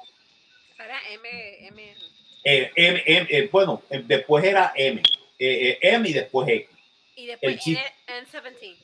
[2.49, 5.03] Eh, M- M- eh, bueno, eh, después era M.
[5.39, 6.69] Eh, eh, M y después X.
[7.17, 7.79] Y después El chip.
[8.07, 8.77] N, N17.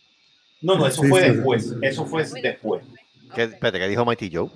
[0.63, 1.31] No, no, eso Sí, fue sí.
[1.31, 1.73] después.
[1.81, 2.85] Eso fue después.
[3.35, 4.51] ¿Qué, espérate, ¿qué dijo Mighty Joe?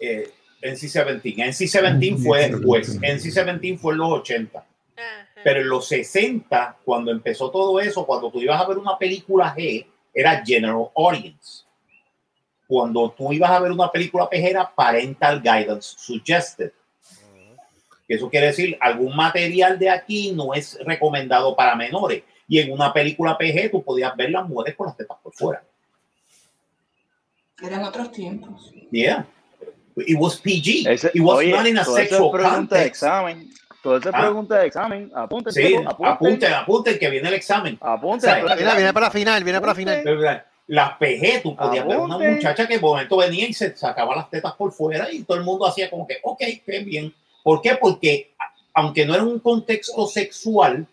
[0.00, 0.28] Eh,
[0.60, 1.36] NC-17.
[1.36, 3.00] NC-17 fue después.
[3.00, 4.58] NC-17 fue en los 80.
[4.58, 5.28] Ajá.
[5.44, 9.54] Pero en los 60, cuando empezó todo eso, cuando tú ibas a ver una película
[9.56, 11.64] G, era General Audience.
[12.66, 16.72] Cuando tú ibas a ver una película PG era Parental Guidance Suggested.
[18.08, 22.22] Que eso quiere decir, algún material de aquí no es recomendado para menores.
[22.48, 25.62] Y en una película PG tú podías ver las mujeres con las tetas por fuera.
[27.62, 28.72] Eran otros tiempos.
[28.90, 29.26] Yeah.
[29.96, 30.86] It was PG.
[30.90, 33.02] Ese, It was oye, not in a todo eso es sexual pregunta de context.
[33.02, 33.50] examen.
[33.82, 34.20] Todo eso es Ah.
[34.20, 35.12] pregunta de examen.
[35.14, 37.78] Apunten, Sí, apunten, apunten que viene el examen.
[37.80, 38.30] Apunten.
[38.30, 40.44] O sea, Mira, viene para la final, viene para la final.
[40.68, 42.32] Las PG, tú podías ver una Apunte.
[42.32, 45.44] muchacha que de momento venía y se sacaba las tetas por fuera y todo el
[45.44, 47.12] mundo hacía como que, ok, qué bien.
[47.42, 47.76] ¿Por qué?
[47.80, 48.32] Porque
[48.74, 50.86] aunque no era un contexto sexual,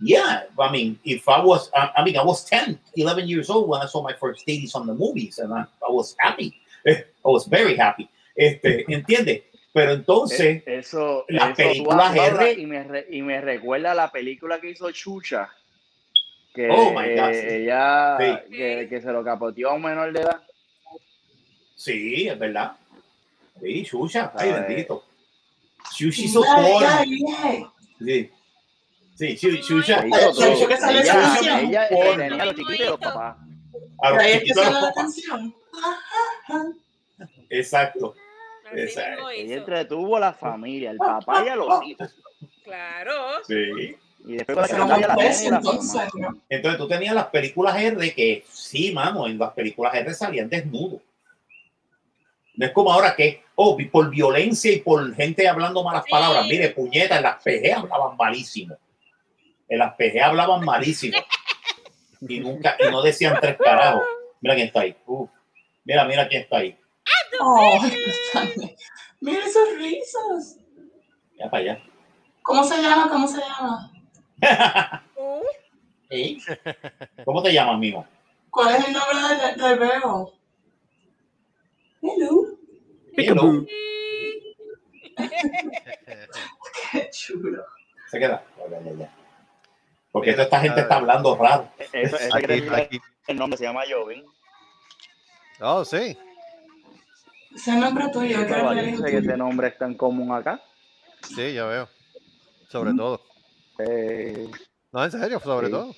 [0.00, 3.68] yeah, I mean, if I was, I, I mean, I was 10, 11 years old
[3.68, 6.54] when I saw my first dailies on the movies and I, I was happy.
[6.86, 8.08] I was very happy.
[8.36, 9.42] Este, ¿entiendes?
[9.72, 14.10] Pero entonces, Eh, eso, las películas R- y me, re- y me recuerda a la
[14.12, 15.48] película que hizo Chucha.
[16.54, 17.46] Que Oh, my God, sí.
[17.48, 18.50] ella Sí.
[18.54, 20.42] que, que se lo capoteó a un menor de edad.
[21.74, 22.72] sí, es verdad.
[23.60, 24.62] Sí, Shusha, ay, Ay.
[24.62, 25.04] bendito.
[25.94, 26.80] Shusha hizo todo.
[27.98, 28.30] Sí.
[29.14, 30.02] Sí, Shu- Shusha.
[30.02, 30.54] Que hizo Ay, todo.
[30.54, 33.36] Chucha que sale ella, tenía los chiquitos y los papás.
[34.02, 35.16] A los Ahí es que chiquitos los la papás.
[37.50, 38.14] Exacto.
[38.72, 42.16] Mismo Ella entretuvo a la familia, el papá y a los hijos.
[42.64, 43.14] Claro.
[43.46, 43.96] Sí.
[44.24, 46.02] Y después la no entonces.
[46.48, 51.00] Entonces tú tenías las películas R que, sí, mano, en las películas R salían desnudos.
[52.54, 56.10] No es como ahora que, oh, por violencia y por gente hablando malas Sí.
[56.10, 56.46] palabras.
[56.46, 58.76] Mire, puñetas, en las PG hablaban malísimo.
[59.68, 61.18] En las PG hablaban malísimo.
[62.28, 64.02] Y nunca, y no decían tres carajos.
[64.40, 64.96] Mira quién está ahí.
[65.06, 65.30] Uf.
[65.84, 66.76] Mira, mira quién está ahí.
[67.40, 67.80] Oh.
[69.20, 70.56] Mira esos rizos.
[71.38, 71.82] Ya para allá.
[72.42, 73.08] ¿Cómo se llama?
[73.08, 73.92] ¿Cómo se llama?
[76.10, 76.36] ¿Eh?
[77.24, 78.04] ¿Cómo te llamas, mijo?
[78.50, 80.32] ¿Cuál es el nombre del, del bebo?
[82.02, 82.51] Hello.
[83.16, 83.64] Hello.
[86.92, 87.64] Qué chulo.
[88.10, 88.44] Se queda.
[88.70, 89.14] Ya, ya, ya.
[90.10, 91.68] Porque esta gente está hablando raro.
[91.92, 93.00] Eso, Aquí, decir aquí.
[93.28, 94.22] el nombre se llama Joven.
[95.60, 96.16] Oh, sí.
[97.54, 98.38] Ese nombre tuyo.
[98.38, 99.30] ¿qué Pero es el dice hijo que tuyo?
[99.30, 100.60] ese nombre es tan común acá.
[101.34, 101.88] Sí, ya veo.
[102.68, 103.22] Sobre todo.
[103.78, 104.50] Eh,
[104.92, 105.72] No, en serio, sobre Sí.
[105.72, 105.94] todo.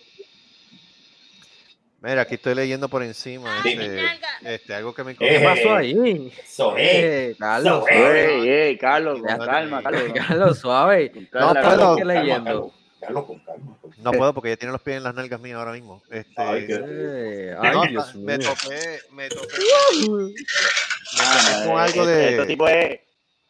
[2.04, 5.74] Mira, aquí estoy leyendo por encima Ay, este, este, algo que me Eh, ¿Qué pasó
[5.74, 6.30] ahí?
[6.76, 8.34] Eh, Carlos, suave.
[8.42, 9.38] ey, ey, Carlos, con Ya.
[9.38, 10.02] calma, Carlos.
[10.14, 11.12] Carlos, suave.
[11.14, 11.54] No, puedo.
[11.54, 11.96] Carlos.
[11.96, 12.72] ¿Qué leyendo?
[13.00, 13.78] Carlos, con calma.
[13.98, 16.02] No puedo porque ya tiene los pies en las nalgas mías ahora mismo.
[16.10, 18.48] Este, Ay, qué- Eh, no, ay, Dios me mío.
[18.50, 22.28] topé, me topé, me topé con eh, algo este- de.
[22.30, 23.00] Este tipo es.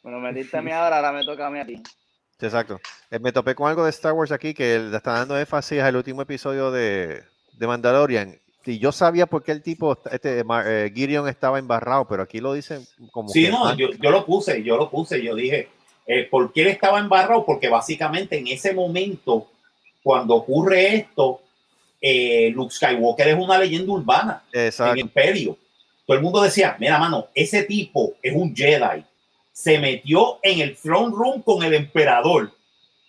[0.03, 1.77] Bueno, metiste a mí ahora, ahora me toca a mí a ti.
[2.39, 2.81] Sí, Exacto.
[3.11, 5.97] Eh, Me topé con algo de Star Wars aquí que le está dando énfasis al
[5.97, 7.23] último episodio de,
[7.55, 8.39] de Mandalorian.
[8.67, 12.55] Y yo sabía por qué el tipo, este eh, Gideon estaba embarrado, pero aquí lo
[12.55, 15.69] dicen como Sí, que no, yo, yo lo puse, yo lo puse, yo dije,
[16.07, 17.45] eh, ¿por qué él estaba embarrado?
[17.45, 19.49] Porque básicamente en ese momento,
[20.03, 21.41] cuando ocurre esto,
[22.01, 24.99] eh, Luke Skywalker es una leyenda urbana en Exacto.
[24.99, 25.57] Imperio.
[26.07, 29.05] Todo el mundo decía, mira, mano, ese tipo es un Jedi.
[29.53, 32.53] Se metió en el throne room con el emperador.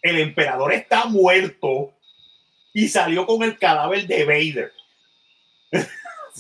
[0.02, 1.91] El emperador está muerto
[2.73, 4.72] y salió con el cadáver de Vader.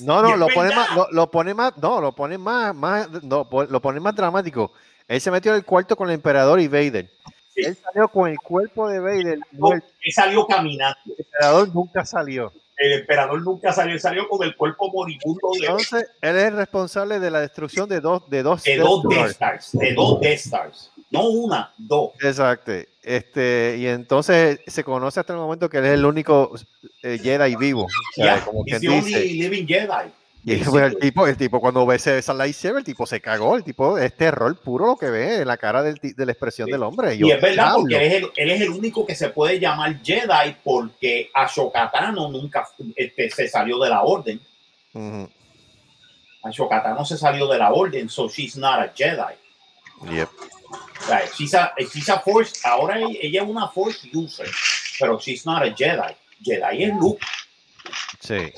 [0.01, 3.47] No, no, lo pone más, lo, lo pone más, no, lo pone más, más, no,
[3.69, 4.73] lo pone más dramático.
[5.07, 7.09] Él se metió en el cuarto con el emperador y Vader.
[7.55, 9.81] Él salió con el cuerpo de Vader No, él
[10.13, 10.99] salió caminando.
[11.05, 12.51] El emperador nunca salió.
[12.77, 17.19] El emperador nunca salió, salió con el cuerpo moribundo de, Entonces, él es el responsable
[17.19, 19.29] de la destrucción de dos de dos, de dos Death.
[19.31, 19.71] Stars.
[19.71, 20.91] De dos Death Stars.
[21.15, 22.11] No una, dos.
[22.21, 22.71] Exacto.
[23.03, 26.53] Este, y entonces se conoce hasta el momento que él es el único
[27.03, 27.83] eh, Jedi vivo.
[27.85, 29.33] O sea, Yeah, como he's quien the only dice.
[29.33, 30.11] living Jedi.
[30.47, 33.55] Y pues, el tipo, el tipo cuando ve ese- esa lightsaber, el tipo se cagó,
[33.55, 36.69] el tipo es terror puro lo que ve en la cara del de la expresión
[36.69, 37.15] del hombre.
[37.15, 39.59] Y yo, es verdad, porque él es, el, él es el único que se puede
[39.59, 44.39] llamar Jedi porque Ashoka Tano nunca este, se salió de la orden.
[44.93, 45.27] Ujú.
[46.43, 49.33] Ashoka Tano se salió de la orden, so she's not a Jedi.
[50.15, 50.29] Yep.
[51.07, 54.49] Sea, she's a, she's a Force, ahora ella, es una Force user,
[54.99, 56.15] pero she's not a Jedi.
[56.43, 57.25] Jedi es Luke.
[58.21, 58.51] Sí.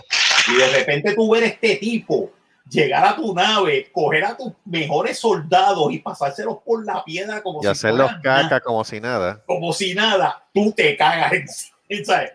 [0.50, 2.32] Y de repente tú ver este tipo
[2.70, 7.60] llegar a tu nave, coger a tus mejores soldados y pasárselos por la piedra como
[7.60, 8.22] Y si hacerlos nada.
[8.50, 9.42] caca como si nada.
[9.46, 11.72] como si nada, tú te cagas.
[12.06, 12.32] ¿sabes?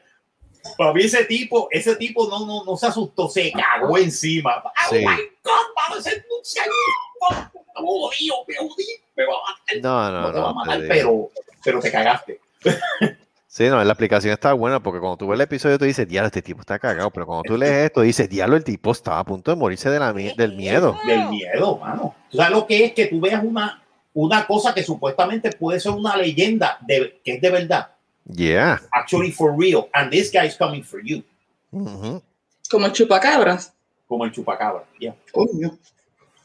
[0.79, 4.63] Para mí ese tipo, ese tipo no, no, no se asustó, se cagó encima.
[4.65, 4.99] Oh Sí.
[4.99, 6.11] my God, vamos a
[7.75, 8.37] hacer un señor.
[8.47, 8.87] Me jodido, me jodí,
[9.17, 9.83] me va a matar.
[9.83, 11.31] No, no, No te va a matar, pero,
[11.65, 12.41] pero te cagaste.
[13.53, 16.29] Sí, no, la aplicación está buena porque cuando tú ves el episodio tú dices, diablo,
[16.29, 19.25] este tipo está cagado, pero cuando tú lees esto dices, diablo, el tipo estaba a
[19.25, 20.97] punto de morirse de la, del miedo.
[21.07, 22.15] Del miedo, mano.
[22.31, 23.83] ¿Tú sabes lo que es que tú veas una,
[24.15, 27.91] una cosa que supuestamente puede ser una leyenda de, que es de verdad?
[28.25, 28.81] Yeah.
[28.91, 29.87] Actually for real.
[29.93, 31.23] And this guy is coming for you.
[32.71, 33.75] Como el chupacabras.
[34.09, 34.85] Como el chupacabra.
[34.99, 35.15] yeah.
[35.31, 35.77] Coño.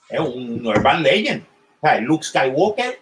[0.09, 1.43] Es un urban legend.
[1.81, 2.99] O sea, Luke Skywalker,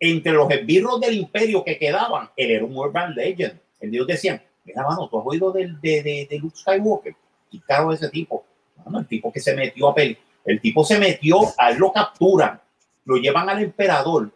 [0.00, 3.58] entre los esbirros del imperio que quedaban, él era un urban legend.
[3.80, 7.14] Ellos decían, mira, mano, tú has oído del- de, de, de Luke Skywalker.
[7.50, 8.44] ¿Qué caro ese tipo?
[8.96, 10.16] El tipo que se metió a peli.
[10.44, 12.60] El tipo se metió, a él lo capturan,
[13.04, 14.30] lo llevan al emperador.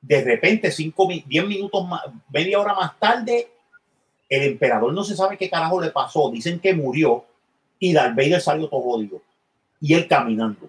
[0.00, 3.48] De repente, cinco, mi- diez minutos más, media hora más tarde,
[4.28, 6.30] el emperador no se sabe qué carajo le pasó.
[6.30, 7.24] Dicen que murió
[7.78, 9.22] y Darth Vader salió todo jodido.
[9.80, 10.68] Y él caminando.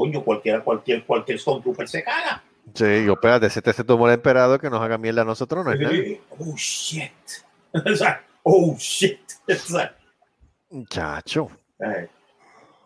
[0.00, 2.42] Coño, cualquiera, cualquier, cualquier Stormtrooper se caga.
[2.74, 5.64] Sí, yo, espérate, ese te se tomó el emperador que nos haga mierda a nosotros,
[5.64, 6.18] no es.
[6.38, 7.12] Oh shit.
[8.42, 9.20] Oh shit.
[9.48, 9.94] O sea,
[10.70, 11.50] Muchacho.
[11.80, 12.08] eh,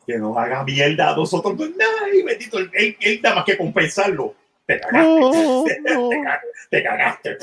[0.06, 1.54] que nos haga mierda a nosotros.
[1.56, 1.70] Pues,
[2.04, 4.34] Ay, bendito, él, él, él nada más que compensarlo.
[4.66, 5.00] Te cagaste.
[5.04, 7.38] No, Te, cagaste, te cagaste.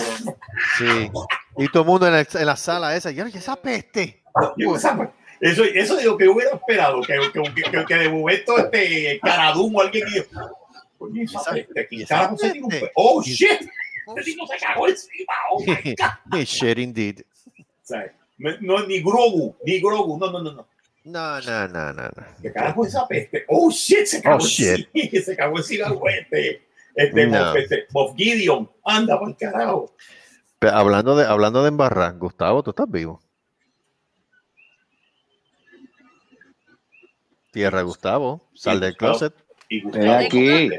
[0.77, 1.11] Sí.
[1.57, 4.23] Y todo el mundo en, el- en la sala esa, y "Oye, esa peste.
[4.57, 5.09] Yo, o sea, pues,
[5.41, 9.75] Eso, eso es lo que hubiera esperado, que, que, que, que de momento este Caradum
[9.75, 10.27] o alguien dijo,
[10.99, 13.49] coño, esa peste, ¿quién carajo se tiró un pe- Oh shit,
[14.07, 15.95] este tipo se cagó encima, oh my
[16.31, 16.37] god.
[16.45, 17.21] Shit indeed.
[18.59, 20.67] No, ni Grogu, ni Grogu, no, no, no, no.
[21.03, 22.03] No, no, no, no.
[22.03, 22.23] no.
[22.41, 23.43] ¿Qué carajo es esa peste?
[23.47, 24.87] Oh shit, se cagó Oh, shit.
[25.25, 25.87] se cagó encima
[26.19, 27.45] este, este, No.
[27.45, 29.95] Moff, este, Moff Gideon, anda por carajo.
[30.59, 33.20] Pero hablando de, hablando de embarrar, Gustavo, tú estás vivo.
[37.51, 38.49] Tierra, Gustavo.
[38.55, 39.11] Sal del Gustavo.
[39.11, 39.33] closet.
[39.69, 40.69] Y Estoy aquí.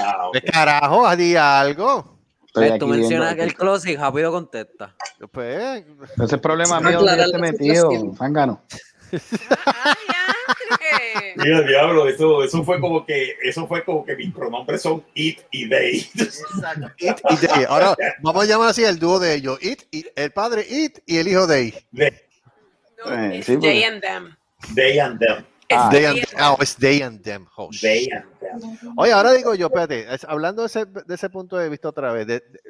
[0.00, 0.28] Ah.
[0.32, 1.16] ¿Qué carajo?
[1.16, 2.18] Di algo.
[2.54, 4.94] Aquí Tú mencionas que el closet rápido contesta.
[5.32, 5.84] Pues,
[6.22, 7.90] Ese es problema Sí, mío esté la metido,
[8.20, 8.56] André.
[11.36, 15.40] Mira, diablo, eso, eso fue como que, eso fue como que mis pronombres son it
[15.50, 15.98] y they.
[16.98, 17.64] It y they.
[17.68, 19.58] Ahora vamos a llamar así el dúo de ellos.
[19.62, 21.72] It, y, el padre It y el hijo They.
[21.94, 22.12] They,
[23.04, 24.36] No, Eh, it's sí, and them.
[24.74, 25.44] they and them.
[25.70, 25.88] Ah.
[25.90, 27.46] They and, ah, es They and Them.
[27.56, 28.92] Oh, They and them.
[28.96, 32.12] Oye, ahora digo yo, espérate, es- hablando de ese, de ese punto de vista otra
[32.12, 32.60] vez, de, de-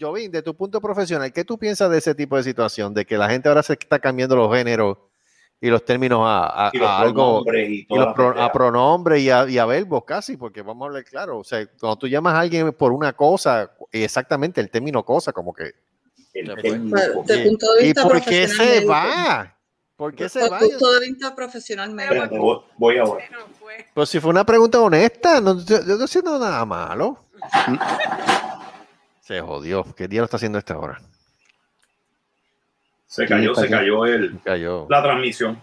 [0.00, 2.92] Jovín, de tu punto profesional, ¿qué tú piensas de ese tipo de situación?
[2.94, 4.96] De que la gente ahora se está cambiando los géneros
[5.60, 9.20] y los términos a, a- Y los a algo, y y los pro- a pronombres
[9.22, 12.08] y a, y a verbos casi, porque vamos a hablar claro, o sea, cuando tú
[12.08, 15.72] llamas a alguien por una cosa, exactamente el término cosa, como que,
[16.32, 16.46] El
[17.84, 19.56] ¿y por qué se va?
[20.00, 20.58] ¿Por qué se Desde va?
[20.60, 22.14] el punto de vista profesional médico.
[22.14, 23.22] Espérate, voy, voy ahora.
[23.92, 27.26] Pues si fue una pregunta honesta, no, yo, yo no estoy haciendo nada malo.
[29.20, 29.84] Se jodió.
[29.94, 31.02] ¿Qué día lo está haciendo esta hora?
[33.04, 34.86] Se cayó, se cayó el, Cayó.
[34.88, 35.62] la transmisión.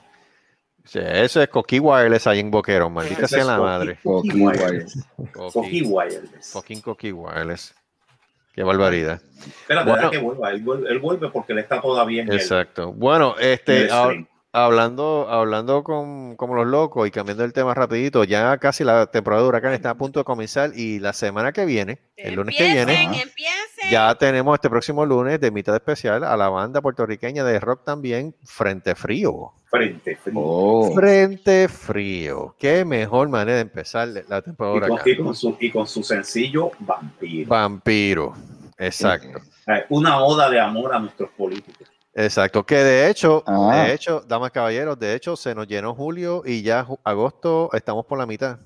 [0.85, 3.97] Sí, eso es Coqui Wireless ahí en Boquerón, maldita sea la madre.
[4.03, 4.99] Coqui Wireless.
[5.33, 6.51] Coqui Wireless.
[6.51, 7.73] fucking Coqui Wireless.
[8.57, 9.21] Qué barbaridad.
[9.45, 10.09] Espérate, Bueno.
[10.09, 10.49] que vuelva.
[10.49, 12.91] Él vuelve, él vuelve porque él está todavía en el- Exacto.
[12.91, 14.27] Bueno, en este, el.
[14.51, 19.43] Hablando, hablando con, como los locos y cambiando el tema rapidito, ya casi la temporada
[19.43, 22.63] de huracán está a punto de comenzar y la semana que viene, el lunes que
[22.71, 27.59] viene, Empiecen, ya tenemos este próximo lunes de mitad especial a la banda puertorriqueña de
[27.59, 29.53] rock también, Frente Frío.
[29.69, 30.33] Frente frío.
[30.39, 30.91] Oh.
[30.95, 32.55] Frente Frío.
[32.57, 34.87] Qué mejor manera de empezar la Y temporada.
[34.87, 37.49] con, y con su, y con su sencillo Vampiro.
[37.49, 38.33] Vampiro.
[38.77, 39.39] Exacto.
[39.67, 41.89] Eh, Una oda de amor a nuestros políticos.
[42.19, 43.83] Exacto, que de hecho, Ah.
[43.85, 47.69] de hecho, damas y caballeros, de hecho se nos llenó julio y ya ju- agosto
[47.73, 48.57] estamos por la mitad.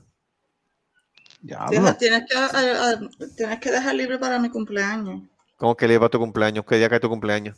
[1.43, 2.99] Ya, Tienes, tienes que, a- a-
[3.35, 5.21] tienes que dejar libre para mi cumpleaños.
[5.57, 6.63] ¿Cómo que le va tu cumpleaños?
[6.65, 7.57] ¿Qué día cae tu cumpleaños?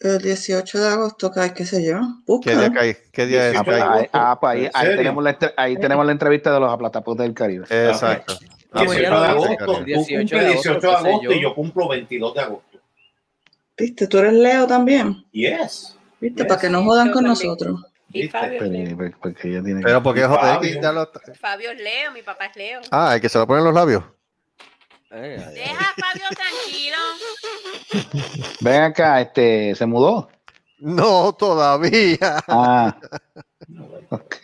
[0.00, 1.98] El 18 de agosto, cae, qué sé yo.
[2.42, 2.72] ¿Qué día Busca.
[2.80, 2.96] cae?
[3.12, 3.56] ¿Qué día es?
[3.58, 6.60] Ah, pues ahí, ah, pues ahí- ¿En ahí tenemos la, ahí tenemos la entrevista de
[6.60, 7.66] los aplatapos del Caribe.
[7.68, 8.38] Exacto.
[8.72, 9.50] Ah, pues 18 ya de agosto.
[9.50, 11.32] dije, Tú 18 cumples de agosto, 18 de y yo.
[11.48, 12.69] yo cumplo 22 de agosto.
[13.80, 15.24] Viste, tú eres Leo también.
[15.32, 15.96] Yes.
[16.20, 16.48] Viste, Yes.
[16.48, 17.48] para que no jodan Yo con también.
[17.48, 17.84] nosotros.
[18.12, 18.38] Y ¿Viste?
[18.38, 21.08] Fabio es Pero, porque ella tiene que- Pero porque joder, Fabio.
[21.40, 22.80] Fabio es Leo, mi papá es Leo.
[22.90, 24.02] Ah, el que se lo ponen los labios.
[25.12, 26.96] Eh, Deja a Fabio tranquilo.
[28.60, 30.28] Ven acá, este, se mudó.
[30.78, 32.42] No, todavía.
[32.48, 32.96] Ah,
[34.10, 34.36] ok.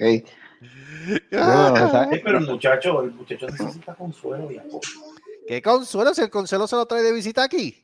[1.31, 4.81] Bueno, Sí, pero el muchacho, el muchacho necesita consuelo y apoyo.
[5.49, 6.15] ¿Qué consuelo?
[6.15, 7.83] Si el consuelo se lo trae de visita aquí.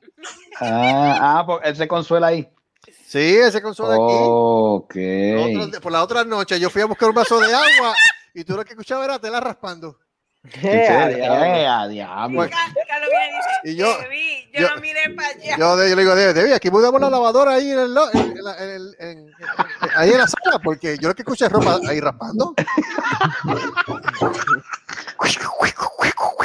[0.61, 2.49] ah, ah, pues él se consuela ahí.
[3.07, 4.15] Sí, ese consuelo aquí.
[4.19, 4.95] Ok.
[5.69, 7.95] Otro- por la otra noche yo fui a buscar un vaso de agua
[8.35, 9.99] y tú lo que escuchabas era tela raspando.
[10.61, 12.41] Eh, a diablo.
[12.51, 15.57] Carlos viene y yo- "Debbie, yo, no miré para allá.
[15.57, 18.57] Yo, le digo, Debbie, aquí mudamos la lavadora ahí en el, lo- en, en la-
[18.59, 19.33] en el- en- en-
[19.95, 22.55] ahí en la sala, porque yo lo que escucho es ropa ahí raspando.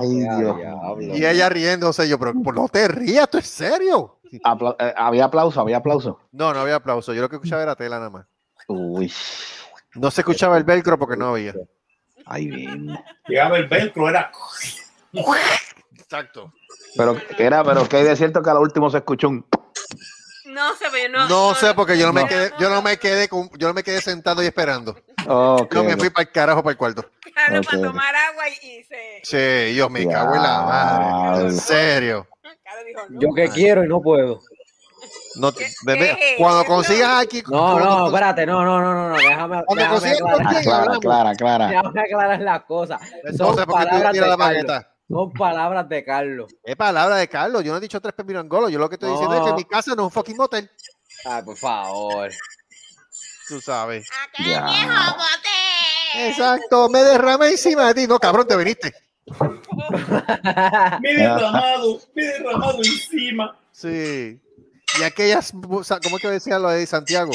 [0.00, 0.56] Ay, Dios.
[1.18, 4.20] Y ella riéndose, yo, pero por no te rías, ¿esto es serio?
[4.44, 6.20] Apla- eh, había aplauso, había aplauso.
[6.32, 8.26] No, no había aplauso, yo lo que escuchaba era tela nada más.
[8.68, 9.12] Uy.
[9.94, 11.54] No se escuchaba el velcro porque no había.
[12.26, 12.98] Ay, bien.
[13.26, 14.30] Llegaba el velcro, era.
[15.98, 16.52] Exacto.
[16.96, 19.46] Pero era, pero que hay de cierto que a lo último se escuchó un.
[20.46, 21.28] No sé, pero yo no.
[21.28, 22.26] No sé porque yo no me No.
[22.28, 24.96] quedé, yo no me quedé con- yo no me quedé sentado y esperando.
[25.28, 25.74] Ok.
[25.74, 27.04] Yo me fui para el carajo para el cuarto.
[27.34, 29.20] Claro, para tomar agua y, se.
[29.70, 31.46] Sí, yo me cago en la madre.
[31.48, 32.26] En serio.
[32.42, 33.20] Carlos dijo, no.
[33.20, 34.40] Yo que quiero y no puedo.
[35.36, 37.42] No, te- ¿Qué- bebé, qué es cuando consigas aquí.
[37.48, 40.96] No, no, espérate, no, no, no, no, no, déjame, Cuando déjame consigas aclarar, Aclara, hablamos.
[40.98, 41.66] aclara, aclara.
[41.68, 43.00] déjame aclarar las cosas.
[43.00, 44.38] Son Entonces, ¿por qué tú palabras de tiras la Carlos.
[44.66, 44.94] bagueta?
[45.08, 46.54] Son palabras de Carlos.
[46.64, 47.62] Es palabra de Carlos.
[47.64, 48.70] Yo no he dicho tres pepinos angolos.
[48.72, 50.68] Yo lo que estoy diciendo es que mi casa no es un fucking motel.
[51.24, 52.30] Ay, por favor.
[53.48, 54.06] Tú sabes.
[54.10, 54.64] Acá Ya.
[54.66, 56.28] viejo bote.
[56.28, 56.88] Exacto.
[56.88, 58.06] Me derramé encima de ti.
[58.06, 58.92] No, cabrón, te viniste.
[61.00, 63.58] Me he derramado, me he derramado encima.
[63.72, 64.40] Sí.
[64.98, 67.30] Y aquellas, ¿cómo es que decía lo de Santiago?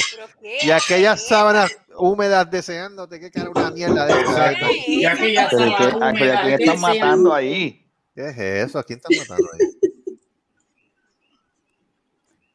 [0.61, 4.52] Y aquellas sábanas húmedas deseándote que cara una mierda de esa.
[4.88, 7.88] Y aquella Pero ¿y qué- sábana a- pero ¿a quién están matando ahí?
[8.15, 8.80] ¿Qué es eso?
[8.80, 9.91] ¿A quién están matando ahí?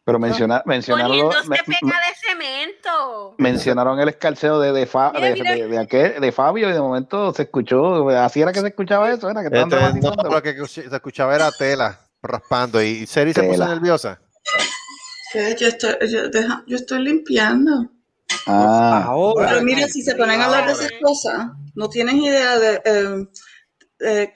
[0.08, 3.34] Pero menciona- mencionaron, me- pega de cemento.
[3.36, 5.52] mencionaron el escarceo de, de, Fa- Mira, de, mira.
[5.54, 9.10] de- de aquel- de Fabio y de momento se escuchó, así era que se escuchaba
[9.12, 13.42] eso, era que Este, no, lo que se escuchaba era tela raspando y Seri se
[13.42, 14.18] puso nerviosa.
[15.34, 17.90] Yo estoy, yo, deja- yo estoy limpiando.
[18.46, 19.48] Ah, Ahora.
[19.50, 23.26] Pero mira, si se ponen a hablar de esas cosas, no tienes idea de eh,
[24.00, 24.32] eh,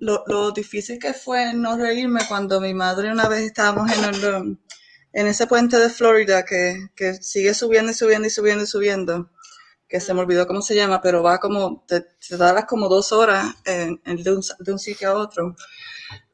[0.00, 4.34] lo, lo difícil que fue no reírme cuando mi madre una vez estábamos en, el,
[4.34, 4.56] um,
[5.12, 9.30] en ese puente de Florida que, que sigue subiendo y subiendo y subiendo y subiendo,
[9.88, 13.12] que se me olvidó cómo se llama, pero va como, te, te das como dos
[13.12, 15.56] horas en- en- de, un, de un sitio a otro.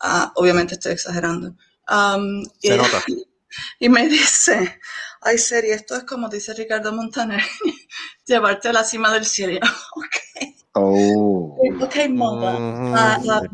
[0.00, 1.56] Ah, obviamente estoy exagerando.
[1.90, 3.04] Um, Se y- nota.
[3.80, 4.80] y me dice,
[5.22, 7.42] ay, Seri, esto es como dice Ricardo Montaner,
[8.26, 9.60] llevarte a la cima del cielo.
[10.74, 11.56] oh.
[11.80, 12.60] ok, mother.
[12.60, 13.48] Mm, Ah, ah, de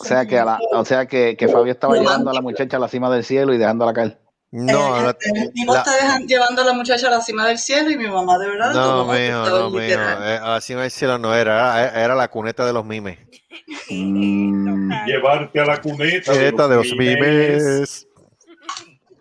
[0.00, 2.76] O sea que, a la- o sea que, que Fabio estaba llevando a la muchacha
[2.76, 4.18] a la cima del cielo y dejándola caer.
[4.54, 7.46] No, Eh, no, este, mi la- está dejan- llevando a la muchacha a la cima
[7.46, 10.00] del cielo y mi mamá de verdad no, mijo, no, mijo.
[10.00, 13.18] Eh, así no es cielo, no era, era, era la cuneta de los mimes.
[13.90, 18.06] Mm, Llevarte a la cuneta Cuneta de los mimes,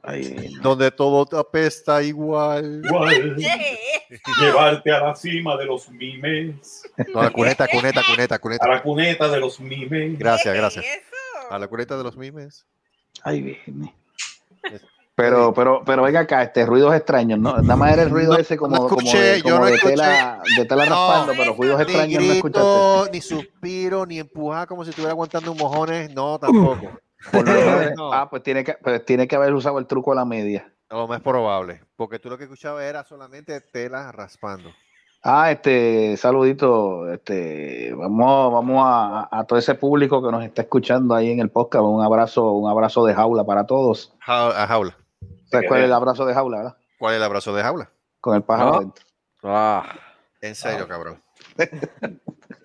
[0.03, 2.81] ay, donde todo te apesta igual.
[2.85, 3.35] Igual,
[4.41, 6.83] llevarte a la cima de los mimes.
[7.13, 8.67] No, la cuneta, cuneta, cuneta, A cuneta.
[8.67, 10.17] la cuneta de los mimes.
[10.19, 10.85] Gracias, gracias.
[11.49, 12.65] A la cuneta de los mimes.
[13.23, 13.93] ay, viene.
[15.13, 17.57] Pero, pero, pero venga acá, este ruidos extraños, ¿no?
[17.57, 19.65] Nada más era el ruido No, ese como, no como escuché, de, yo como no
[19.65, 20.91] de tela, de tela No.
[20.95, 22.67] raspando, pero ruidos Ni extraños no escuchaste.
[22.69, 26.09] grito, ni suspiro, ni empujar como si estuviera aguantando un mojones.
[26.13, 26.97] No, tampoco.
[27.31, 28.13] Por lo menos- No.
[28.13, 30.71] Ah, pues tiene que, pues tiene que haber usado el truco a la media.
[30.89, 31.81] Lo más probable.
[31.95, 34.71] Porque tú lo que escuchabas era solamente tela raspando.
[35.23, 41.13] Ah, este, saludito, este, vamos, vamos a, a todo ese público que nos está escuchando
[41.13, 44.13] ahí en el podcast, un abrazo, un abrazo de jaula para todos.
[44.19, 44.97] Ja- a jaula.
[45.45, 46.77] ¿Sabes cuál es el abrazo de jaula, verdad?
[46.97, 47.91] ¿Cuál es el abrazo de jaula?
[48.19, 48.77] Con el pájaro No.
[48.77, 49.05] adentro.
[49.43, 49.83] Ah.
[50.41, 51.21] En serio, cabrón.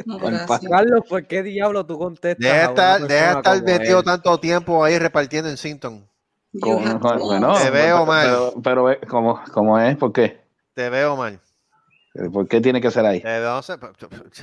[0.07, 0.19] No.
[0.71, 2.39] Carlos, ¿por qué diablo tú contestas?
[2.39, 4.05] Deja estar, deja persona estar metido él?
[4.05, 6.09] tanto tiempo ahí repartiendo en Sinton.
[6.53, 8.27] Bueno, Te veo mal.
[8.27, 9.97] Pero, pero, eh, ¿cómo, cómo es?
[9.97, 10.41] ¿Por qué?
[10.75, 11.41] Te veo mal.
[12.33, 13.21] ¿Por qué tiene que ser ahí?
[13.25, 13.75] Eh, no sé,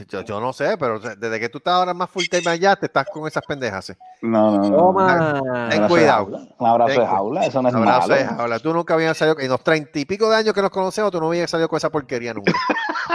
[0.07, 2.85] yo, yo no sé, pero desde que tú estás ahora más full time allá, te
[2.85, 3.85] estás con esas pendejas.
[3.85, 3.94] ¿sí?
[4.22, 4.77] No, no, no.
[4.77, 5.41] Toma.
[5.41, 6.48] Un Ten abrazo cuidado.
[6.60, 8.15] Un abrazo de jaula, eso no es Abrazo malo.
[8.15, 8.60] de jaula.
[8.60, 11.19] Tú nunca habías salido, en los treinta y pico de años que nos conocemos, tú
[11.19, 12.52] no habías salido con esa porquería nunca.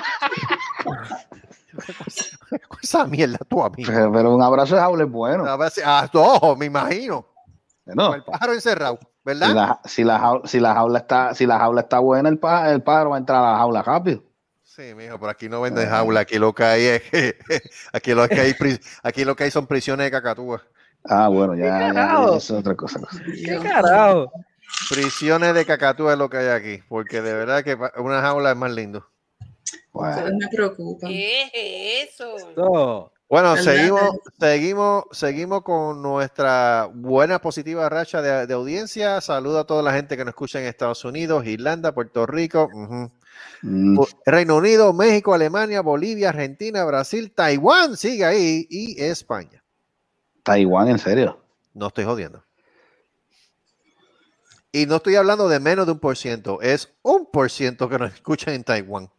[2.82, 3.84] esa mierda tú a mí.
[3.84, 5.44] Pero, pero un abrazo de jaula es bueno.
[5.46, 7.26] A ver si- Ah, no, me imagino.
[7.86, 9.54] No, Con el pájaro encerrado, si, ¿verdad?
[9.54, 12.70] la, si, la jaula, si, la jaula está, si la jaula está buena, el pájaro,
[12.72, 14.22] el pájaro va a entrar a la jaula rápido.
[14.62, 17.02] Sí, mijo, pero aquí no venden jaula, aquí lo que hay es
[17.92, 18.54] aquí lo que hay,
[19.02, 20.62] aquí lo que hay son prisiones de cacatúa.
[21.04, 22.36] Ah, bueno, ya, ya, ya, carajo?
[22.36, 23.00] eso es otra cosa.
[23.24, 24.30] ¿Qué carajo?
[24.90, 28.56] Prisiones de cacatúa es lo que hay aquí, porque de verdad que una jaula es
[28.56, 29.06] más lindo.
[29.94, 31.10] Me preocupan.
[31.10, 32.36] ¿Qué es eso?
[32.56, 33.12] No.
[33.28, 39.20] Bueno, seguimos, seguimos, seguimos con nuestra buena positiva racha de, de audiencia.
[39.20, 43.98] Saludo a toda la gente que nos escucha en Estados Unidos, Irlanda, Puerto Rico, mm,
[44.24, 49.62] Reino Unido, México, Alemania, Bolivia, Argentina, Brasil, Taiwán sigue ahí y España.
[50.42, 51.38] Taiwán, en serio.
[51.74, 52.42] No estoy jodiendo.
[54.72, 57.98] Y no estoy hablando de menos de un por ciento, es un por ciento que
[57.98, 59.10] nos escuchan en Taiwán.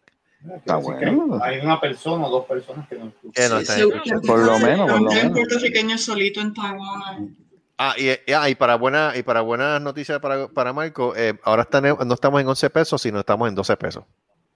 [0.56, 1.40] Está Así que bueno.
[1.44, 3.66] Hay una persona o dos personas que no escuchan.
[3.66, 3.84] Sí,
[4.26, 5.32] Por lo menos, por lo menos.
[5.34, 7.36] puertorriqueño solito en Taiwán.
[7.78, 11.38] Ah, y, y- ah, y para buena, y para buenas noticias para, para Marco, eh,
[11.44, 14.04] ahora están en- no estamos en 11 pesos, sino estamos en 12 pesos.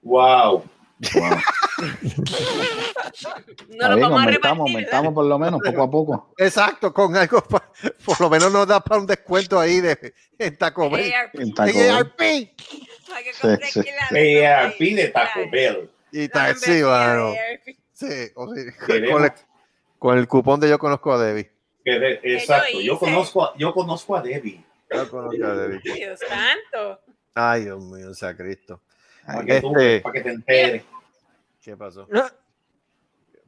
[0.01, 0.63] Wow.
[1.13, 1.37] Wow.
[3.69, 4.59] No lo vamos a aumentamos, repartir.
[4.59, 6.33] aumentamos por lo menos, poco a poco.
[6.37, 7.69] Exacto, con algo, pa-
[8.05, 11.11] por lo menos nos da para un descuento ahí de en Taco Bell.
[11.13, 11.91] AARP, En Taco Bell.
[11.91, 12.21] ARP.
[12.21, 12.55] Sí,
[13.71, 14.39] sí.
[14.45, 15.89] ARP de Taco Bell.
[16.11, 17.77] Y tal, sí, AARP.
[17.91, 18.45] Sí, o
[19.11, 19.31] con, el,
[19.99, 21.51] con el cupón de yo conozco a Debbie.
[21.85, 22.79] De- exacto.
[22.81, 24.63] Yo conozco, a, yo conozco a Debbie.
[24.91, 25.79] Yo conozco a Debbie.
[25.83, 27.01] Dios santo.
[27.35, 28.81] Ay, Dios mío, sea Cristo.
[29.25, 30.83] Para que, tú, Este- para que te enteres.
[31.61, 32.07] ¿Qué pasó?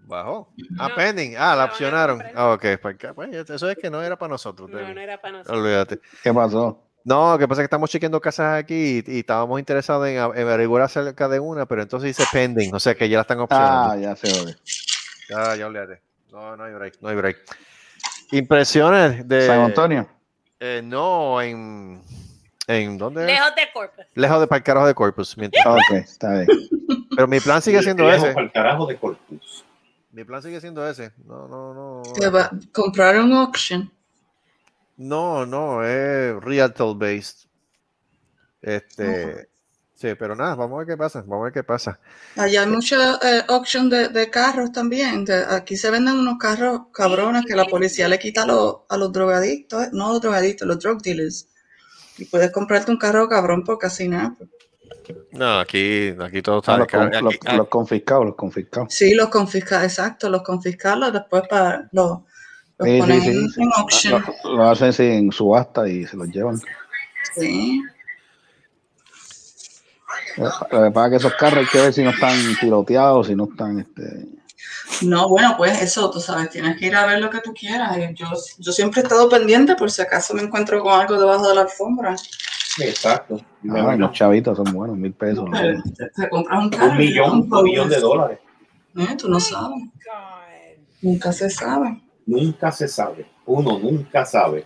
[0.08, 0.50] Bajó.
[0.80, 1.36] Ah, No, pending.
[1.38, 2.24] Ah, la no, opcionaron.
[2.36, 2.66] Ah, ok.
[2.82, 4.70] pues, pues, eso es que no era para nosotros.
[4.70, 5.60] No, no era para nosotros.
[5.62, 6.00] Olvídate.
[6.24, 6.82] ¿Qué pasó?
[7.04, 10.18] No, lo que pasa es que estamos chequeando casas aquí y, y estábamos interesados en,
[10.18, 13.92] averiguar acerca de una, pero entonces dice pending, o sea que ya la están opcionando.
[13.92, 14.56] Ah, ya se jode.
[15.36, 16.02] Ah, ya olvídate.
[16.32, 17.38] No, no hay break, no hay break.
[18.32, 19.46] Impresiones de.
[19.46, 20.08] San Antonio.
[20.60, 22.02] eh, no, en.
[22.68, 23.26] ¿En dónde?
[23.26, 24.06] Lejos de Corpus.
[24.16, 25.38] Lejos de Parcaros de Corpus.
[25.38, 26.48] mientras- Ok, está bien.
[27.16, 28.34] Pero mi plan sigue siendo Lejos ese.
[28.34, 29.66] para el carajo de Corpus.
[30.12, 31.12] Mi plan sigue siendo ese.
[31.26, 32.02] No, no, no.
[32.20, 33.92] Que va a comprar un auction.
[34.98, 37.48] No, no, es realtor based.
[38.62, 39.50] Este.
[39.94, 41.22] Sí, pero nada, vamos a ver qué pasa.
[41.22, 42.00] Vamos a ver qué pasa.
[42.36, 45.24] Allá hay mucha eh, auction de, de carros también.
[45.24, 48.98] de- aquí se venden unos carros cabrones que la policía le quita a los, a
[48.98, 51.48] los drogadictos, eh, no a los drogadictos, los drug dealers.
[52.18, 54.36] Y puedes comprarte un carro cabrón por casi nada.
[55.32, 56.78] No, aquí, aquí todo Ah, está.
[56.78, 58.94] los, con- los- los confiscados, los confiscados.
[58.94, 62.20] Sí, los confiscar, exacto, los confiscarlos después para los,
[62.78, 64.24] los Sí, ponen sí, sí, en, auction.
[64.46, 66.60] Lo, lo hacen sin subasta y se los llevan.
[67.36, 67.82] Sí.
[70.38, 73.36] Lo que pasa es que esos carros hay que ver si no están piloteados, si
[73.36, 73.80] no están.
[73.80, 74.26] Este...
[75.04, 77.98] No, bueno, pues eso, tú sabes, tienes que ir a ver lo que tú quieras.
[77.98, 78.28] Y Yo,
[78.60, 81.62] yo siempre he estado pendiente por si acaso me encuentro con algo debajo de la
[81.62, 82.16] alfombra.
[82.80, 83.40] Exacto.
[83.72, 85.50] Ah, los chavitos son buenos, mil pesos.
[85.50, 85.58] ¿no?
[85.58, 86.92] Te, te- te compras un carro.
[86.92, 88.40] Un millón, un millón de dólares.
[88.98, 89.84] Eh, tú no sabes.
[91.02, 92.02] Nunca se sabe.
[92.26, 93.26] Nunca se sabe.
[93.46, 94.66] Uno nunca sabe.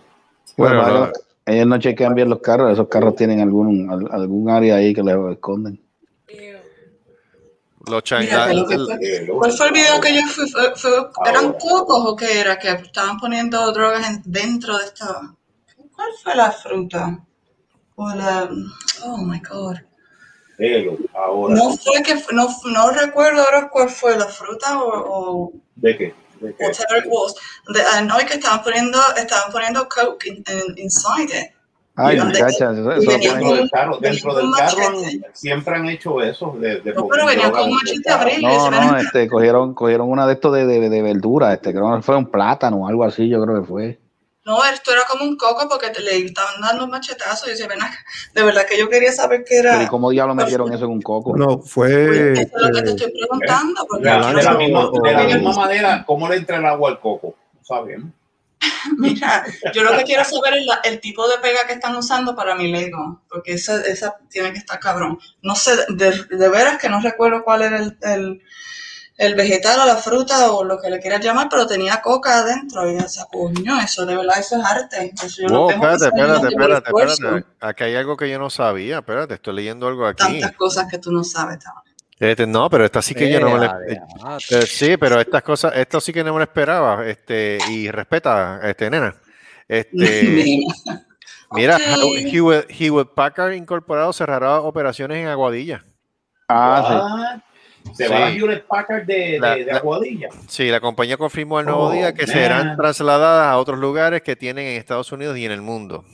[0.56, 1.12] Bueno, no.
[1.44, 4.94] que ellos no chequean bien los carros, esos carros tienen algún, al- algún área ahí
[4.94, 5.80] que les esconden.
[7.86, 8.02] Los
[9.38, 10.50] ¿Cuál fue el video que yo fui?
[10.50, 12.58] Fue- fue- ¿Eran cocos o qué era?
[12.58, 15.34] Que estaban poniendo drogas en- dentro de esta.
[15.94, 17.18] ¿Cuál fue la fruta?
[17.96, 18.48] O la.
[19.04, 19.76] Oh my God.
[20.58, 21.54] Velo, ahora.
[21.54, 22.14] No fue que.
[22.32, 25.46] No, no recuerdo ahora cuál fue la fruta o.
[25.46, 26.14] o ¿De qué?
[26.40, 26.64] ¿De qué?
[26.64, 27.34] whatever it was.
[27.68, 31.50] De, ah, no, que estaban poniendo, estaban poniendo coke in, in- inside it.
[31.96, 34.46] Ay, muchachas, eso, eso Dentro del carro, dentro del
[35.34, 36.56] siempre han hecho eso.
[36.58, 38.42] De, de No, pero venía droga con machete abril.
[38.42, 42.02] No, no, este, cogieron, cogieron una de estos de, de, de verdura, este, creo que
[42.02, 43.98] fue un plátano o algo así, yo creo que fue.
[44.42, 47.44] No, esto era como un coco porque te le estaban dando un machetazo.
[47.44, 47.98] Y yo decía, ven acá.
[48.34, 49.88] De verdad que yo quería saber qué Pero ¿y era.
[49.88, 51.36] cómo diablos metieron eso en un coco?
[51.36, 52.32] No, fue.
[52.40, 53.86] Eso es lo que te este, estoy preguntando.
[53.86, 56.28] Porque De yo la, quiero de la misma, o- de la o- misma manera, ¿cómo
[56.28, 57.34] le entra el agua al coco?
[57.52, 58.10] No sabemos.
[58.98, 62.34] Mira, yo lo que quiero saber es la- el tipo de pega que están usando
[62.34, 65.18] para mi Lego, porque esa, esa tiene que estar cabrón.
[65.42, 68.42] No sé, de, de veras que no recuerdo cuál era el, el,
[69.16, 72.90] el vegetal o la fruta o lo que le quieras llamar, pero tenía coca adentro
[72.90, 72.96] y
[73.30, 75.12] coño, eso de verdad, eso es arte.
[75.22, 77.46] Eso yo Wow, espérate, espérate, espérate, espérate.
[77.60, 78.98] Aquí hay algo que yo no sabía.
[78.98, 80.22] Espérate, estoy leyendo algo aquí.
[80.22, 81.58] Tantas cosas que tú no sabes.
[81.58, 81.82] Tama.
[82.20, 84.02] Este, no, pero esta sí que yo no me la- vea.
[84.50, 87.06] eh, sí, pero estas cosas, esto sí que no me lo esperaba.
[87.06, 89.14] Este, y respeta, este, nena.
[89.66, 90.60] Este,
[91.52, 91.82] mira, Ok.
[92.32, 95.82] Hewitt, Hewitt Packard Incorporado cerrará operaciones en Aguadilla.
[96.48, 97.42] Ah, Ah,
[97.94, 98.12] Se Sí.
[98.12, 100.28] va a Hewlett Packard de, La- de, de la- Aguadilla.
[100.48, 102.34] Sí, la compañía confirmó el nuevo Oh, día que man.
[102.34, 106.04] serán trasladadas a otros lugares que tienen en Estados Unidos y en el mundo.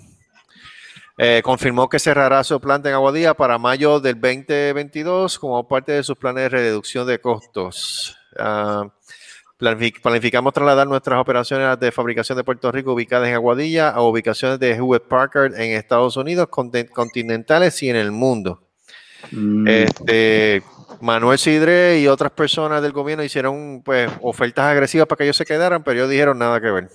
[1.18, 6.02] Eh, confirmó que cerrará su planta en Aguadilla para mayo del 2022 como parte de
[6.02, 8.16] sus planes de reducción de costos.
[8.38, 8.86] Ah,
[9.58, 14.58] planifi- planificamos trasladar nuestras operaciones de fabricación de Puerto Rico ubicadas en Aguadilla a ubicaciones
[14.58, 18.60] de Hewitt Packard en Estados Unidos, contin- continentales y en el mundo.
[19.32, 20.62] Mm, Este,
[21.00, 25.46] Manuel Sidre y otras personas del gobierno hicieron pues ofertas agresivas para que ellos se
[25.46, 26.90] quedaran, pero ellos dijeron nada que ver.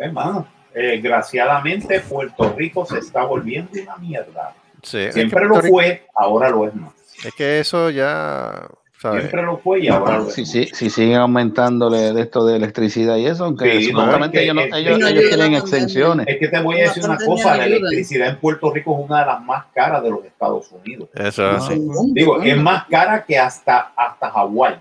[0.00, 4.52] Hermano, eh, desgraciadamente Puerto Rico se está volviendo una mierda.
[4.82, 6.92] Sí, es que Siempre lo Rico- fue, ahora lo es más.
[7.24, 8.68] Es que eso ya,
[9.00, 9.20] ¿sabes?
[9.22, 10.34] Siempre lo fue y ahora lo es.
[10.34, 14.36] Si, si, si siguen aumentándole de esto de electricidad y eso, aunque Sí, no, supuestamente
[14.36, 16.26] es que- ellos, no- es que- ellos, no ellos ayuda tienen exenciones.
[16.28, 19.08] Es que te voy a decir una cosa, no la electricidad en Puerto Rico es
[19.10, 21.08] una de las más caras de los Estados Unidos.
[21.14, 21.82] Eso es así.
[22.12, 24.76] Digo, es más cara que hasta, hasta Hawái.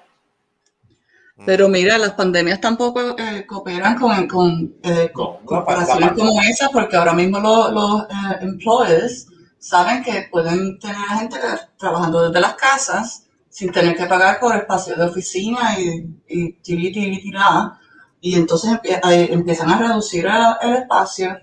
[1.43, 6.69] Pero mira, las pandemias tampoco eh, cooperan con, con, eh, con No, corporaciones como esa,
[6.69, 9.27] porque ahora mismo los, los eh, employers
[9.59, 11.37] saben que pueden tener a gente
[11.77, 16.91] trabajando desde las casas sin tener que pagar por espacio de oficina y, y tiri,
[16.91, 17.79] tiri, tirá.
[18.21, 20.25] y entonces empiezan a reducir
[20.61, 21.37] el, espacio.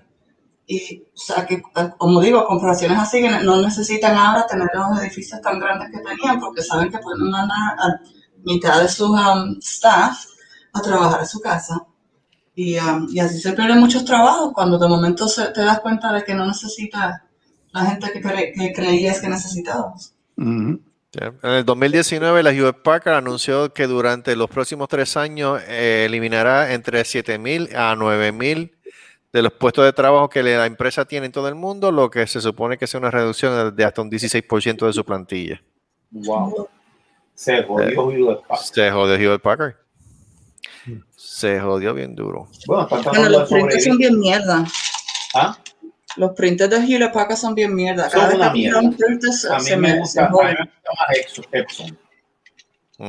[0.65, 5.01] Y, o sea, que, eh, como digo, corporaciones así que no necesitan ahora tener los
[5.01, 7.99] edificios tan grandes que tenían, porque saben que pueden mandar a
[8.43, 10.25] mitad de sus um, staff
[10.73, 11.85] a trabajar a su casa.
[12.55, 16.13] Y, um, y así se pierden muchos trabajos cuando de momento se- te das cuenta
[16.13, 17.21] de que no necesitas
[17.71, 20.13] la gente que, cre- que creías que necesitabas.
[21.15, 26.73] En el 2019, la Hewlett Packard anunció que durante los próximos tres años eh, eliminará
[26.73, 28.71] entre 7.000 a 9.000
[29.31, 32.25] de los puestos de trabajo que la empresa tiene en todo el mundo, lo que
[32.27, 35.61] se supone que es una reducción de hasta un 16% de su plantilla.
[36.11, 36.67] Wow.
[37.35, 38.65] Se jodió Hewlett Packard.
[38.65, 39.73] Se jodió Hewlett Packard.
[41.15, 42.47] Se jodió bien duro.
[42.67, 44.65] Bueno, Bueno, los printers son bien mierda.
[45.35, 45.57] ¿Ah?
[46.15, 48.09] Los printers de Hewlett Packard son bien mierda.
[48.09, 48.79] Son Cada vez una mierda.
[48.97, 50.45] printer se, A mí se me gusta, se a mí jode.
[50.45, 51.45] me gusta más Epson.
[51.51, 51.99] Epson.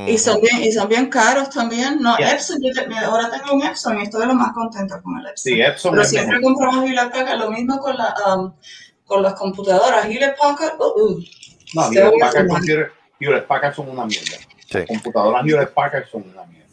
[0.09, 1.99] Y son bien, y son bien caros también.
[2.01, 2.33] No, Ya.
[2.33, 5.53] Epson, yo te- ahora tengo un Epson y estoy lo más contenta con el Epson.
[5.53, 6.55] Sí, Epson Pero siempre mejor.
[6.55, 8.55] compramos Hewlett Packard, lo mismo con, la, um,
[9.05, 10.07] con las computadoras.
[10.07, 11.21] Hewlett Packard, uh, uh,
[11.75, 14.37] No, Hewlett Packard, computer- Hewlett Packard son una mierda.
[14.67, 14.79] Sí.
[14.79, 16.65] Las computadoras Hewlett Packard son una mierda.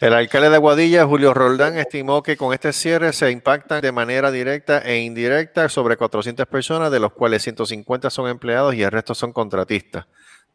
[0.00, 4.30] El alcalde de Aguadilla, Julio Roldán, estimó que con este cierre se impactan de manera
[4.30, 9.14] directa e indirecta sobre 400 personas, de los cuales 150 son empleados y el resto
[9.14, 10.06] son contratistas.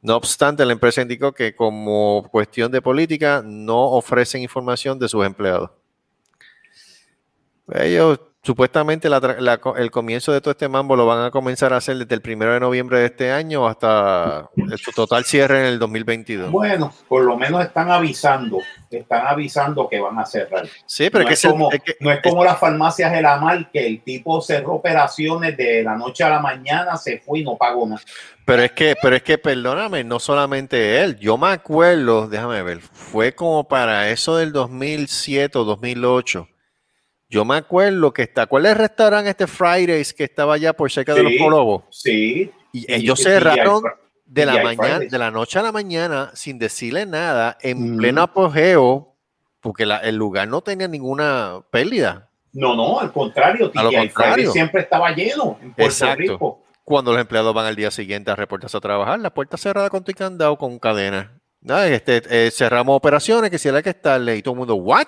[0.01, 5.25] No obstante, la empresa indicó que como cuestión de política no ofrecen información de sus
[5.25, 5.71] empleados.
[7.73, 11.77] Ellos supuestamente la la el comienzo de todo este mambo lo van a comenzar a
[11.77, 15.79] hacer desde el primero de noviembre de este año hasta su total cierre en el
[15.79, 16.49] 2022.
[16.51, 18.59] Bueno, por lo menos están avisando,
[18.89, 20.67] están avisando que van a cerrar.
[20.85, 22.57] Sí, pero no, es que es es el- como, es que- no es como las
[22.59, 26.95] farmacias de la mar, que el tipo cerró operaciones de la noche a la mañana,
[26.97, 28.01] se fue y no pagó nada.
[28.45, 31.19] Pero es que, pero es que, perdóname, no solamente él.
[31.19, 36.47] Yo me acuerdo, déjame ver, fue como para eso del 2007 o 2008.
[37.29, 40.91] Yo me acuerdo que está, ¿cuál es el restaurante este Fridays que estaba allá por
[40.91, 41.83] cerca de los Sí, Colobos?
[41.91, 42.51] Sí.
[42.73, 45.11] Y ellos y- cerraron y de y la mañana, Fridays.
[45.11, 47.97] de la noche a la mañana, sin decirle nada, en Mm.
[47.97, 49.15] pleno apogeo,
[49.61, 52.29] porque la- el lugar no tenía ninguna pérdida.
[52.51, 54.51] No, no, al contrario, A lo contrario.
[54.51, 56.17] siempre estaba lleno en Puerto Exacto.
[56.33, 56.63] Rico.
[56.83, 60.03] Cuando los empleados van al día siguiente a reportarse a trabajar, la puerta cerrada con
[60.03, 61.39] tu candado con cadena.
[61.61, 65.05] Nada, este, eh, cerramos operaciones que si era que estarle y todo el mundo, ¿what?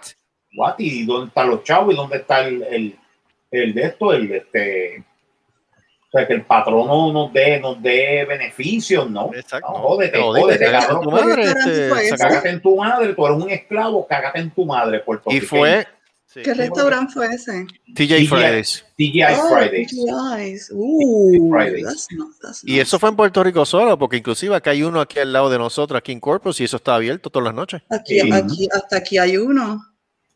[0.56, 0.76] What?
[0.80, 1.94] ¿Y dónde están los chavos?
[1.94, 3.00] ¿Y dónde está el, el,
[3.52, 4.12] el de esto?
[4.14, 5.04] El, este,
[6.08, 9.32] o sea, que el patrono nos dé, nos dé beneficios, ¿no?
[9.34, 9.72] Exacto.
[9.72, 12.76] No, jódete, Te jodiste, jódete, cágate en tu madre, ¿Qué restaurante este, Cágate en tu
[12.76, 15.56] madre, tú eres un esclavo, cágate en tu madre, Puerto Y Rico.
[15.56, 15.88] fue,
[16.34, 17.66] ¿Qué restaurante fue ese?
[17.94, 18.86] TJ Fridays.
[18.98, 19.88] TGI Oh, Fridays.
[19.90, 20.72] TGI's.
[20.74, 21.84] Uh, Fridays.
[21.86, 25.02] that's not, that's Y eso fue en Puerto Rico solo, porque inclusive acá hay uno
[25.02, 27.82] aquí al lado de nosotros, aquí en Corpus, y eso está abierto todas las noches.
[27.90, 28.32] Aquí, Sí.
[28.34, 29.86] aquí, hasta aquí hay uno.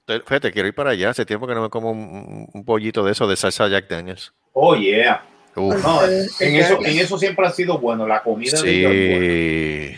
[0.08, 1.10] Fíjate, quiero ir para allá.
[1.10, 4.34] Hace tiempo que no me como un, un pollito de eso de salsa Jack Daniels.
[4.54, 5.24] Oh, yeah.
[5.56, 8.06] Uf, No, en eso, en eso siempre ha sido bueno.
[8.08, 9.98] La comida de ellos es buena.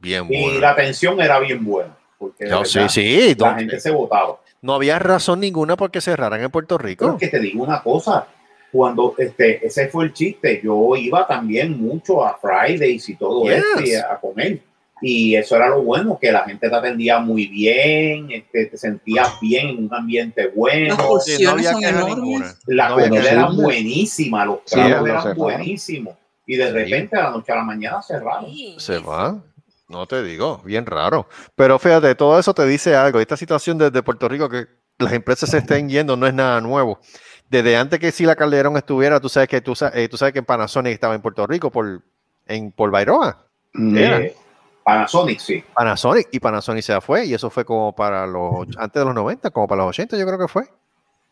[0.00, 1.96] bien Y la atención era bien buena.
[2.18, 4.40] Porque de No, sí, verdad, sí, la gente se votaba.
[4.62, 7.12] no había razón ninguna porque cerraran en Puerto Rico.
[7.12, 8.26] es que te digo una cosa,
[8.72, 13.56] cuando este, ese fue el chiste, yo iba también mucho a Fridays y todo Yes.
[13.58, 14.60] esto y a comer.
[15.06, 19.38] Y eso era lo bueno, que la gente te atendía muy bien, este, te sentías
[19.38, 20.94] bien en un ambiente bueno.
[20.96, 22.16] Las porciones había son queja enormes.
[22.16, 22.54] ninguna.
[22.68, 26.14] La No comida era buenísima, los Sí, tragos eran buenísimos.
[26.46, 26.72] Y de Sí.
[26.72, 28.46] repente, de la noche a la mañana cerraron.
[28.46, 28.74] Sí.
[28.78, 29.42] Se va.
[29.88, 31.28] No te digo, bien raro.
[31.54, 33.20] Pero fíjate, todo eso te dice algo.
[33.20, 34.66] Esta situación desde Puerto Rico que
[34.98, 36.98] las empresas se estén yendo no es nada nuevo.
[37.50, 40.42] Desde antes que Sila Calderón estuviera, tú sabes que tú, sa- eh, tú sabes que
[40.42, 42.00] Panasonic estaba en Puerto Rico por
[42.46, 43.46] en por Bairoa.
[43.74, 43.98] Mm.
[44.84, 45.64] Panasonic, sí.
[45.74, 49.50] Panasonic y Panasonic se fue y eso fue como para los antes de los 90,
[49.50, 50.64] como para los 80 yo creo que fue.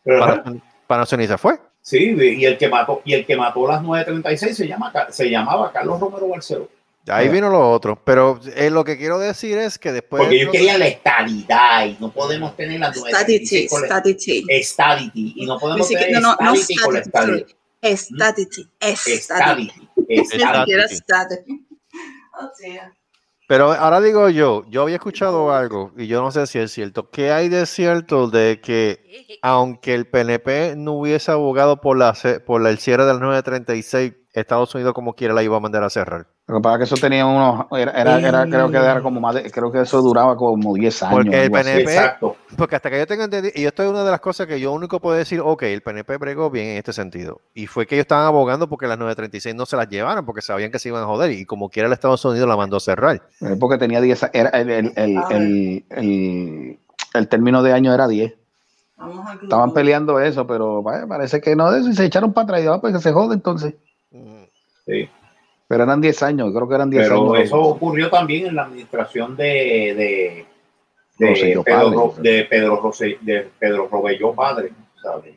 [0.05, 1.59] Panasonic, Panasonic se fue.
[1.81, 5.71] sí, y el que mató, y el que mató las 936 se llama se llamaba
[5.71, 6.67] Carlos Romero Barceló.
[7.07, 7.31] Ahí Ah.
[7.31, 10.79] vino lo otro, pero eh, lo que quiero decir es que después Porque todo- querían
[10.79, 14.45] la estabilidad y no podemos tener la Stadity, 936 con la- stadity.
[14.47, 17.55] Estability y no podemos tener no, no, no estability con estadity.
[17.81, 18.69] Estability.
[20.07, 20.59] Ni Estability.
[20.59, 21.65] siquiera stadity.
[22.39, 22.93] Oh, dear.
[23.53, 27.11] Pero ahora digo yo, yo había escuchado algo y yo no sé si es cierto.
[27.11, 32.15] ¿Qué hay de cierto de que aunque el PNP no hubiese abogado por la
[32.47, 36.25] por el cierre del 936, Estados Unidos como quiera la iba a mandar a cerrar?
[36.47, 39.21] Lo que pasa es que eso tenía unos, era, era, era- creo que era como
[39.21, 41.13] más de- creo que eso duraba como 10 años.
[41.15, 41.51] Porque el.
[41.51, 42.35] PNP, Exacto.
[42.57, 44.71] porque hasta que yo tenga entendido, y esto es una de las cosas que yo
[44.73, 47.39] único puedo decir, ok, el PNP bregó bien en este sentido.
[47.53, 50.71] Y fue que ellos estaban abogando porque las 936 no se las llevaran, porque sabían
[50.71, 51.31] que se iban a joder.
[51.31, 53.21] Y como quiera el Estados Unidos la mandó a cerrar.
[53.39, 56.79] Es porque tenía 10, era el, el, el, el, el-
[57.13, 58.33] el término de año era 10.
[58.97, 59.43] Vamos al grupo.
[59.45, 62.63] Estaban peleando eso, pero vaya, parece que no de eso y se echaron para atrás
[62.63, 63.75] y ah, pues que se jode entonces.
[64.87, 65.09] Sí.
[65.67, 67.45] Pero eran 10 años, creo que eran 10 Pero años.
[67.45, 70.45] eso ocurrió también en la administración de, de,
[71.17, 71.95] de, Pedro, padre.
[71.95, 74.71] Ro- de Pedro Rosselló, de Pedro Robelló padre.
[75.01, 75.33] ¿sabes?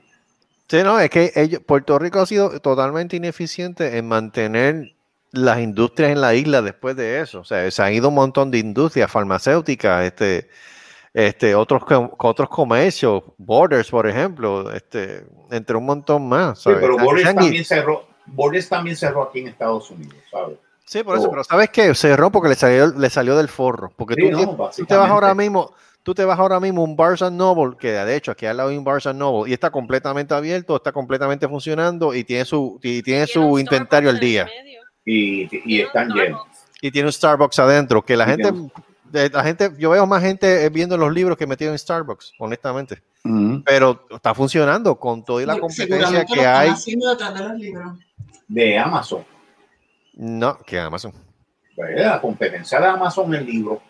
[0.68, 4.92] Sí, no, es que ellos, Puerto Rico ha sido totalmente ineficiente en mantener
[5.30, 7.40] las industrias en la isla después de eso.
[7.40, 10.48] O sea, se han ido un montón de industrias farmacéuticas, este,
[11.14, 11.82] este, otros,
[12.18, 16.58] otros comercios, Borders, por ejemplo, este, entre un montón más.
[16.62, 20.58] Sí, pero ido- también cerró, Boris también cerró aquí en Estados Unidos, ¿sabes?
[20.84, 21.30] Sí, por eso, Oh.
[21.30, 21.94] pero ¿sabes qué?
[21.94, 23.90] Cerró porque le salió, le salió del forro.
[23.96, 25.72] Porque Sí, tú, no, te- tú te vas ahora mismo,
[26.04, 28.56] tú te vas ahora mismo a un Barnes and Noble, que de hecho aquí al
[28.56, 32.78] lado hay un Barnes Noble, y está completamente abierto, está completamente funcionando y tiene su,
[32.82, 34.46] y tiene su un inventario al día.
[35.04, 36.40] Y, y Tiene un están llenos.
[36.42, 36.74] Starbucks.
[36.82, 38.52] Y tiene un Starbucks adentro, que la Y gente,
[39.32, 43.02] la gente, yo veo más gente eh, viendo los libros que metido en Starbucks, honestamente.
[43.64, 46.68] Pero está funcionando con toda la competencia que lo están hay.
[46.68, 47.98] haciendo detrás de los libros.
[48.48, 49.24] De Amazon.
[50.14, 51.12] No, que Amazon.
[51.74, 53.82] Pues, La competencia de Amazon en libro.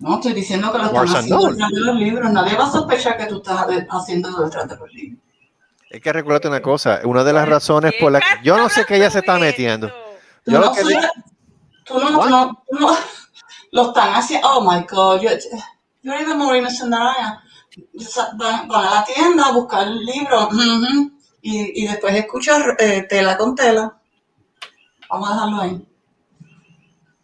[0.00, 2.30] No, estoy diciendo que lo están haciendo detrás de los libros.
[2.32, 5.22] Nadie va a sospechar que tú estás haciendo detrás de los libros.
[5.92, 8.84] Hay que recordarte una cosa, una de las razones por las que yo no sé
[8.84, 9.88] que ella se está metiendo.
[10.44, 11.10] Tú Yo no, lo que sabes-
[11.84, 12.96] tú no, tú no, tú no-
[13.72, 14.48] lo están haciendo.
[14.48, 15.38] Oh my God, you're,
[16.02, 17.34] you're even more innocent than I am.
[18.00, 20.48] Sa- Van, van a la tienda a buscar el libro
[21.42, 23.96] y, y después escuchar eh, tela con tela.
[25.08, 25.86] Vamos a dejarlo ahí.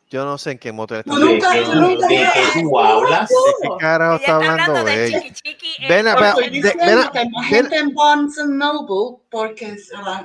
[0.09, 1.11] Yo no sé en qué motel está.
[1.11, 2.17] Tú nunca- ¿De, tú qué- nunca- de
[2.55, 3.29] qué tú hablas?
[3.29, 5.21] ¿De qué carajo está hablando de ella?
[5.21, 5.87] chiqui chiqui.
[5.89, 7.95] Ven a- por- ve- Estoy de- diciendo ven a- que hay más ven- gente en
[7.95, 9.77] Barnes Noble porque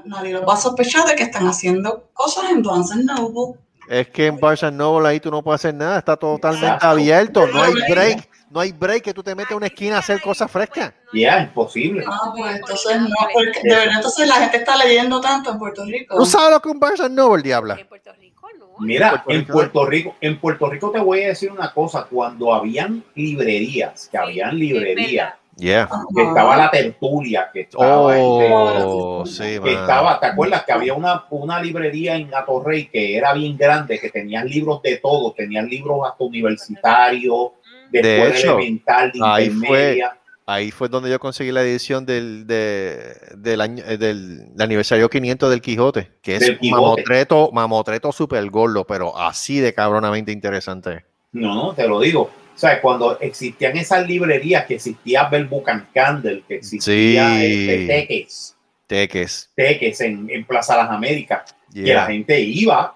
[0.05, 3.59] nadie lo va a sospechar de que están haciendo cosas en Barnes Noble.
[3.89, 6.88] Es que en Barnes and Noble ahí tú no puedes hacer nada, está totalmente Exacto.
[6.88, 9.99] abierto, no hay break, no hay break que tú te metes a una esquina a
[9.99, 10.94] hacer cosas frescas.
[11.14, 12.03] Ya, imposible.
[12.07, 15.86] Ah, pues entonces no, porque de verdad entonces la gente está leyendo tanto en Puerto
[15.86, 16.18] Rico.
[16.18, 17.80] ¿Tú sabes lo que un Barnes and Noble, diabla?
[17.80, 18.65] En Puerto Rico no.
[18.80, 19.48] Mira, en.
[19.48, 24.18] Puerto Rico, en Puerto Rico te voy a decir una cosa, cuando habían librerías, que
[24.18, 25.88] habían librerías, Yeah.
[26.15, 30.94] que estaba la tertulia, que estaba, Oh, sí, este, que estaba, ¿te acuerdas que había
[30.94, 35.68] una, una librería en Atorrey que era bien grande, que tenían libros de todo, tenían
[35.68, 37.52] libros hasta universitarios,
[37.91, 40.18] de, hecho, elemental, de ahí fue- intermedia.
[40.47, 45.09] Ahí fue donde yo conseguí la edición del, de- del, año, eh, del, del aniversario
[45.09, 46.69] 500 del Quijote, que es Quijote.
[46.72, 51.05] mamotreto, mamotreto super gordo, pero así de cabronamente interesante.
[51.31, 52.23] No, no, te lo digo.
[52.53, 57.45] O sea, cuando existían esas librerías, que existía Bell and Candle, que existía Sí.
[57.45, 58.55] este, Teques,
[58.88, 59.49] Teques.
[59.55, 62.95] Teques en, en Plaza Las Américas, que la gente iba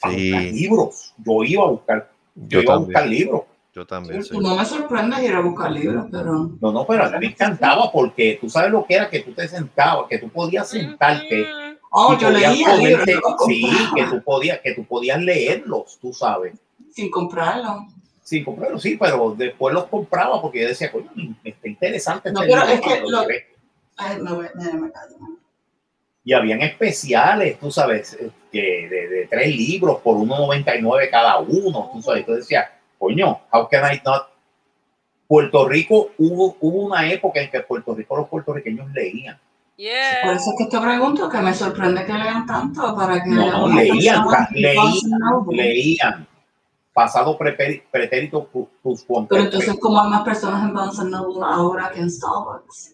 [0.00, 0.30] a Sí.
[0.30, 1.14] buscar libros.
[1.18, 3.42] Yo iba a buscar, yo, Yo iba a buscar libros.
[3.74, 4.22] Yo también.
[4.22, 4.38] sí.
[4.38, 7.90] No me sorprende ir a buscar libros, pero No, no, pero a mí me encantaba
[7.90, 11.44] porque tú sabes lo que era que tú te sentabas, que tú podías sentarte.
[11.90, 13.04] Oh, y yo podías leía libros,
[13.46, 16.54] Sí, que tú podías, que tú podías leerlos, tú sabes.
[16.92, 17.86] sin comprarlo.
[18.22, 21.10] Sí, comprarlos, sí, pero después los compraba porque yo decía, coño,
[21.44, 22.32] está interesante.
[22.32, 23.44] No, este pero libro es que lo- lo ves".
[23.96, 25.16] Ay, me, voy- me, me callo.
[26.24, 28.16] Y habían especiales, tú sabes,
[28.50, 32.20] que de, de tres libros por 1.99 cada uno, tú sabes.
[32.20, 32.70] Entonces decía,
[33.04, 34.28] coño, how can I not?
[35.26, 39.38] Puerto Rico, hubo, hubo una época en que Puerto Rico los puertorriqueños leían.
[40.22, 43.68] Por eso es que te pregunto, que me sorprende que lean tanto para que No,
[43.68, 44.96] leían, leían,
[45.50, 46.28] leían.
[46.92, 52.10] Pasado pretérito plus Pero entonces, como hay más personas en Barnes Noble ahora que en
[52.10, 52.93] Starbucks?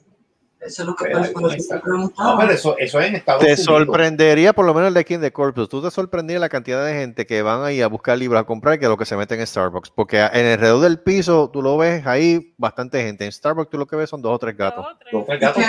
[0.60, 2.32] Eso es lo que te preguntaba.
[2.32, 3.64] No, pero eso, eso es en Estados Te Unidos.
[3.64, 6.92] sorprendería, por lo menos el de King de Corpus, tú te sorprendería la cantidad de
[6.92, 9.46] gente que van ahí a buscar libros a comprar que lo que se meten en
[9.46, 9.90] Starbucks.
[9.90, 13.24] Porque en alrededor del piso tú lo ves ahí bastante gente.
[13.24, 14.84] En Starbucks tú lo que ves son dos o tres gatos.
[15.10, 15.64] Los tres gatos.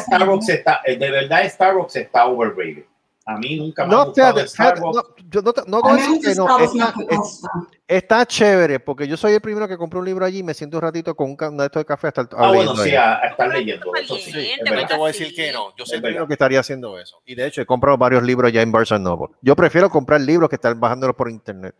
[0.00, 2.84] Starbucks está, de verdad Starbucks está overrated.
[3.26, 4.92] A mí nunca me ha No, gustado fíjate, fíjate, no,
[5.30, 7.48] yo no, te- no gusta que no, está, Costa.
[7.88, 10.76] está chévere, porque yo soy el primero que compré un libro allí y me siento
[10.76, 13.26] un ratito con un un de estos café hasta el Ah, bueno, sí, a, a
[13.28, 13.94] estar leyendo.
[13.94, 14.82] Eso sí, es Valiente, verdad.
[14.82, 15.74] No te voy a decir que no.
[15.74, 17.22] Yo soy Es el primero que estaría haciendo eso.
[17.24, 19.34] Y de hecho he comprado varios libros ya en Barnes Noble.
[19.40, 21.74] Yo prefiero comprar libros que estar bajándolos por internet.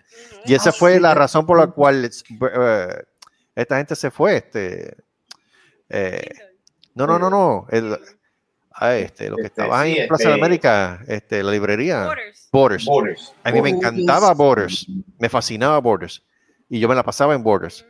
[0.46, 3.04] Y esa Ah, fue sí, la razón por la cual eh,
[3.54, 4.36] esta gente se fue.
[4.38, 4.96] Este,
[5.90, 6.22] eh,
[6.94, 7.66] no, no, no, no.
[7.70, 7.98] El,
[8.74, 11.52] ah, este, lo que Este, estaba ahí sí, en Plaza de este- América, este, la
[11.52, 12.04] librería.
[12.04, 12.48] Borders.
[12.52, 12.84] Borders.
[12.84, 13.32] Borders.
[13.42, 14.86] A mí me encantaba Borders,
[15.18, 16.22] me fascinaba Borders
[16.68, 17.84] y yo me la pasaba en Borders.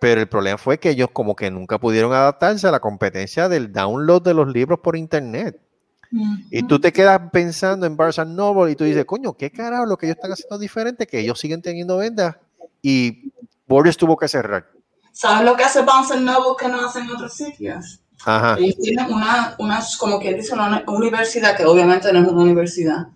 [0.00, 3.72] Pero el problema fue que ellos como que nunca pudieron adaptarse a la competencia del
[3.72, 5.60] download de los libros por internet.
[6.50, 9.84] Y tú te quedas pensando en Barnes and Noble y tú dices, coño, ¿qué carajo
[9.86, 11.06] lo que ellos están haciendo diferente?
[11.06, 12.36] Que ellos siguen teniendo vendas
[12.80, 13.32] y
[13.66, 14.70] Borders tuvo que cerrar.
[15.12, 18.00] ¿Sabes lo que hace Barnes Noble que no hacen otros sitios?
[18.24, 18.56] Ajá.
[18.58, 23.06] Ellos tienen una, una, como quien dice, una universidad, que obviamente no es una universidad,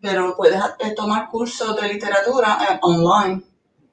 [0.00, 3.42] pero puedes eh, tomar cursos de literatura eh, online.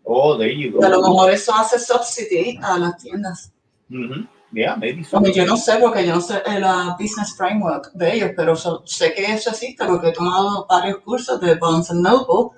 [0.03, 0.85] Oh, there you go.
[0.85, 3.51] A lo mejor eso hace subsidy a las tiendas.
[3.89, 4.27] Mhm.
[4.51, 5.21] Yeah, maybe so.
[5.23, 8.81] Yo no sé, porque yo no sé el uh, business framework de ellos, pero so-
[8.85, 12.49] sé que eso existe porque he tomado varios cursos de Barnes Noble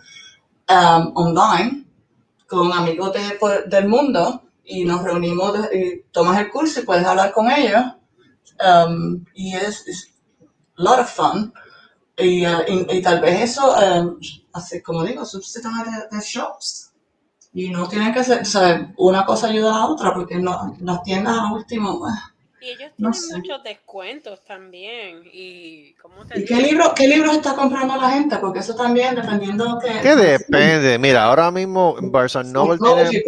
[0.69, 1.83] um, online
[2.47, 6.83] con amigos de- por- del mundo y nos reunimos, de- y tomas el curso y
[6.85, 7.83] puedes hablar con ellos
[8.63, 10.13] um, y es, es
[10.77, 11.53] a lot of fun.
[12.17, 14.19] Y, uh, y, y tal vez eso, um,
[14.53, 16.89] así como digo, sustituye de, de shops.
[17.53, 20.73] Y no tienen que ser, o sea, una cosa ayuda a la otra, porque no,
[20.79, 23.37] las tiendas a último, ah, Y ellos No tienen sé.
[23.37, 25.23] muchos descuentos también.
[25.33, 28.37] Y, ¿cómo te ¿Y qué libro, qué libros está comprando la gente?
[28.37, 29.99] Porque eso también, dependiendo que...
[29.99, 30.97] Que depende.
[30.97, 33.23] Mira, ahora mismo Barnes Noble tiene...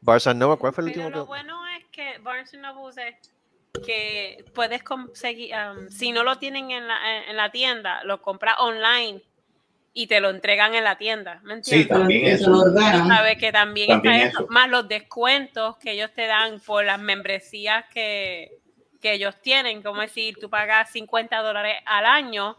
[0.00, 1.65] Barnes Noble, ¿cuál fue el Pero último lo bueno
[1.96, 3.18] que Barnes Noble
[3.84, 8.56] que puedes conseguir, um, si no lo tienen en la, en, la tienda, lo compras
[8.58, 9.22] online
[9.92, 11.40] y te lo entregan en la tienda.
[11.42, 11.88] ¿Me Sí, entiendes?
[11.88, 12.74] también Que se eso.
[13.06, 14.46] Sabes que también, También está eso, eso.
[14.50, 18.52] más los descuentos que ellos te dan por las membresías que,
[19.00, 22.56] que ellos tienen, como decir, tú pagas 50 dólares al año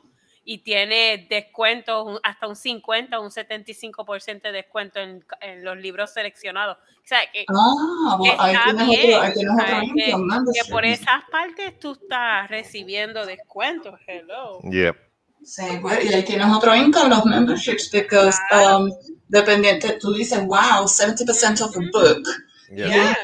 [0.49, 6.13] y tienes descuentos hasta un 50 o un 75% de descuento en, en los libros
[6.13, 6.77] seleccionados.
[6.77, 9.33] O sea, que Ah, bueno, está bien, otro, ¿sabes?
[9.33, 10.71] que, income que membership.
[10.71, 13.99] por esas partes tú estás recibiendo descuentos.
[14.07, 14.61] Hello.
[14.71, 14.95] Yeah.
[15.43, 18.85] Sí, pues, y ahí tienes otro income, los memberships, because Claro.
[18.85, 18.91] um,
[19.27, 22.23] dependiente, tú dices, wow, 70% of a book.
[22.69, 23.15] Yeah.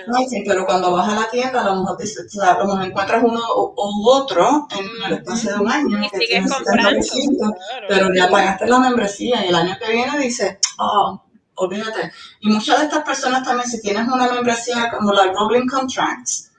[0.46, 2.86] Pero cuando vas a la tienda, a lo mejor, dices, o sea, a lo mejor
[2.86, 6.00] encuentras uno u, u otro en el espacio de un año.
[6.00, 6.90] Y que sigues tienes comprando.
[6.90, 7.88] 70%, claro.
[7.90, 11.22] pero ya pagaste la membresía y el año que viene dices, oh,
[11.56, 12.12] olvídate.
[12.40, 16.52] Y muchas de estas personas también, si tienes una membresía como la Rolling Contracts,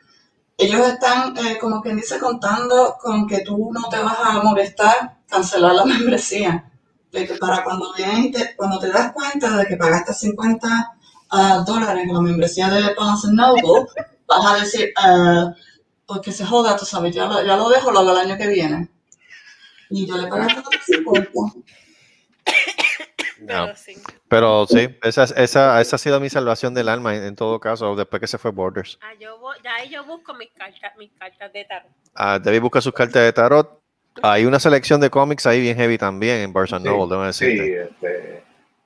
[0.58, 5.16] ellos están, eh, como quien dice, contando con que tú no te vas a molestar
[5.26, 6.70] cancelar la membresía.
[7.10, 10.94] De que para cuando vienes y te, cuando te das cuenta de que pagaste 50
[11.34, 13.86] ah, dólares en la membresía de Barnes Noble,
[14.26, 15.52] vas a decir, ah,
[16.06, 18.48] porque se joda, tú sabes, ya lo, ya lo dejo, lo hago el año que
[18.48, 18.88] viene.
[19.90, 21.30] Y yo le pagué hasta los 50.
[23.40, 23.66] No.
[23.66, 23.94] Pero sí.
[24.28, 27.94] Pero sí, esa, esa, esa ha sido mi salvación del alma en, en todo caso,
[27.94, 28.98] después que se fue Borders.
[29.02, 31.90] Ah, yo ya ahí yo busco mis cartas, mis cartas de tarot.
[32.14, 33.80] Ah, David busca sus cartas de tarot.
[34.22, 37.32] Hay una selección de cómics ahí bien heavy también en Barnes and Sí, Noble, debo
[37.32, 37.82] sí, decirte.
[37.82, 38.43] este,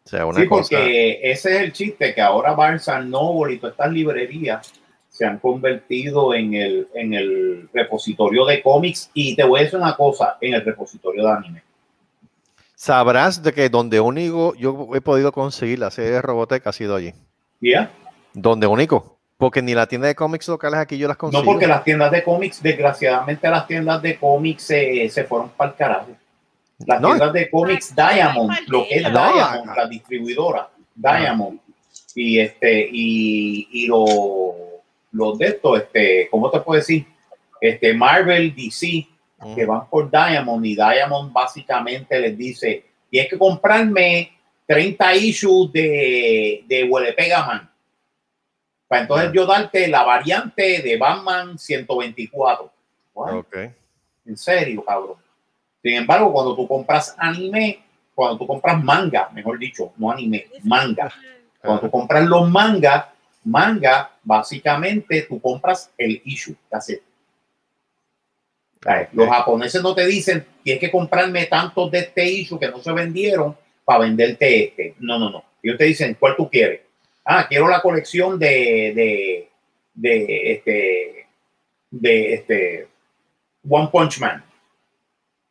[0.09, 0.61] O sea, una Sí, cosa.
[0.71, 4.73] porque ese es el chiste, que ahora Barnes Noble y todas estas librerías
[5.11, 9.79] se han convertido en el, en el repositorio de cómics y te voy a decir
[9.79, 11.63] una cosa, en el repositorio de anime.
[12.75, 16.97] Sabrás de que donde único yo he podido conseguir la serie de Robotech ha sido
[16.97, 17.13] allí.
[17.61, 17.91] ¿Ya?
[18.33, 19.19] Donde único.
[19.37, 21.43] Porque ni la tienda de cómics locales aquí yo las consigo.
[21.43, 25.73] No porque las tiendas de cómics, desgraciadamente las tiendas de cómics se, se fueron para
[25.73, 26.09] el carajo.
[26.87, 27.09] Las No.
[27.09, 29.11] tiendas de cómics Diamond, lo que es No.
[29.11, 31.61] Diamond, la distribuidora, Diamond,
[32.15, 34.69] y este, y, y los
[35.11, 37.07] los de estos, este, ¿cómo te puedo decir?
[37.61, 39.07] Este, Marvel, DC,
[39.55, 44.33] que van por Diamond, y Diamond básicamente les dice, tienes que comprarme
[44.67, 47.69] 30 issues de, de Huele Pegaman.
[48.87, 52.71] Para entonces yo darte la variante de Batman 124.
[53.15, 53.35] What?
[53.35, 53.57] Ok.
[54.27, 55.17] En serio, cabrón.
[55.83, 57.83] Sin embargo, cuando tú compras anime,
[58.15, 61.13] cuando tú compras manga, mejor dicho, no anime, manga.
[61.61, 63.07] Cuando tú compras los mangas,
[63.45, 66.57] manga, básicamente tú compras el issue.
[68.83, 72.79] sea, Los japoneses no te dicen, tienes que comprarme tantos de este issue que no
[72.79, 74.95] se vendieron para venderte este.
[74.99, 75.45] No, no, no.
[75.63, 76.81] Ellos te dicen, ¿cuál tú quieres?
[77.25, 79.49] Ah, quiero la colección de, de,
[79.95, 81.27] de este,
[81.91, 82.89] de este,
[83.69, 84.45] One Punch Man.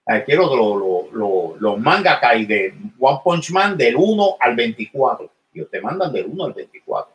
[0.07, 4.55] Ah, quiero los lo, lo, los manga kai de One Punch Man del 1 al
[4.55, 5.29] 24.
[5.53, 7.13] Ellos te mandan del 1 al 24.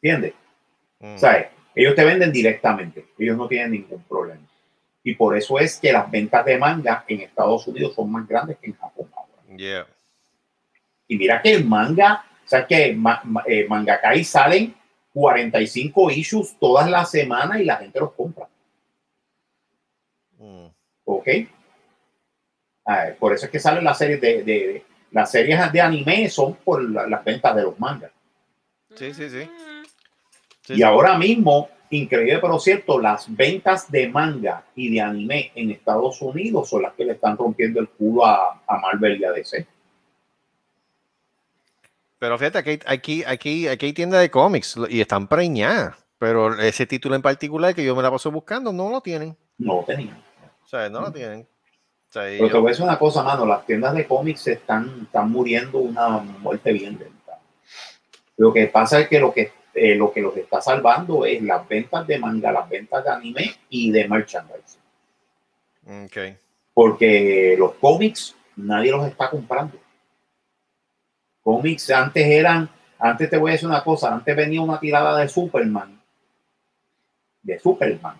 [0.00, 0.34] ¿Entiendes?
[1.00, 1.16] Mm.
[1.18, 3.06] Sea, ellos te venden directamente.
[3.18, 4.40] Ellos no tienen ningún problema.
[5.04, 8.56] Y por eso es que las ventas de manga en Estados Unidos son más grandes
[8.58, 9.08] que en Japón.
[9.56, 9.86] Yeah.
[11.08, 14.74] Y mira que el manga, o sea que ma- eh, Mangakai salen
[15.12, 18.48] 45 issues todas las semanas y la gente los compra.
[20.38, 20.66] Mm.
[21.04, 21.28] ¿Ok?
[22.86, 26.54] Ah, por eso es que salen las series de, de- las series de anime son
[26.54, 28.12] por la- las ventas de los mangas.
[28.94, 29.48] Sí, sí, sí.
[30.78, 36.20] y ahora mismo, increíble pero cierto, las ventas de manga y de anime en Estados
[36.22, 39.66] Unidos son las que le están rompiendo el culo a, a Marvel y a DC.
[42.18, 45.96] Pero fíjate, aquí, aquí, aquí, aquí hay tienda de cómics y están preñadas.
[46.18, 49.36] Pero ese título en particular que yo me la paso buscando, no lo tienen.
[49.58, 50.16] No lo tenían.
[50.64, 51.46] O sea, no lo tienen.
[52.12, 55.78] Pero te voy a decir una cosa, mano, las tiendas de cómics están, están muriendo
[55.78, 57.38] una muerte bien lenta.
[58.36, 61.66] Lo que pasa es que lo que, eh, lo que los está salvando es las
[61.68, 64.78] ventas de manga, las ventas de anime y de merchandise.
[65.84, 66.36] Ok.
[66.72, 69.78] Porque los cómics nadie los está comprando.
[71.42, 72.68] Cómics antes eran,
[72.98, 76.00] antes te voy a decir una cosa, antes venía una tirada de Superman,
[77.42, 78.18] de Superman,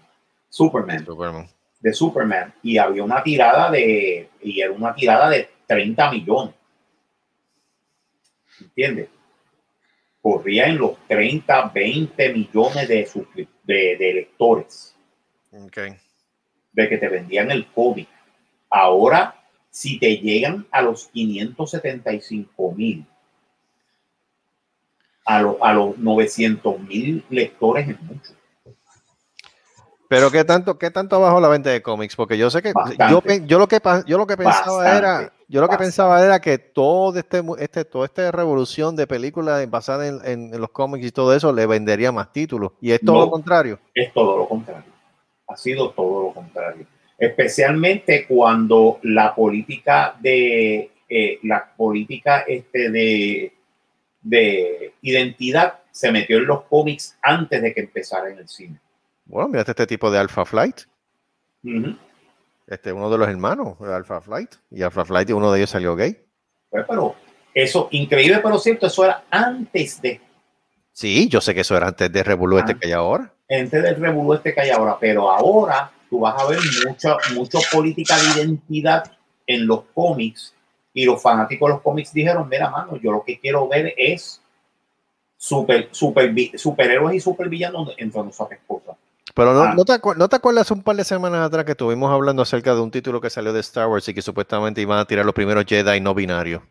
[0.48, 1.48] Superman, Superman.
[1.86, 6.54] De Superman, y había una tirada de, y era una tirada de 30 millones.
[8.60, 9.08] ¿Entiendes?
[10.20, 13.08] Corría en los 30, 20 millones de,
[13.62, 14.96] de, de lectores
[15.52, 15.78] Ok.
[16.72, 18.08] de que te vendían el cómic.
[18.68, 19.40] Ahora,
[19.70, 23.06] si te llegan a los 575 mil,
[25.24, 28.35] a, los a los 900 mil lectores es mucho.
[30.08, 32.72] Pero qué tanto, qué tanto bajó la venta de cómics, porque yo sé que
[33.10, 35.84] yo, yo lo que yo lo que pensaba Bastante, era, yo lo que bastante.
[35.84, 40.60] pensaba era que todo este, este, toda esta revolución de películas basada en, en- en
[40.60, 42.72] los cómics y todo eso le vendería más títulos.
[42.80, 43.24] Y es todo No.
[43.24, 43.80] lo contrario.
[43.94, 44.92] Es todo lo contrario.
[45.48, 46.86] Ha sido todo lo contrario.
[47.18, 53.52] Especialmente cuando la política de eh, la política este de,
[54.22, 58.78] de identidad se metió en los cómics antes de que empezara en el cine.
[59.26, 60.80] Bueno, mira este tipo de Alpha Flight.
[61.64, 61.96] Ujú.
[62.66, 64.54] Este uno de los hermanos de Alpha Flight.
[64.70, 66.16] Y Alpha Flight, uno de ellos salió gay.
[66.70, 67.14] Pues, pero
[67.54, 70.20] eso, increíble pero cierto, eso era antes de,
[70.92, 72.76] Sí, yo sé que eso era antes de Revolu este Ah.
[72.80, 73.30] que hay ahora.
[73.48, 77.58] antes del revuelo este que hay ahora, pero ahora tú vas a ver mucha, mucho
[77.70, 79.04] política de identidad
[79.46, 80.54] en los cómics
[80.94, 84.40] y los fanáticos de los cómics dijeron, mira, mano, yo lo que quiero ver es
[85.36, 88.96] super, super, superhéroes y supervillanos entre nuestras cosas.
[89.36, 89.74] Pero no, Ah.
[89.76, 92.80] no te ¿no te acuerdas un par de semanas atrás que estuvimos hablando acerca de
[92.80, 95.66] un título que salió de Star Wars y que supuestamente iban a tirar los primeros
[95.66, 96.62] Jedi no binarios?
[96.62, 96.66] O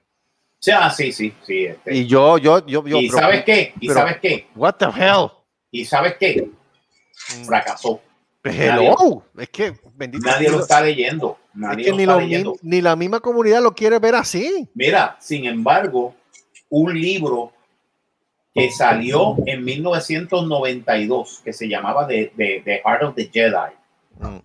[0.65, 1.65] sea, sí, sí, sí.
[1.65, 1.93] este.
[1.95, 2.97] Y yo, yo, yo, yo.
[2.97, 3.73] ¿Y pero- sabes qué?
[3.79, 4.47] ¿Y pero- sabes qué?
[4.55, 5.27] What the hell?
[5.69, 6.49] ¿Y sabes qué?
[7.45, 8.01] Fracasó.
[8.43, 9.23] Hello.
[9.37, 10.25] Es que bendito.
[10.27, 11.37] Nadie lo ni está leyendo.
[11.53, 12.51] es Nadie que lo ni, está lo leyendo.
[12.63, 14.67] mi- ni la misma comunidad lo quiere ver así.
[14.73, 16.15] Mira, sin embargo,
[16.69, 17.51] un libro
[18.55, 23.73] que salió en 1992, que se llamaba The, The- The Heart of the Jedi,
[24.17, 24.37] Mm.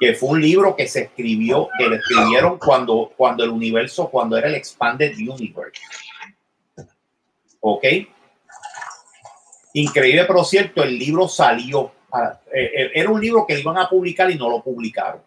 [0.00, 4.36] que fue un libro que se escribió, que lo escribieron cuando, cuando el universo, cuando
[4.36, 5.80] era el Expanded Universe.
[7.60, 7.84] ¿Ok?
[9.74, 11.92] Increíble, pero cierto, el libro salió.
[12.52, 15.22] eh, eh, era un libro que iban a publicar y no lo publicaron.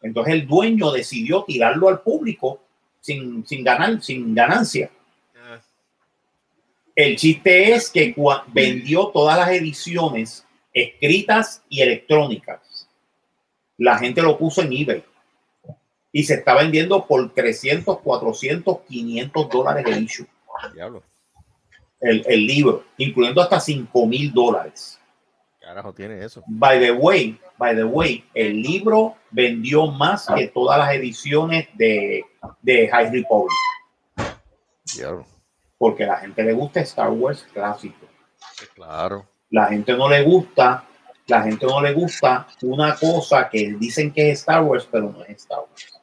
[0.00, 2.60] Entonces el dueño decidió tirarlo al público
[3.00, 4.88] sin, sin, ganar, sin ganancia.
[6.96, 8.14] El chiste es que
[8.48, 12.88] vendió todas las ediciones escritas y electrónicas.
[13.76, 15.04] La gente lo puso en eBay
[16.10, 20.26] y se está vendiendo por 300, 400, 500 dólares el issue,
[20.72, 21.02] Diablo.
[22.00, 24.98] el, el libro, incluyendo hasta 5 mil dólares.
[25.60, 26.42] Carajo, tiene eso.
[26.46, 32.24] By the way, by the way, el libro vendió más que todas las ediciones de,
[32.62, 33.52] de High Republic,
[34.96, 35.26] Diablo.
[35.78, 38.06] Porque a la gente le gusta Star Wars clásico.
[38.74, 39.26] Claro.
[39.50, 40.84] La gente no le gusta,
[41.26, 45.24] la gente no le gusta una cosa que dicen que es Star Wars, pero no
[45.24, 46.00] es Star Wars.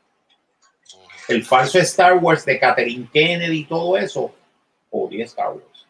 [1.27, 4.33] El falso Star Wars de Catherine Kennedy y todo eso,
[4.89, 5.87] odia Star Wars.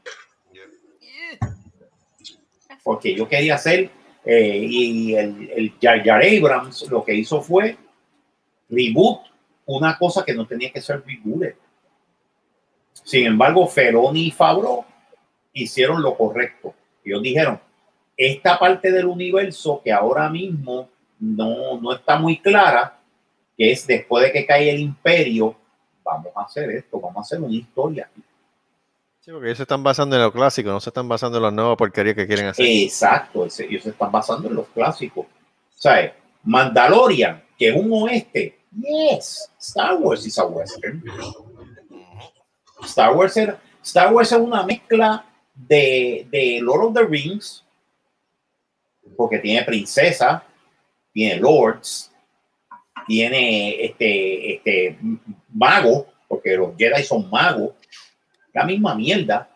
[2.84, 3.90] Porque yo quería hacer,
[4.26, 7.78] eh, y el, el Jar Jar Abrams lo que hizo fue
[8.70, 9.22] reboot
[9.66, 11.56] una cosa que no tenía que ser rebooted.
[12.94, 14.86] Sin embargo, Feroni y Favreau
[15.54, 16.74] hicieron lo correcto.
[17.04, 17.60] Ellos dijeron,
[18.16, 20.90] esta parte del universo que ahora mismo
[21.20, 23.00] no, no está muy clara,
[23.58, 25.56] que es después de que cae el imperio,
[26.04, 28.10] vamos a hacer esto, vamos a hacer una historia.
[29.20, 31.52] Sí, porque ellos se están basando en lo clásico, no se están basando en la
[31.52, 32.66] nueva porquería que quieren hacer.
[32.66, 35.28] Exacto, ellos se están basando en los clásicos.
[35.76, 36.12] ¿Sabes?
[36.44, 38.60] Mandalorian, que es un oeste.
[38.76, 41.04] Yes, Star Wars is a western.
[42.86, 47.64] Star Wars, era- Star Wars es una mezcla de, de Lord of the Rings,
[49.16, 50.44] porque tiene princesa,
[51.12, 52.12] tiene lords,
[53.06, 54.98] tiene este, este
[55.54, 57.74] mago, porque los Jedi son magos,
[58.54, 59.50] la misma mierda.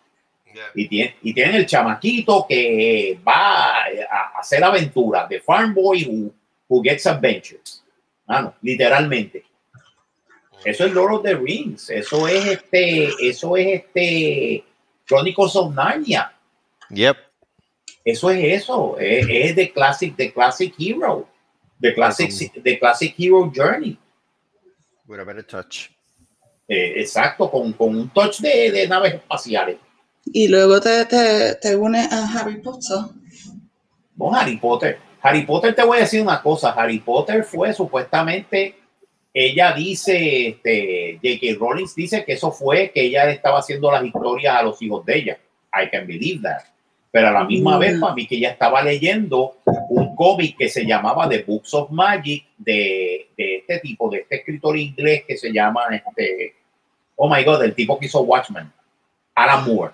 [0.74, 6.34] Y tiene, y tienen el chamaquito que va a hacer aventuras, de farm boy who,
[6.68, 7.84] who gets adventures.
[8.26, 9.46] Mano, literalmente.
[10.68, 11.90] Eso es Lord of the Rings.
[11.90, 14.66] Eso es este, eso es este
[15.06, 16.34] Chronicles of Narnia.
[16.90, 17.16] Yep.
[18.04, 18.98] Eso es eso.
[19.00, 21.26] Es, es the classic, the classic hero.
[21.80, 23.98] The classic, the classic hero journey.
[25.08, 25.90] With a better touch.
[26.68, 29.78] Eh, exacto, con, con un touch de, de naves espaciales.
[30.26, 32.98] Y luego te, te, te une a Harry Potter.
[34.18, 35.00] No, Harry Potter.
[35.22, 36.72] Harry Potter, te voy a decir una cosa.
[36.72, 38.76] Harry Potter fue supuestamente,
[39.46, 41.58] ella dice, este, J.K.
[41.60, 45.18] Rowling dice que eso fue que ella estaba haciendo las historias a los hijos de
[45.18, 45.38] ella.
[45.74, 46.62] I can believe that.
[47.12, 47.80] Pero a la misma Mm.
[47.80, 49.58] vez, para mí, que ella estaba leyendo
[49.90, 54.36] un cómic que se llamaba The Books of Magic de, de este tipo, de este
[54.38, 56.56] escritor inglés que se llama, este,
[57.16, 58.72] oh my God, el tipo que hizo Watchmen,
[59.36, 59.94] Alan Moore.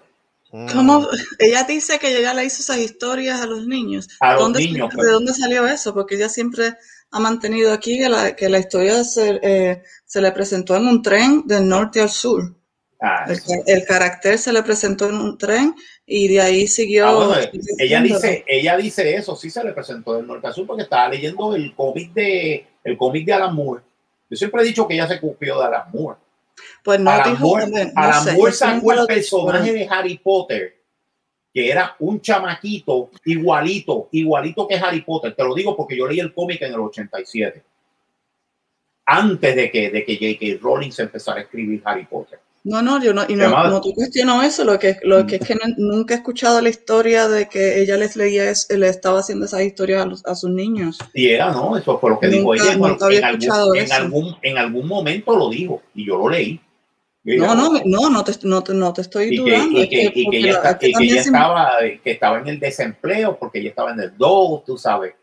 [0.71, 1.07] ¿Cómo?
[1.39, 4.07] Ella dice que ella le hizo esas historias a los niños.
[4.19, 5.09] A los ¿Dónde- niños, ¿De pues.
[5.09, 5.93] dónde salió eso?
[5.95, 6.73] Porque ella siempre
[7.13, 11.01] ha mantenido aquí que la, que la historia se, eh, se le presentó en un
[11.01, 12.55] tren del norte al sur.
[13.01, 15.75] Ah, El, ca- el carácter se le presentó en un tren
[16.05, 17.07] y de ahí siguió.
[17.07, 20.53] Ah, bueno, siguió ella dice, ella dice eso, sí se le presentó del norte a
[20.53, 23.83] sur porque estaba leyendo el cómic de el cómic de Alan Moore.
[24.29, 26.17] Yo siempre he dicho que ella se copió de Alan Moore.
[26.83, 30.75] Pues no Alan dijo Moore, no Alan sé, Moore sacó el personaje de Harry Potter,
[31.53, 35.35] que era un chamaquito igualito, igualito que Harry Potter.
[35.35, 37.61] Te lo digo porque yo leí el cómic en el 87.
[39.05, 40.59] Antes de que, de que J.K.
[40.63, 42.39] Rowling se empezara a escribir Harry Potter.
[42.65, 45.45] No, no, yo no, y no, no te cuestiono eso, lo que, lo que es
[45.45, 49.19] que no- nunca he escuchado la historia de que ella les leía, es- le estaba
[49.19, 50.97] haciendo esas historias a, los- a sus niños.
[51.13, 51.75] Y era, ¿no?
[51.77, 52.77] Eso fue lo que dijo Nunca- ella.
[52.77, 56.61] Bueno, en, algún, en, algún, en algún momento lo dijo y yo lo leí.
[57.25, 59.81] No, no, no, no te, no no te estoy y que, dudando.
[59.81, 61.71] y que, que y que está- y que se- estaba,
[62.03, 65.13] que estaba en el desempleo porque ella estaba en el dole, tú sabes.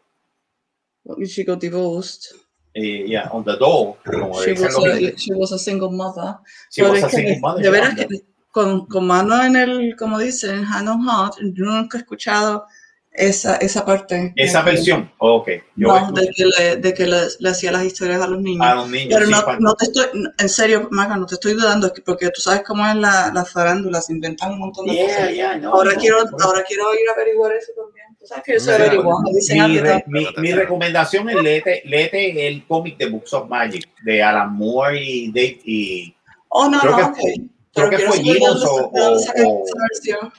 [1.24, 2.34] She got divorced.
[2.72, 3.96] Eh, yeah, on the dole.
[4.04, 6.36] como She was, a, she was a single mother.
[6.70, 8.06] She was a single mother, de veras que
[8.50, 12.64] con, con mano en el, como dicen, hand on heart, yo nunca he escuchado
[13.12, 14.32] esa, esa parte.
[14.36, 15.48] Esa de que- versión, ok.
[15.76, 18.66] Yo No, de que, le, de que le, le hacía las historias a los niños.
[18.66, 19.08] a los niños.
[19.12, 20.06] Pero sí, no, no te estoy,
[20.38, 24.00] en serio, Maca, no te estoy dudando, porque tú sabes cómo es la, la farándula,
[24.00, 25.32] se inventan un montón de Yeah, cosas.
[25.32, 28.06] yeah, no, ahora, no, quiero, ahora quiero ir a averiguar eso también.
[28.18, 32.66] Tú sabes que yo soy dicen mi, re- mi, mi recomendación es léete, léete el
[32.66, 36.14] cómic de Books of Magic de Alan Moore y Dave y
[36.48, 37.16] Oh, no, creo no, que ok.
[37.18, 37.34] fue-
[37.72, 40.32] Pero creo que fue Gibbons o, o, o, esa versión.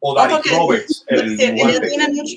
[0.00, 1.88] O Derek porque Roberts, el ella dibujante.
[1.88, 2.36] tiene mucho,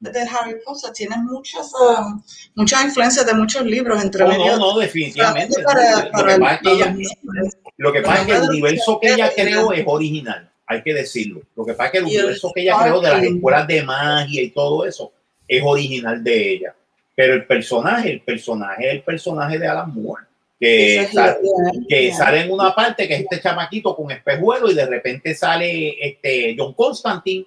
[0.00, 2.20] de Harry Potter tiene muchas, um,
[2.56, 4.56] muchas influencias de muchos libros entre No, medio.
[4.56, 5.62] no, no, definitivamente.
[5.62, 6.96] Para- Lo que el- pasa es que ella-
[7.76, 11.42] Lo que pasa es que el universo que ella creó es original, hay que decirlo.
[11.56, 14.42] Lo que pasa es que el universo que ella creó de las escuelas de magia
[14.42, 15.12] y todo eso
[15.48, 16.74] es original de ella.
[17.14, 20.24] Pero el personaje, el personaje el personaje de Alan Moore,
[20.62, 22.16] que, la idea, que yeah.
[22.16, 26.54] sale en una parte que es este chamaquito con espejuelo y de repente sale este
[26.56, 27.46] John Constantine,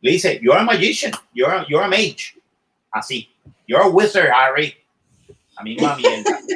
[0.00, 2.36] le dice, you're a magician, you're a, you're a mage.
[2.92, 3.28] Así,
[3.66, 4.74] you're a wizard, Harry.
[5.56, 6.38] A mí misma mierda.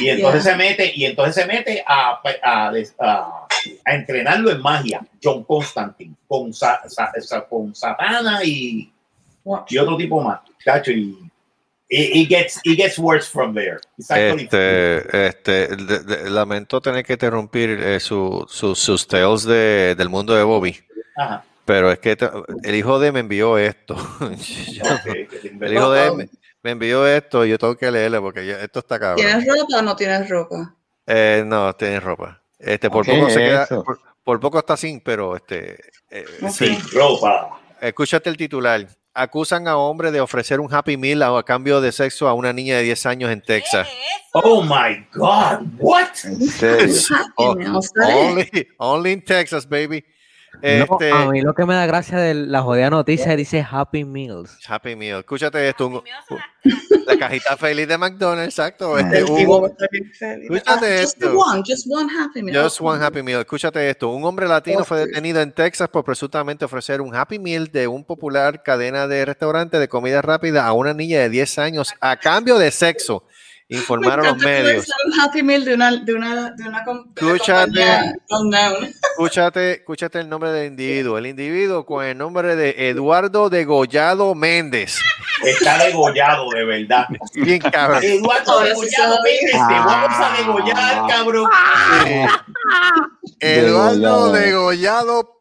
[0.00, 3.46] Y entonces se mete, y entonces se mete a, a, a-
[3.84, 8.90] a entrenarlo en magia, John Constantine, con, sa, sa- sa- con Satana y,
[9.68, 10.40] y otro tipo más.
[10.64, 11.23] Cacho, y
[11.94, 13.78] it, it gets, it gets worse from there.
[13.98, 20.08] Este, este, de- de- lamento tener que interrumpir eh, su- su- sus tales de- del
[20.08, 20.76] mundo de Bobby,
[21.16, 21.44] Ajá.
[21.64, 22.16] pero es que
[22.64, 23.96] el hijo de me envió esto.
[24.72, 24.84] Yo-
[25.60, 26.28] el hijo de me,
[26.62, 29.16] me envió esto y yo tengo que leerle porque ya- esto está cabrón.
[29.24, 30.74] ¿Tienes ropa o no tienes ropa?
[31.06, 32.40] Eh, no, tiene ropa.
[32.58, 35.78] Este, por ¿Qué poco se queda, por, por poco está sin, pero este,
[36.10, 36.50] eh, Ok.
[36.50, 36.78] sí.
[36.92, 37.60] ropa.
[37.80, 38.86] Escúchate el titular.
[39.14, 42.52] Acusan a hombre de ofrecer un Happy Meal a, a cambio de sexo a una
[42.52, 43.88] niña de 10 años en Texas.
[44.32, 46.08] Oh my God, what?
[46.24, 46.94] En serio.
[47.36, 47.56] Oh,
[47.96, 50.04] only, only in Texas, baby.
[50.62, 54.04] No, Este, a mí lo que me da gracia de la jodida noticia dice Happy
[54.04, 54.58] Meals.
[54.66, 55.20] Happy Meal.
[55.20, 55.88] Escúchate esto.
[55.88, 56.02] un-
[57.06, 58.98] la cajita feliz de McDonald's, exacto.
[58.98, 59.38] Este, un-.
[59.38, 61.38] Escúchate Ah, just the esto.
[61.38, 62.62] one, just one Happy Meal.
[62.64, 63.40] Just one Happy Meal.
[63.40, 64.08] Escúchate esto.
[64.10, 68.04] Un hombre latino fue detenido en Texas por presuntamente ofrecer un Happy Meal de un
[68.04, 72.56] popular cadena de restaurante de comida rápida a una niña de 10 años a cambio
[72.58, 73.24] de sexo,
[73.68, 74.84] informaron los medios.
[74.84, 77.82] sea un Happy Meal de una, de una, de una, com- de una Escúchate.
[79.10, 81.18] Escúchate, escúchate el nombre del individuo.
[81.18, 84.98] El individuo con el nombre de Eduardo Degollado Méndez.
[85.44, 87.06] Está degollado, de verdad.
[87.34, 88.02] Bien cabrón.
[88.02, 89.18] Eduardo degollado.
[89.22, 91.50] Méndez, te vamos a degollar, cabrón.
[93.40, 94.32] Eduardo Degollado.
[94.32, 95.40] Degollado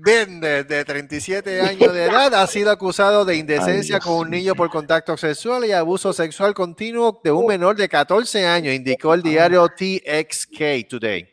[0.00, 4.70] Méndez, de 37 años de edad, ha sido acusado de indecencia con un niño por
[4.70, 9.68] contacto sexual y abuso sexual continuo de un menor de 14 años, indicó el diario
[9.68, 11.28] TXK Today.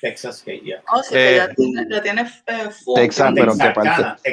[0.00, 0.82] Texas que ya.
[0.92, 2.68] Oh, sí, Eh, ya tiene, ya tiene eh.
[2.94, 4.28] Texas, pero en qué parte.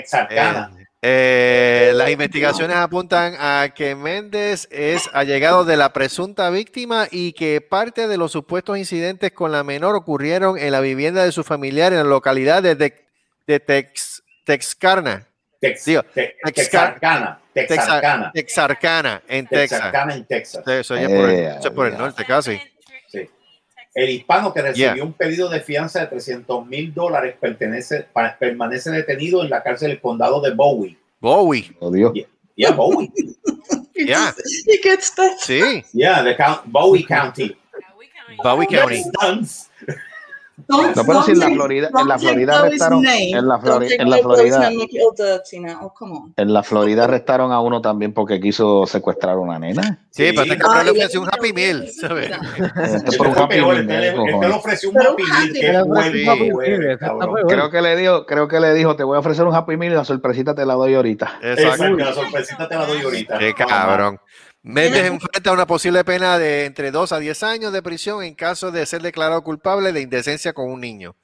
[1.07, 7.62] Eh, las investigaciones apuntan a que Méndez es allegado de la presunta víctima y que
[7.62, 11.94] parte de los supuestos incidentes con la menor ocurrieron en la vivienda de su familiar
[11.94, 13.05] en la localidad de,
[13.48, 15.28] de, Tex, Texarkana,
[15.62, 19.70] Tex- digo, Te- Texar- Texarkana, Texa- Texarkana, Texarkana, en Texas.
[19.80, 20.68] Texarkana en Texas.
[20.68, 22.60] Eso ya es por el, Eh, eso por el norte casi.
[23.08, 23.30] Sí.
[23.94, 25.04] El hispano que recibió Yeah.
[25.04, 29.90] un pedido de fianza de 300 mil dólares pertenece, pa- permanece detenido en la cárcel
[29.90, 30.98] del condado de Bowie.
[31.22, 32.12] Bowie, Oh, Dios.
[32.56, 33.10] Yeah, Bowie.
[33.96, 34.34] He Yeah.
[34.68, 35.38] He gets that.
[35.40, 37.56] sí, Yeah, the count, Bowie County.
[38.44, 39.02] Bowie County.
[39.04, 39.70] Stunts.
[40.68, 44.10] Don't- No, pero si en la Florida, en la Florida arrestaron, en la take en
[44.10, 44.69] la Florida.
[45.82, 49.99] Oh, en la Florida arrestaron a uno también porque quiso secuestrar a una nena.
[50.11, 52.32] Sí, pero este cabrón Ah, le le ofreció un Happy Meal, ¿sabes?
[52.32, 55.30] Este Este por un Happy peor, Meal, este le- este ofreció un Happy un
[55.91, 56.27] Meal.
[56.30, 57.45] Happy Meal.
[57.48, 59.91] Creo que le dijo, creo que le dijo, te voy a ofrecer un Happy Meal
[59.91, 61.40] y la sorpresita te la doy ahorita.
[61.41, 61.98] Exacto.
[61.98, 63.38] La sorpresita te la doy ahorita.
[63.40, 64.19] Qué cabrón.
[64.68, 68.72] Méndez enfrenta una posible pena de entre 2 a 10 años de prisión en caso
[68.72, 71.16] de ser declarado culpable de indecencia con un niño.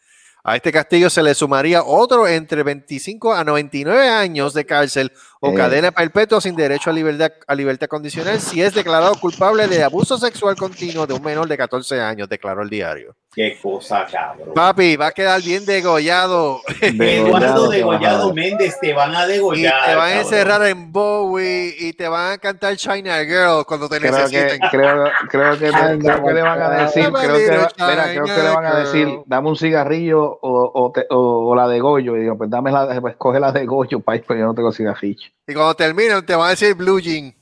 [0.43, 5.11] A este castigo se le sumaría otro entre 25 a 99 años de cárcel
[5.43, 5.55] o Eh.
[5.55, 10.17] cadena perpetua sin derecho a libertad, a libertad condicional si es declarado culpable de abuso
[10.17, 13.15] sexual continuo de un menor de 14 años, declaró el diario.
[13.33, 14.49] Qué cosa, cabrón.
[14.53, 19.85] Papi, va a quedar bien degollado Eduardo Degollado Méndez, te van a y degollar.
[19.85, 20.19] te van a cabrón.
[20.19, 24.59] encerrar en Bowie y te van a cantar China Girl cuando te Creo que, necesiten.
[24.69, 28.49] creo, creo que, creo que le van a decir, creo que, mira, creo que le
[28.53, 32.17] van a decir, dame un cigarrillo o, o, te- o- o la de Goyo.
[32.17, 34.71] Y digo, pues dame la, pues coge la de Goyo, país, porque yo no tengo
[34.73, 35.30] cigarrillo.
[35.47, 37.33] Y cuando terminen te van a decir Blue Jean.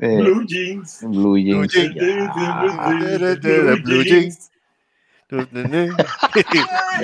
[0.00, 0.98] Eh, Blue Jeans.
[1.02, 1.72] Blue Jeans.
[1.72, 1.90] Blue
[3.40, 4.04] Blue Blue Jeans.
[4.04, 4.50] Jeans.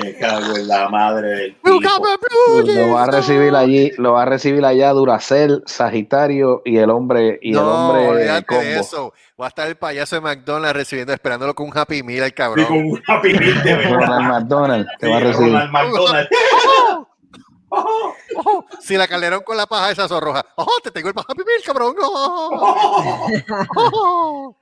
[0.02, 1.56] Me cago en la madre del.
[1.64, 7.38] Lo va a recibir allí, lo va a recibir allá Duracell, Sagitario y el hombre
[7.40, 8.62] y el No, hombre olvídate de combo.
[8.80, 9.14] eso.
[9.40, 12.34] Va a estar el payaso de McDonald's recibiendo, esperándolo con un Happy Meal al Sí,
[12.34, 12.66] cabrón.
[12.66, 14.20] con un Happy Meal de Ronald verdad.
[14.20, 15.52] McDonald te Sí, va a recibir.
[15.52, 16.28] Ronald McDonald.
[17.70, 20.44] Ojo, ojo, si la calderón con la paja esa zorroja.
[20.56, 21.94] ¡Oh, te tengo el Happy Meal, cabrón!
[22.02, 23.28] ¡Oh!
[23.76, 24.56] ¡Oh!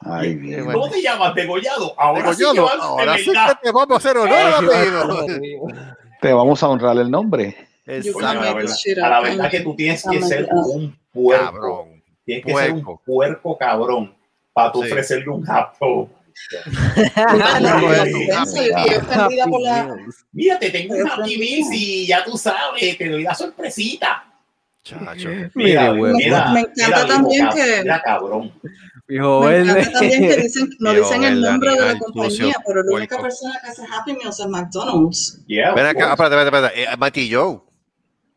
[0.00, 0.64] Ay, bien.
[0.64, 0.80] bueno.
[0.80, 1.34] ¿Cómo te llamas?
[1.34, 1.94] ¿Degollado?
[1.98, 4.58] Ahora sí que Degollado, vas ahora de sí que te vamos a hacer honor Ahora
[4.58, 5.66] sí va a apellido.
[6.20, 7.68] Te vamos a honrar el nombre.
[7.86, 8.18] Exacto.
[8.26, 11.44] a la verdad, a la que tú tienes que ser un puerco.
[11.44, 12.02] Cabrón.
[12.24, 13.56] Tienes que ser un Puerco.
[13.58, 14.14] cabrón
[14.52, 14.90] para tú Sí.
[14.90, 16.08] ofrecerle un laptop.
[20.32, 24.24] Mira, te tengo un Happy Meals y ya tú sabes, te doy la sorpresita.
[24.82, 25.28] Chacho.
[25.54, 26.16] Mira, huevo.
[26.16, 28.52] mira, Me encanta mira, también que- Mira, cabrón.
[29.10, 32.96] Hijo Me encanta también que dicen, no dicen el nombre de la compañía, pero la
[32.96, 35.40] única persona que hace Happy Meals es McDonald's.
[35.46, 36.82] Yeah, Ven acá, espérate, espérate, espérate.
[36.82, 37.60] Eh, Mighty Joe.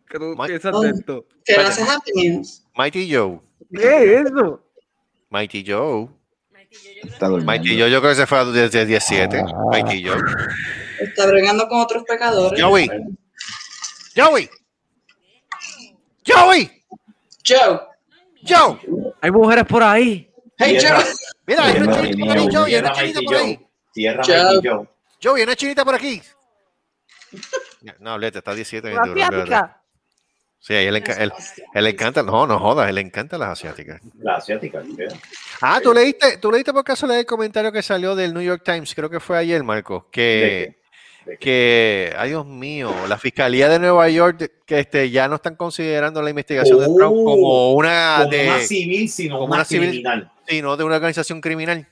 [0.09, 0.81] ¿Qué Oh.
[0.81, 1.25] de esto?
[1.45, 1.69] Que Espérate.
[1.81, 2.65] hace Happy Meals.
[2.75, 3.39] Mighty Joe.
[3.73, 4.61] ¿Qué es eso?
[5.29, 6.09] Mighty Joe.
[7.03, 7.29] Está.
[7.29, 9.39] Mighty Joe, yo creo que se fue desde 17.
[9.39, 9.45] Ah.
[9.71, 10.17] Mighty Joe.
[10.99, 12.61] Está bregando con otros pecadores.
[12.61, 12.89] Joey.
[14.15, 14.49] Joey.
[16.25, 16.83] Joey.
[17.45, 17.79] Joe.
[18.47, 18.79] Joe.
[19.21, 20.31] Hay mujeres por ahí.
[20.57, 20.77] Hey.
[20.81, 21.03] Joe.
[21.47, 22.75] Mira, hay una chinita por ahí, Joey.
[22.75, 23.59] Hay Cierra una chinita Mighty por ahí.
[24.63, 24.87] Joe.
[25.23, 26.21] Joey, hay una chinita por aquí.
[27.99, 29.53] No, Lete, está 17 bien Una duro, espérate.
[29.55, 29.80] asiática.
[30.63, 31.33] Sí, a él, le enca- él-
[31.73, 33.99] él le encanta, no, no jodas, él le encanta las asiáticas.
[34.19, 34.83] La asiática.
[34.95, 35.07] yeah.
[35.59, 38.93] Ah, ¿tú leíste, tú leíste por caso el comentario que salió del New York Times,
[38.93, 40.75] creo que fue ayer, Marco, ¿De que,
[41.25, 41.31] qué?
[41.31, 41.39] ¿De qué?
[41.39, 46.21] que, ay Dios mío, la Fiscalía de Nueva York, que este, ya no están considerando
[46.21, 49.65] la investigación de Trump Oh, como una Como de, una civil, sino como una, una
[49.65, 49.89] civil.
[49.89, 50.31] criminal.
[50.47, 51.87] sino de una organización criminal.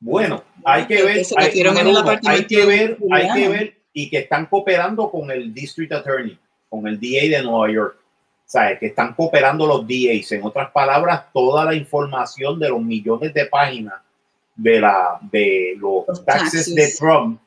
[0.00, 4.10] Bueno, hay que ver, que hay, el uno, hay que ver, hay que ver y
[4.10, 6.36] que están cooperando con el District Attorney,
[6.68, 7.96] con el DA de Nueva York.
[8.50, 8.78] ¿Sabes?
[8.78, 10.32] Que están cooperando los DAs.
[10.32, 13.94] En otras palabras, toda la información de los millones de páginas
[14.56, 16.74] de, la, de los Los taxes taxes.
[16.74, 17.38] de Trump,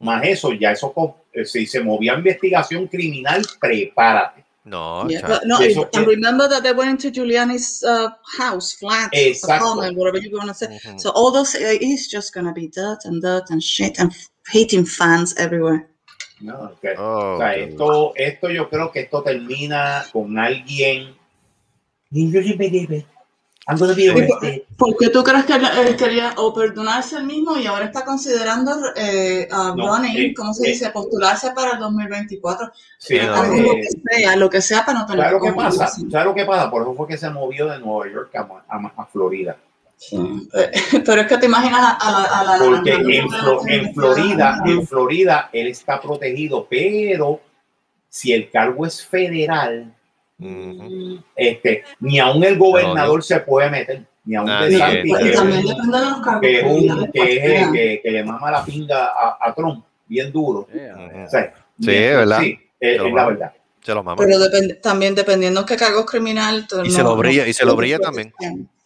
[0.00, 0.92] más eso, ya eso,
[1.32, 4.44] eh, si se movía investigación criminal, prepárate.
[4.64, 8.74] No, Yeah, but no, Eso and que- remember that they went into Giuliani's uh, house,
[8.74, 9.64] flat, Exacto.
[9.64, 10.78] apartment, whatever you want to say.
[10.98, 14.12] So all those uh, is just gonna be dirt and dirt and shit and
[14.50, 15.88] hating fans everywhere.
[16.40, 21.14] No, que- Oh, o sea, qué esto, esto yo creo que esto termina con alguien.
[23.70, 24.62] I'm gonna be arrested.
[24.78, 28.02] ¿Por qué tú crees que él, él quería o perdonarse él mismo y ahora está
[28.02, 30.70] considerando eh, a No, running, eh, ¿cómo se eh.
[30.72, 30.88] dice?
[30.88, 32.72] Postularse para el 2024.
[32.96, 35.40] Sí, no, Hagan eh, lo que sea, lo que sea para no tener ¿Sabes lo
[35.46, 35.86] que pasa?
[35.88, 36.70] ¿Sabes lo que pasa?
[36.70, 39.58] Por eso fue que se movió de Nueva York a, a- a Florida.
[40.12, 40.70] Eh,
[41.06, 43.94] Pero es que te imaginas a, la, a la- Porque a la- en, Flo- en
[43.94, 47.40] Florida, en Florida, él está protegido, pero
[48.08, 49.92] si el cargo es federal,
[50.38, 51.18] Ujú.
[51.34, 55.28] este, ni aún el gobernador se puede meter, ni aún Nadie, de Santi, que, y
[55.30, 56.40] es también un- depende de los cargos.
[56.40, 60.60] que pues, que, que le mama la pinga a, a Trump, bien duro.
[60.72, 61.24] Ujú.
[61.26, 62.40] O sea, Sí, bien- ¿verdad?
[62.40, 63.52] Sí, es, lo es la verdad.
[63.82, 64.16] Se los mama.
[64.24, 66.66] Pero depende, también dependiendo qué cargos criminal.
[66.72, 68.32] Y no- se lo brilla- no- y se lo brilla también.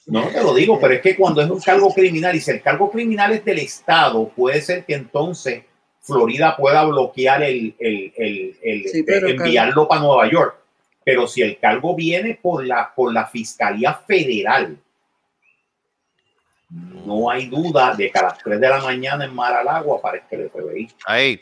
[0.07, 2.61] No te lo digo, pero es que cuando es un cargo criminal y si el
[2.63, 5.63] cargo criminal es del Estado, puede ser que entonces
[6.01, 10.57] Florida pueda bloquear el, el, el, el- Sí, pero eh, enviarlo para Nueva York.
[11.05, 14.77] Pero si el cargo viene por la, por la Fiscalía Federal,
[16.71, 19.99] no hay duda de que a las 3 de la mañana en Mar al Agua
[19.99, 20.89] aparezca el FBI.
[21.07, 21.41] Ahí.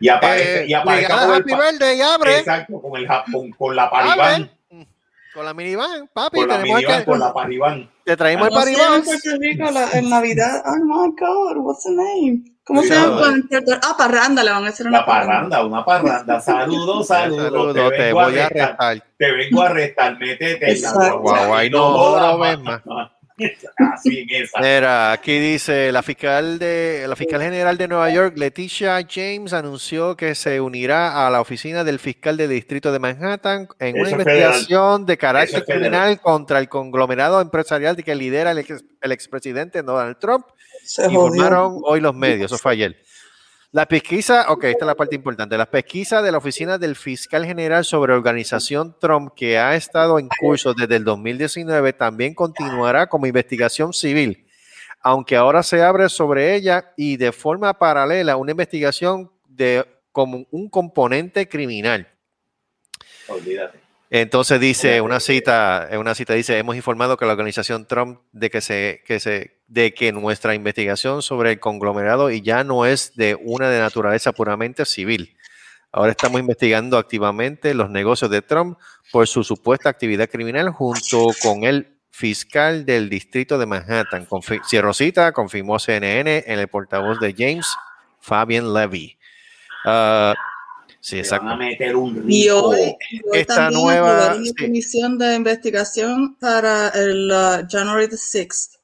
[0.00, 2.38] Y aparece, Eh, y aparece con, el abre.
[2.38, 4.50] exacto, con, el, con, con la paribán, Abre.
[5.34, 6.38] Con la minivan, papi.
[6.40, 7.90] con la minivan, que- con la paribán.
[8.04, 9.20] te traímos el ¿Cómo se llama en paribán.
[9.22, 10.62] Puerto Rico la- en Navidad?
[10.66, 12.44] Oh my God, what's the name?
[12.64, 16.40] ¿Cómo se llama no, Ah, parranda, le van a hacer una La parranda, una parranda.
[16.40, 17.74] Saludos, saludos.
[17.74, 19.02] Te, voy a arrestar.
[19.16, 21.18] Te vengo a arrestar, métete en la guagua.
[21.20, 23.17] Guau, ahí no
[23.94, 24.60] Así en esa.
[24.60, 30.16] Mira, aquí dice la fiscal de la fiscal general de Nueva York, Leticia James, anunció
[30.16, 34.18] que se unirá a la oficina del fiscal de distrito de Manhattan en una Eso
[34.20, 35.80] investigación de Eso carácter federal.
[35.80, 40.44] criminal contra el conglomerado empresarial que lidera el, ex- el expresidente Donald Trump.
[40.84, 41.26] Se jodió.
[41.26, 42.96] Informaron hoy los medios, eso fue ayer.
[43.70, 45.58] La pesquisa, ok, esta es la parte importante.
[45.58, 50.28] La pesquisa de la Oficina del Fiscal General sobre Organización Trump, que ha estado en
[50.40, 54.46] curso desde el 2019, también continuará como investigación civil,
[55.02, 60.70] aunque ahora se abre sobre ella y de forma paralela una investigación de como un
[60.70, 62.08] componente criminal.
[63.28, 63.77] Olvídate.
[64.10, 68.60] Entonces dice una cita, una cita dice, hemos informado que la organización Trump de que
[68.62, 73.34] se, que se, de que nuestra investigación sobre el conglomerado y ya no es de
[73.40, 75.36] una de naturaleza puramente civil.
[75.92, 78.78] Ahora estamos investigando activamente los negocios de Trump
[79.12, 84.26] por su supuesta actividad criminal junto con el fiscal del distrito de Manhattan.
[84.26, 87.66] Confi- Cierro cita, confirmó CNN en el portavoz de James,
[88.20, 89.18] Fabian Levy.
[89.84, 90.34] Ah,
[91.10, 91.46] sí, exacto.
[91.46, 92.96] van a meter un Y hoy, hoy
[93.40, 94.54] Esta también nueva- sí.
[94.54, 98.78] comisión de investigación para el uh, January the 6th.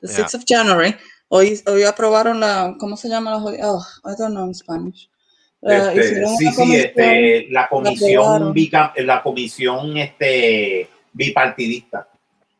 [0.00, 0.16] The Yeah.
[0.26, 0.94] 6th of January.
[1.28, 3.36] Hoy, hoy aprobaron la, ¿cómo se llama la?
[3.38, 5.08] Oh, I don't know in Spanish.
[5.62, 8.54] Uh, Este, sí, sí, comisión- este, la comisión,
[8.96, 12.08] la comisión este, bipartidista.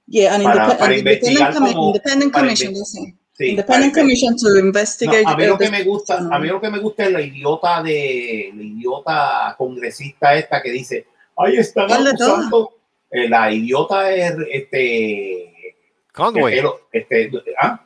[0.07, 2.73] Yeah, an Para- independent, para an investigar independent, commi- como- independent para commission,
[3.09, 3.15] it.
[3.41, 5.23] Sí, independent commission to investigate.
[5.25, 7.23] No, a mí lo que me gusta, a mí lo que me gusta es la
[7.23, 11.07] idiota de la idiota congresista esta que dice,
[11.39, 12.75] ay, están ¿Cuál de abusando.
[13.11, 15.75] Eh, la idiota es este
[16.13, 16.59] Conway.
[16.93, 17.81] este, este, ah,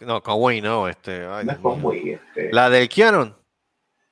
[0.00, 0.88] No, Conway no.
[0.88, 1.62] Este, ay, no es Dios mío.
[1.62, 3.36] Conway, este, La del Canon.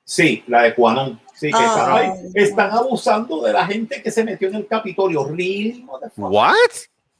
[0.03, 1.19] sí, la de Quanon.
[1.33, 2.13] Sí, que Ah.
[2.13, 5.25] están, están abusando de la gente que se metió en el Capitolio.
[5.25, 6.31] Really, motherfucker.
[6.31, 6.55] What?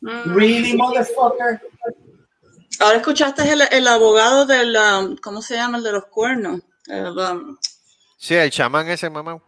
[0.01, 0.35] Mm.
[0.35, 1.61] Really, motherfucker.
[2.79, 5.77] Ahora escuchaste el, el abogado del, um, ¿cómo se llama?
[5.77, 6.61] El de los cuernos.
[6.87, 7.57] El, um,
[8.17, 9.39] Sí, el chamán ese mamá.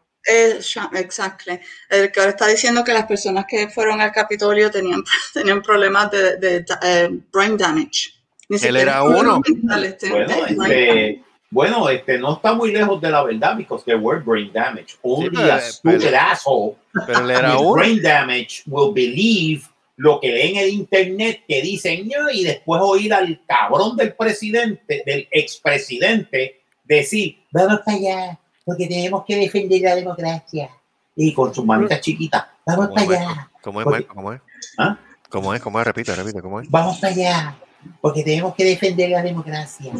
[0.93, 1.59] exactly.
[1.89, 6.11] El que ahora está diciendo que las personas que fueron al Capitolio tenían, tenían problemas
[6.11, 8.13] de, de, eh, brain damage.
[8.49, 9.41] Ni Él era uno.
[9.45, 14.21] mentales, Bueno, este, bueno, este no está muy lejos de la verdad because there were
[14.21, 14.97] brain damage.
[15.01, 16.75] Only pero- a stupid pero- asshole
[17.05, 17.73] Pero él era uno.
[17.73, 19.63] brain damage will believe
[19.97, 25.03] lo que lee en el internet que dicen y después oír al cabrón del presidente,
[25.05, 30.69] del expresidente, decir, vamos para allá, porque tenemos que defender la democracia.
[31.15, 33.83] Y con sus manitas chiquitas, vamos ¿Cómo para allá, ¿Cómo es?
[33.85, 34.41] Porque- ¿Cómo es?
[34.77, 34.99] ¿Ah?
[35.29, 35.61] ¿Cómo es?
[35.61, 35.87] ¿Cómo es?
[35.87, 36.69] Repite, repite, ¿cómo es?
[36.69, 37.57] vamos para allá,
[37.99, 39.91] porque tenemos que defender la democracia.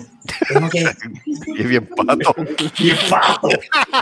[0.48, 0.80] Tenemos que
[1.26, 2.36] Y es bien pato.
[2.80, 3.50] Bien pato.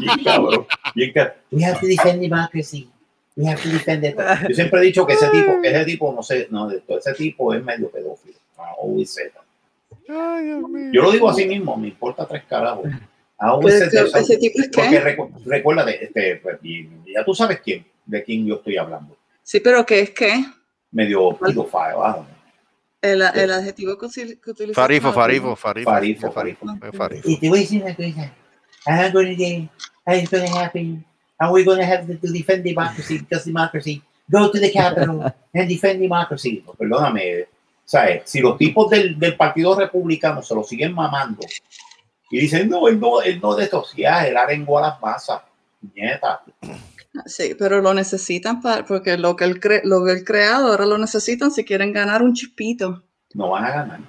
[0.02, 0.68] Bien cabrón.
[0.94, 1.36] Bien cabrón.
[1.52, 2.90] We have to defend democracy.
[3.38, 4.16] We have to defend it.
[4.48, 7.00] Yo siempre he dicho que ese tipo, que ese tipo, no sé, no, de todo,
[7.00, 8.36] ese tipo es medio pedófilo.
[10.08, 12.86] Yo lo digo así mismo, me importa tres carajos.
[13.60, 13.68] Que-
[14.20, 15.04] ese tipo es Porque qué?
[15.04, 16.58] recu- recuérdate, este, pues,
[17.14, 19.18] ya tú sabes quién, de quién yo estoy hablando.
[19.44, 20.46] Sí, pero ¿qué es qué?
[20.92, 22.26] Medio pedófilo,
[23.02, 24.08] El, el adjetivo que,
[24.42, 24.82] que utiliza.
[24.82, 25.92] Farifo, farifo, farifo.
[25.92, 27.30] Farifo, farifo.
[27.30, 28.34] Y te voy a decir una cosa.
[28.88, 29.44] I'm going to
[30.08, 31.06] it's going to happen.
[31.40, 34.02] And we're going to have to defend democracy because democracy.
[34.32, 36.64] Go to the Capitol and defend democracy.
[36.66, 37.48] No, Perdóname.
[37.86, 38.24] ¿Sabes?
[38.26, 41.46] Si los tipos del, del Partido Republicano se lo siguen mamando
[42.32, 45.42] y dicen, no, él no, él no desociar, él arengó a las masas.
[45.94, 46.42] Nieta.
[47.26, 50.86] Sí, pero lo necesitan para, porque lo que él cre, lo que él creado ahora
[50.86, 53.04] lo necesitan si quieren ganar un chispito.
[53.34, 54.00] No van a ganar.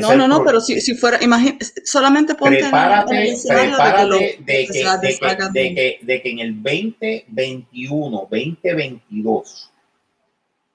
[0.00, 3.76] No, no, no, pero si, si fuera, imagínate, solamente ponte en prepárate, escenario de que
[3.76, 9.70] prepárate lo- de que, de, que, de, que, de que en el 2021, 2022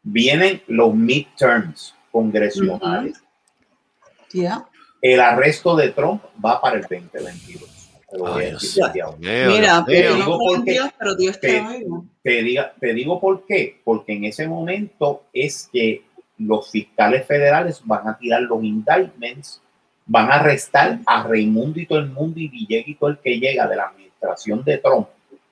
[0.04, 3.22] vienen los midterms congresionales.
[4.34, 4.68] Ya.
[5.02, 7.70] El arresto de Trump va para el 2022.
[8.10, 9.18] Te lo voy a Ay, decir Dios desde ahora.
[9.18, 11.40] mío, Mira, digo Dios, pero Dios
[12.44, 13.80] diga, te digo por qué.
[13.84, 16.04] Porque en ese momento es que
[16.42, 19.62] los fiscales federales van a tirar los indictments,
[20.06, 23.40] van a arrestar a Raimundo y todo el mundo y Villegas y todo el que
[23.40, 25.08] llega de la administración de Trump.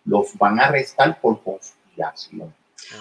[0.06, 2.53] Los van a arrestar por conspiración.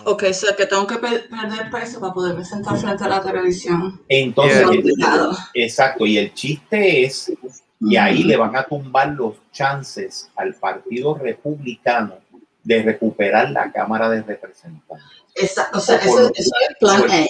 [0.05, 3.23] Ok, o sea que tengo que pe- perder peso para poderme sentar frente a la
[3.23, 4.01] televisión.
[4.09, 4.67] Entonces,
[4.99, 5.31] Yeah.
[5.55, 7.33] exacto, y el chiste es,
[7.81, 12.17] y ahí le van a tumbar los chances al Partido Republicano
[12.65, 15.07] de recuperar la Cámara de Representantes.
[15.35, 17.27] Esa- o sea, O eso, eso es el plan A.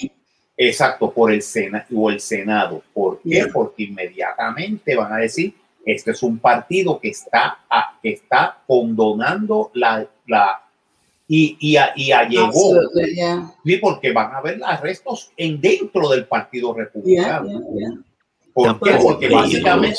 [0.61, 2.83] Exacto, por el Senado o el Senado.
[2.93, 3.47] ¿Por qué?
[3.53, 5.55] Porque inmediatamente van a decir,
[5.87, 10.61] este es un partido que está, a- que está condonando la, la
[11.29, 12.75] y, y, a- y allegó,
[13.15, 13.53] yeah.
[13.65, 17.47] sí, porque van a haber arrestos en dentro del Partido Republicano.
[17.49, 17.99] yeah, yeah.
[18.53, 18.99] ¿Por qué?
[19.01, 19.99] Porque básicamente,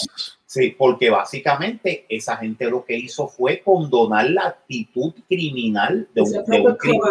[0.49, 6.31] sí, porque básicamente esa gente lo que hizo fue condonar la actitud criminal de un,
[6.31, 7.01] de un crimen.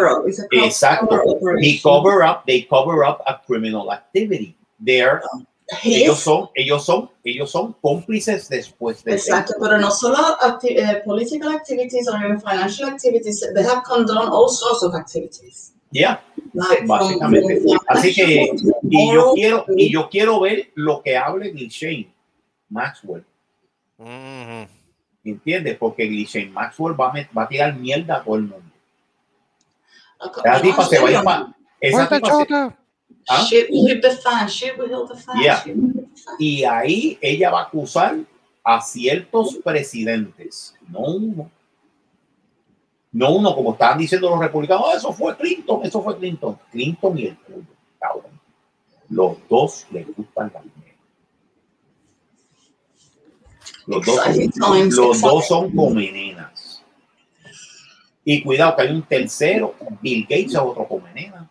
[0.51, 1.23] Exacto.
[1.61, 4.57] They cover up, they cover up a criminal activity.
[4.77, 5.21] They're,
[5.83, 11.01] ellos son, ellos son, ellos son cómplices después de Exacto, pero no solo acti- eh,
[11.05, 15.73] political activities or even financial activities, they have condoned all sorts of activities.
[15.91, 16.21] Ya,
[16.53, 17.61] from- básicamente.
[17.87, 18.51] Así que,
[18.89, 22.11] y yo quiero, y yo quiero ver lo que hable Ghislaine
[22.69, 23.23] Maxwell.
[23.97, 24.67] Mhm.
[25.25, 25.77] ¿Entiendes?
[25.77, 28.71] Porque Ghislaine Maxwell va a, met- va a tirar mierda a todo el mundo.
[30.43, 32.75] Esa tipa se va a esa tipa.
[33.27, 33.43] ¿Ah?
[33.47, 35.35] Shit will hit the fan, shit will hit the fan.
[35.41, 35.61] Yeah.
[35.63, 36.35] shit will hit the fan.
[36.39, 38.17] Y ahí ella va a acusar
[38.63, 41.51] a ciertos presidentes, no uno.
[43.11, 46.59] No uno, como estaban diciendo los republicanos, "Ah, eso fue Clinton, eso fue Clinton.
[46.71, 47.63] Clinton y el tuyo,
[47.99, 48.39] cabrón.
[49.09, 50.88] Los dos les gustan las mujeres.
[53.89, 54.19] Los dos,
[54.55, 56.85] son, los dos son comenenas.
[58.23, 61.49] Y cuidado que hay un tercero, Bill Gates es otro comenena.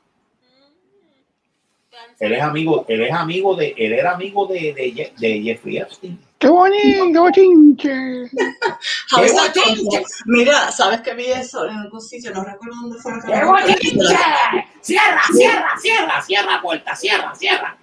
[2.21, 6.21] Él es amigo, él es amigo de, él era amigo de, de, de Jeffrey Epstein.
[6.39, 8.45] ¡Qué bonito, qué bochinche!
[10.27, 12.33] Mira, ¿sabes que vi eso en algún sitio?
[12.33, 13.13] No recuerdo dónde fue.
[13.27, 14.17] ¡Qué bochinche!
[14.81, 17.77] Cierra, cierra, cierra, cierra puerta, cierra, cierra.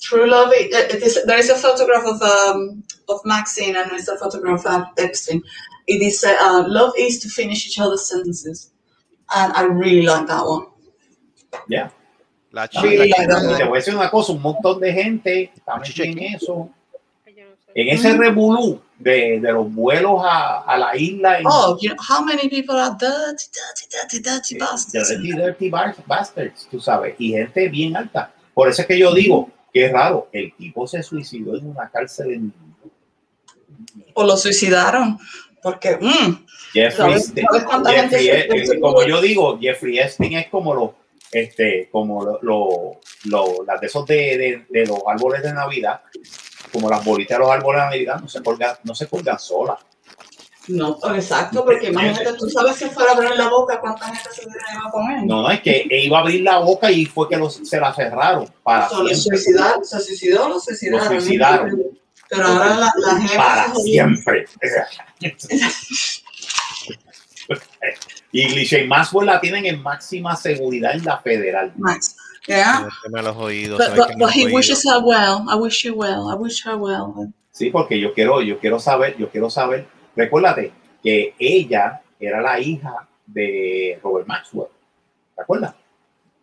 [0.00, 4.08] True Love, it, it is, there is a photograph of, um, of Maxine and there's
[4.08, 5.42] a photograph of Epstein.
[5.88, 8.70] It is, uh, love is to finish each other's sentences.
[9.34, 10.66] And I really like that one.
[11.68, 11.88] Ya.
[12.52, 13.04] La chica.
[13.04, 16.70] y te voy a decir una cosa, un montón de gente metida en eso.
[17.74, 22.24] En ese revolú de, de los vuelos a, a la isla Oh, you know, how
[22.24, 25.10] many people are dirty, dirty, dirty, dirty bastards?
[25.10, 25.70] Dirty, dirty
[26.06, 28.32] bastards, tú sabes, y gente bien alta.
[28.54, 29.50] Por eso es que yo digo
[29.84, 32.52] es raro, el tipo se suicidó en una cárcel en
[34.14, 35.18] O lo suicidaron.
[35.62, 36.90] Porque, mm, Jeffrey,
[37.20, 40.90] ¿Sabes- sabes cuánta gente Jeffrey, se- eh, como yo digo, Jeffrey Epstein es como los,
[41.32, 46.00] este, como lo, lo- lo- las de esos de, de- de los árboles de Navidad,
[46.72, 49.78] como las bolitas de los árboles de Navidad, no se colgan, no se colgan solas.
[50.68, 54.46] No, exacto, porque imagínate, tú sabes si fuera a abrir la boca, cuánta gente se
[54.46, 55.26] hubiera llevado con él.
[55.26, 57.92] No, no, es que iba a abrir la boca y fue que los- se la
[57.94, 61.14] cerraron para lo suicidaron, se suicidó, lo suicidaron.
[61.14, 61.82] Lo suicidaron.
[62.30, 64.44] Pero ahora la, la gente para siempre.
[68.32, 71.72] y Glishay Maxwell la tienen en máxima seguridad en la federal.
[71.76, 72.16] Max.
[72.46, 72.88] Yeah.
[73.10, 73.78] Los oídos.
[73.78, 74.52] But, ¿sabes but, but los he oídos?
[74.54, 75.44] wishes her well.
[75.48, 76.30] I wish you well.
[76.30, 77.32] I wish her well.
[77.52, 79.86] Sí, porque yo quiero, yo quiero saber, yo quiero saber.
[80.18, 80.72] Recuérdate
[81.02, 84.68] que ella era la hija de Robert Maxwell.
[85.36, 85.74] ¿Te acuerdas?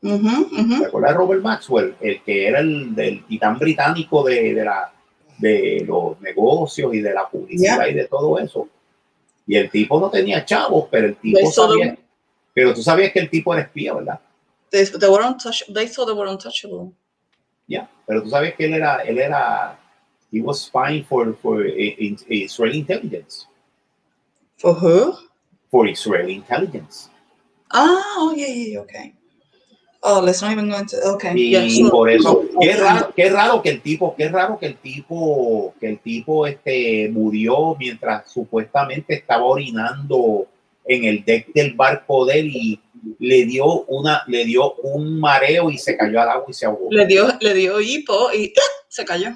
[0.01, 1.95] ¿Te acuerdas de Robert Maxwell?
[1.99, 4.93] El que era el del titán británico de, de la,
[5.39, 7.89] de los negocios y de la publicidad Yeah.
[7.89, 8.69] y de todo eso.
[9.47, 11.87] Y el tipo no tenía chavos, pero el tipo sabía.
[11.87, 11.97] them.
[12.53, 14.19] Pero tú sabías que el tipo era espía, ¿verdad?
[14.71, 15.23] They, they were
[15.73, 16.91] They thought they were untouchable.
[17.67, 17.89] Ya.
[18.07, 19.77] Pero tú sabías que él era, él era,
[20.31, 23.47] he was spying for, for i- Israeli intelligence.
[24.57, 25.13] For who?
[25.71, 27.09] For Israeli intelligence.
[27.71, 29.13] Ah, oh yeah, yeah, yeah, okay.
[30.07, 30.97] Oh, let's not even go into.
[31.17, 31.33] Okay.
[31.35, 32.79] Y yeah, so- por eso, qué Okay.
[32.79, 37.09] raro, qué raro que el tipo, qué raro que el tipo, que el tipo este
[37.11, 40.45] murió mientras supuestamente estaba orinando
[40.85, 42.79] en el deck del barco de él y
[43.19, 46.87] le dio una, le dio un mareo y se cayó al agua y se ahogó.
[46.91, 48.53] Le dio, le dio hipo y
[48.87, 49.29] se cayó.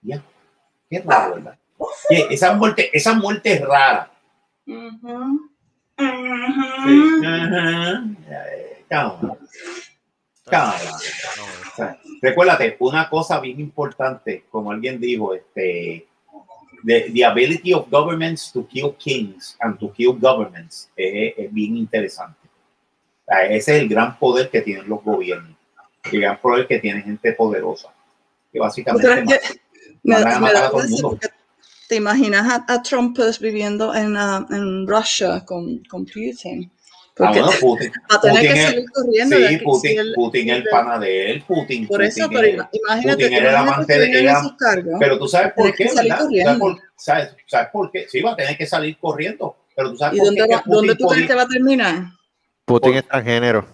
[0.00, 0.22] Ya.
[0.88, 1.58] Qué raro, ¿verdad?
[2.08, 4.10] Que esa muerte, esa muerte es rara.
[4.66, 5.50] Ujú.
[5.98, 6.04] Sí.
[7.24, 8.04] Ajá.
[8.28, 9.36] Eh, calma.
[10.44, 10.74] Calma.
[10.74, 16.06] O sea, recuérdate, una cosa bien importante, como alguien dijo, este,
[16.84, 21.76] the, the ability of governments to kill kings and to kill governments es, es bien
[21.76, 22.38] interesante.
[23.26, 25.56] O sea, ese es el gran poder que tienen los gobiernos,
[26.12, 27.92] el gran poder que tiene gente poderosa,
[28.52, 29.60] que básicamente que
[30.02, 31.28] me, me da gracia porque
[31.88, 36.70] te imaginas a, a Trump pues, viviendo en, ah, en Rusia con, con Putin.
[36.70, 39.38] Ah, Porque bueno, Putin, va a tener Putin que salir corriendo.
[39.38, 41.86] de sí, aquí, Putin, si él- Putin el él- pana de él, Putin.
[41.86, 44.94] Por eso, Putin pero imagínate, Putin era el amante que de cargos.
[45.00, 45.88] Pero tú sabes por qué.
[45.88, 46.58] ¿Sabes corriendo.
[46.58, 48.06] por, sabes, sabes por qué?
[48.08, 49.56] Sí, va a tener que salir corriendo.
[49.74, 51.48] Pero tú sabes ¿Y por dónde, qué va, que dónde tú crees que va a
[51.48, 52.04] terminar?
[52.64, 53.66] Putin es transgénero.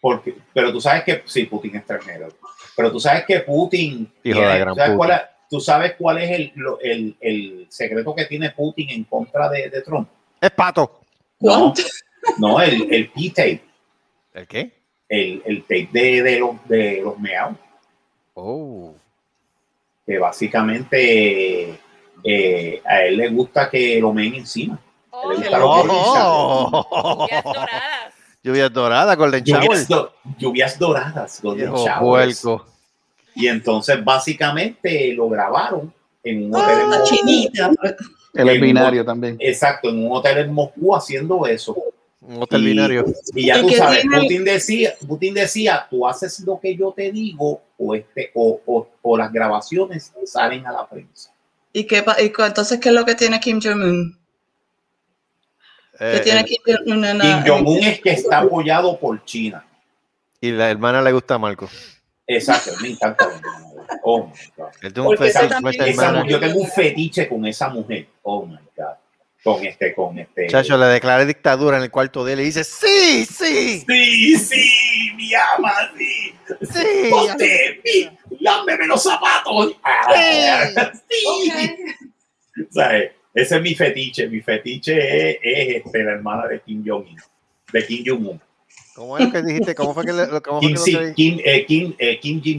[0.00, 2.28] porque, pero tú sabes que sí, Putin es extranjero.
[2.76, 4.10] Pero tú sabes que Putin.
[4.24, 5.31] Hijo de gran ¿tú, sabes puta.
[5.52, 9.68] Tú sabes cuál es el, lo- el, el secreto que tiene Putin en contra de,
[9.68, 10.08] de Trump.
[10.40, 11.00] Es pato.
[11.40, 11.74] No,
[12.38, 13.62] no el, el P-tape,
[14.32, 14.72] ¿El qué?
[15.10, 17.56] el, el tape de, de los, de los meados.
[18.32, 18.94] Oh.
[20.06, 21.78] Que básicamente
[22.24, 24.80] eh, a él le gusta que lo meen encima.
[25.24, 26.86] Él le gusta los golden showers.
[26.90, 27.28] Oh.
[28.42, 29.62] Lluvias doradas, Golden Shower.
[29.64, 31.70] lluvias, do- lluvias doradas, golden
[32.00, 32.66] puerco.
[33.34, 35.92] Y entonces básicamente lo grabaron
[36.22, 37.16] en un hotel en La Moscú.
[37.16, 37.70] chinita.
[38.34, 39.36] En un- binario también.
[39.40, 41.76] Exacto, en un hotel en Moscú haciendo eso.
[42.20, 43.04] Un hotel Y- binario.
[43.34, 46.92] Y ya Y tú sabes, tiene- Putin decía, Putin decía, tú haces lo que yo
[46.92, 51.30] te digo o, este, o, o, o las grabaciones salen a la prensa.
[51.72, 54.16] ¿Y qué, y entonces qué es lo que tiene Kim Jong-un?
[55.98, 59.24] ¿Qué Eh, tiene el- Kim Jong-un en la- Kim Jong-un es que está apoyado por
[59.24, 59.66] China.
[60.40, 61.68] y la hermana le gusta a Marco.
[62.26, 63.28] Exacto, me encanta.
[64.02, 64.70] Oh my God.
[65.22, 68.06] Esa yo tengo un fetiche con esa mujer.
[68.22, 68.94] Oh my God.
[69.44, 70.46] Con este, con este.
[70.46, 75.10] Chacho, le declaré dictadura en el cuarto de él y dice, sí, sí, Sí, sí,
[75.16, 76.32] mi ama, sí.
[76.72, 77.08] sí.
[77.10, 79.74] Ponte, mi- lámbeme los zapatos.
[79.82, 81.74] Ah, sí.
[82.80, 84.28] Eh, ese es mi fetiche.
[84.28, 87.16] Mi fetiche es, es, este, la hermana de Kim Jong-un.
[87.72, 88.40] De Kim Jong-un.
[88.94, 89.74] ¿Cómo es lo que dijiste?
[89.74, 92.20] ¿Cómo fue que, le- cómo fue Kim, que sí, lo que Kim, eh, Kim, eh,
[92.20, 92.58] Kim.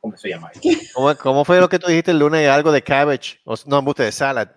[0.00, 0.50] ¿cómo se llama?
[0.94, 2.48] ¿Cómo, cómo fue lo que tú dijiste el lunes?
[2.48, 3.40] Algo de cabbage.
[3.44, 4.48] O, no, embuste de salad.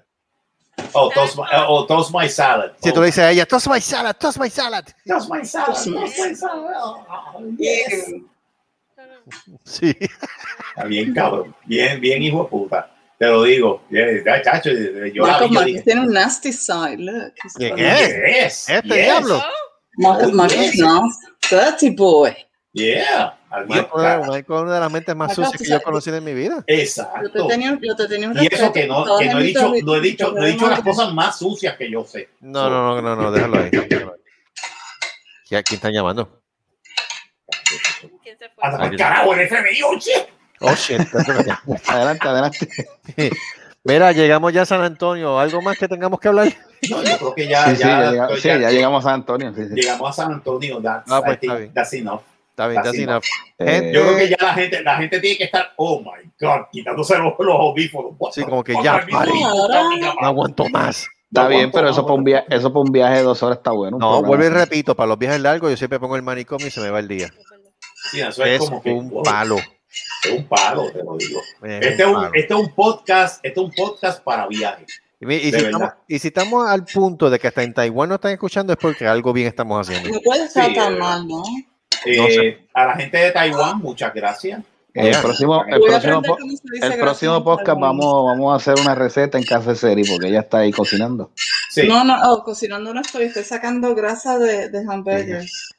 [0.94, 2.72] Oh, toast my, oh, toast my salad.
[2.82, 4.86] Si tú le dices a ella, toss my salad, toss my salad.
[5.06, 6.74] Toast my salad, toast my salad.
[6.80, 8.12] Oh, yes.
[9.66, 9.94] Sí.
[10.70, 11.54] Está bien, cabrón.
[11.66, 12.92] Bien, bien, hijo de puta.
[13.20, 13.82] Te lo digo.
[13.90, 17.34] Bien, ya, chacho, yo la Marcos vi, yo Marcos dije, tiene un nasty side, look.
[17.56, 17.84] ¿Quién funny.
[17.86, 18.10] es?
[18.10, 18.96] Yes, Este yes.
[18.96, 19.44] diablo.
[20.04, 20.78] Oh, yes.
[20.78, 21.10] no.
[21.50, 22.36] Dirty boy.
[22.74, 23.34] Yeah.
[23.68, 26.24] Michael Michael es una de las mentes más sucias que yo he sabes- conocido en
[26.26, 26.58] mi vida.
[26.58, 27.48] Yo te Exacto.
[27.48, 30.02] tenía, yo te tenía un Y eso que no, que no he dicho, no he
[30.02, 32.30] dicho, no he dicho las cosas más sucias que yo sé.
[32.42, 33.70] No, no, no, no, no, déjalo ahí.
[33.72, 34.20] déjalo ahí.
[35.48, 36.42] ¿Quién está llamando?
[38.22, 38.98] ¿Quién se fue?
[38.98, 40.28] Carajo, el FBI, oye.
[40.60, 41.00] Oh, shit.
[41.88, 42.68] Adelante, adelante.
[43.84, 45.40] Mira, llegamos ya a San Antonio.
[45.40, 46.54] ¿Algo más que tengamos que hablar?
[46.90, 49.06] No, yo creo que ya, Sí, sí, ya, ya, llega- pues sí, ya- ya llegamos
[49.06, 49.54] a San Antonio.
[49.56, 49.74] sí, sí.
[49.76, 50.82] llegamos a San Antonio.
[50.82, 51.74] That's, Ah, pues, think está bien.
[51.74, 52.22] that's enough.
[52.50, 53.24] Está bien, That's enough.
[53.60, 53.70] enough.
[53.86, 56.62] Eh, Yo creo que ya la gente, la gente tiene que estar, oh my God,
[56.72, 58.14] quitándose los, los audífonos.
[58.34, 59.32] Sí, como que ya, pare.
[60.22, 61.08] No aguanto más.
[61.30, 63.58] Está No bien, pero eso para un viaje, eso para un viaje de dos horas
[63.60, 63.98] está bueno.
[64.00, 66.80] No, vuelvo y repito, para los viajes largos yo siempre pongo el manicomio y se
[66.80, 67.30] me va el día.
[68.12, 69.58] Sí, eso es, Es como que, un wow, palo.
[69.58, 71.40] es un palo, te lo digo.
[71.64, 72.32] Es Este es, un un, palo.
[72.34, 74.88] este es un podcast, este es un podcast para viajes.
[75.20, 78.34] Y, si estamos, y si estamos al punto de que hasta en Taiwán no están
[78.34, 80.10] escuchando es porque algo bien estamos haciendo.
[80.10, 81.44] No puede estar Sí, tan eh, mal, ¿no?
[82.06, 82.68] Eh, No sé.
[82.74, 84.62] A la gente de Taiwán, muchas gracias.
[84.94, 86.22] El próximo, el próximo,
[86.82, 90.40] el próximo podcast vamos, vamos a hacer una receta en casa de Seri porque ella
[90.40, 91.32] está ahí cocinando.
[91.70, 91.88] Sí.
[91.88, 95.70] No, no, oh, cocinando no estoy, estoy sacando grasa de, de hamburgers.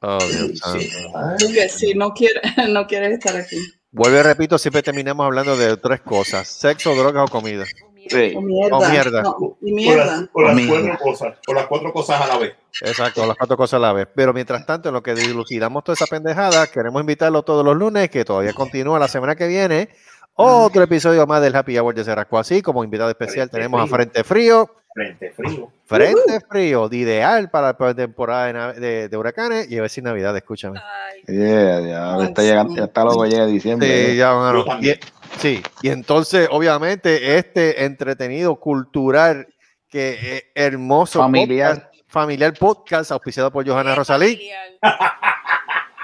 [0.00, 0.90] Oh, Dios Sí.
[1.12, 3.56] Porque si no quiere, no quieres estar aquí.
[3.90, 7.64] Vuelvo y repito, siempre terminamos hablando de tres cosas: sexo, droga o comida.
[8.08, 8.34] Sí.
[8.36, 8.76] O mierda.
[8.76, 9.22] O mierda.
[9.22, 10.28] No, y Por las, mierda.
[10.32, 10.72] por las Mierda.
[10.80, 12.54] cuatro cosas, por las cuatro cosas a la vez.
[12.82, 14.08] Exacto, las cuatro cosas a la vez.
[14.14, 18.10] Pero mientras tanto, en lo que dilucidamos toda esa pendejada, queremos invitarlo todos los lunes,
[18.10, 19.88] que todavía continúa la semana que viene.
[20.36, 22.38] Otro episodio más del Happy Hour de Cerrasco.
[22.38, 23.96] Así como invitado especial Frente tenemos a Frío.
[23.96, 24.70] Frente Frío.
[24.96, 25.72] Frente frío.
[25.86, 29.90] Frente Frío, de ideal para la temporada de, nav- de- de huracanes y a ver
[29.90, 30.78] si Navidad, escúchame.
[30.78, 34.10] Ay, Yeah, ya está llegando, ya está loco, llega diciembre.
[34.10, 35.00] Sí, ya, bueno, Yo también.
[35.02, 39.48] y, sí, y entonces, obviamente, este entretenido, cultural,
[39.88, 41.76] que eh, hermoso Familiar.
[41.76, 44.50] podcast, familiar podcast, auspiciado por Johanna Rosalí,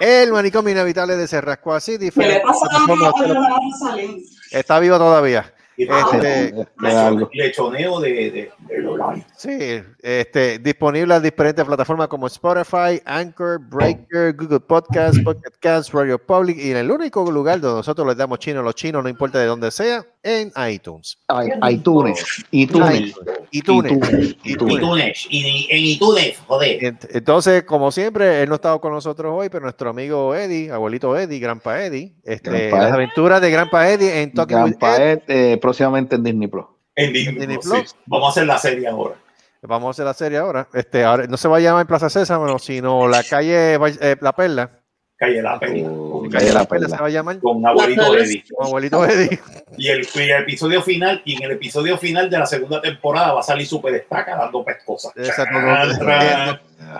[0.01, 2.43] el manicomio inevitable de Cerrasco así, ¿Qué le diferente.
[4.51, 5.53] Está vivo todavía.
[5.77, 6.55] Este,
[7.33, 9.25] lechoneo de, de, de.
[9.41, 16.19] Sí, este, disponible en diferentes plataformas como Spotify, Anchor, Breaker, Google Podcast, Pocket Cast, Radio
[16.19, 19.09] Public y en el único lugar donde nosotros les damos chino a los chinos, no
[19.09, 21.17] importa de dónde sea, en iTunes.
[21.29, 23.15] Ay, iTunes, iTunes,
[23.51, 23.89] iTunes.
[23.93, 24.75] iTunes, iTunes.
[24.75, 25.27] iTunes.
[25.31, 26.79] Y en iTunes, joder.
[26.83, 30.71] Ent- Entonces, como siempre, él no ha estado con nosotros hoy, pero nuestro amigo Eddie,
[30.71, 34.97] abuelito Eddie, Grandpa Eddie, este, Grandpa las aventuras de Grandpa Eddie en Talking with Grandpa
[35.03, 35.23] Ed.
[35.29, 36.67] Ed, eh, próximamente en Disney Plus.
[36.95, 37.91] En Disney Disney Plus, Plus.
[37.93, 37.97] sí.
[38.05, 39.15] Vamos a hacer la serie ahora.
[39.63, 40.69] Vamos a hacer la serie ahora.
[40.73, 44.71] Este, ahora no se va a llamar Plaza Sésamo, sino la calle eh, La Perla.
[45.17, 45.85] Calle la peli.
[45.87, 46.97] Oh, Calle La La Perla Perla.
[46.97, 47.39] se va a llamar.
[47.41, 48.25] Con abuelito Perla.
[48.25, 48.45] Eddie.
[48.51, 49.41] Como abuelito Eddie.
[49.77, 53.33] Y el, y el episodio final, y en el episodio final de la segunda temporada
[53.33, 55.13] va a salir Super Destaca dando pescosas.
[55.17, 55.59] Exacto,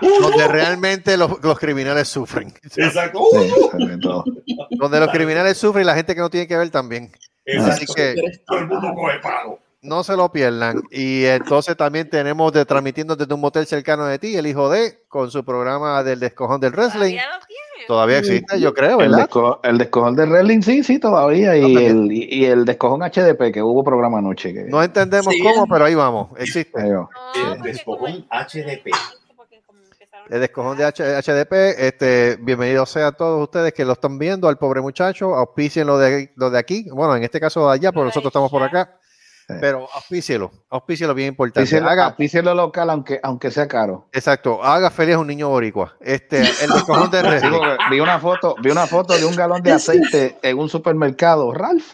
[0.01, 2.53] donde, realmente los, los criminales sufren.
[2.75, 3.23] Exacto.
[3.31, 4.23] Sí, todo.
[4.71, 7.11] Donde los criminales sufren y la gente que no tiene que ver también.
[7.45, 7.73] Exacto.
[7.73, 8.15] Así que
[8.47, 9.59] Todo el mundo coge palo.
[9.81, 10.81] No se lo pierdan.
[10.91, 15.03] Y entonces también tenemos de transmitiendo desde un motel cercano de ti, el hijo de,
[15.07, 16.99] con su programa del descojón del wrestling.
[17.17, 17.87] Todavía lo.
[17.87, 19.27] Todavía existe, yo creo, El, ¿verdad?
[19.27, 21.57] desco- el descojón de Wrestling, sí, sí, todavía.
[21.57, 24.53] Y el, y, el descojón HDP, que hubo programa anoche.
[24.53, 25.41] Que, No entendemos Sí.
[25.41, 26.29] cómo, pero ahí vamos.
[26.37, 26.79] Existe.
[26.79, 27.09] Ahí va.
[27.35, 28.91] No, El despojón HDP.
[30.29, 31.53] El descojón de H- HDP,
[31.87, 36.31] este, bienvenidos sean todos ustedes que lo están viendo, al pobre muchacho, auspicien lo de,
[36.35, 38.95] lo de aquí, bueno, en este caso de allá, porque nosotros estamos por acá.
[39.59, 41.61] Pero auspícielo, auspícielo bien importante.
[41.61, 44.07] Auspícielo- Haga, auspícielo local, aunque, aunque sea caro.
[44.11, 45.95] exacto, haga feliz a un niño boricua.
[45.99, 46.69] Este, el
[47.11, 51.51] de vi una foto, vi una foto de un galón de aceite en un supermercado,
[51.53, 51.93] Ralph.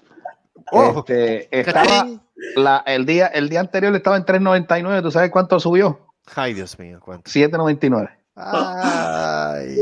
[0.71, 2.07] Oh, Este, estaba
[2.55, 6.07] la, el día, el día anterior estaba en 3.99, ¿tú sabes cuánto subió?
[6.35, 7.29] Ay, Dios mío, cuánto.
[7.31, 8.09] 7.99.
[8.39, 9.79] Ay,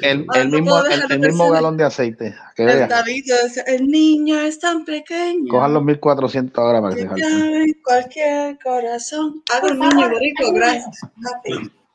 [0.00, 2.34] El, el no mismo, el, el mismo galón de aceite.
[2.56, 2.88] Que El.
[2.88, 3.24] David
[3.66, 5.48] el niño es tan pequeño.
[5.50, 9.42] Cojan los 1.400 ahora para que se cualquier corazón.
[9.52, 11.00] Hago un niño boricua, gracias.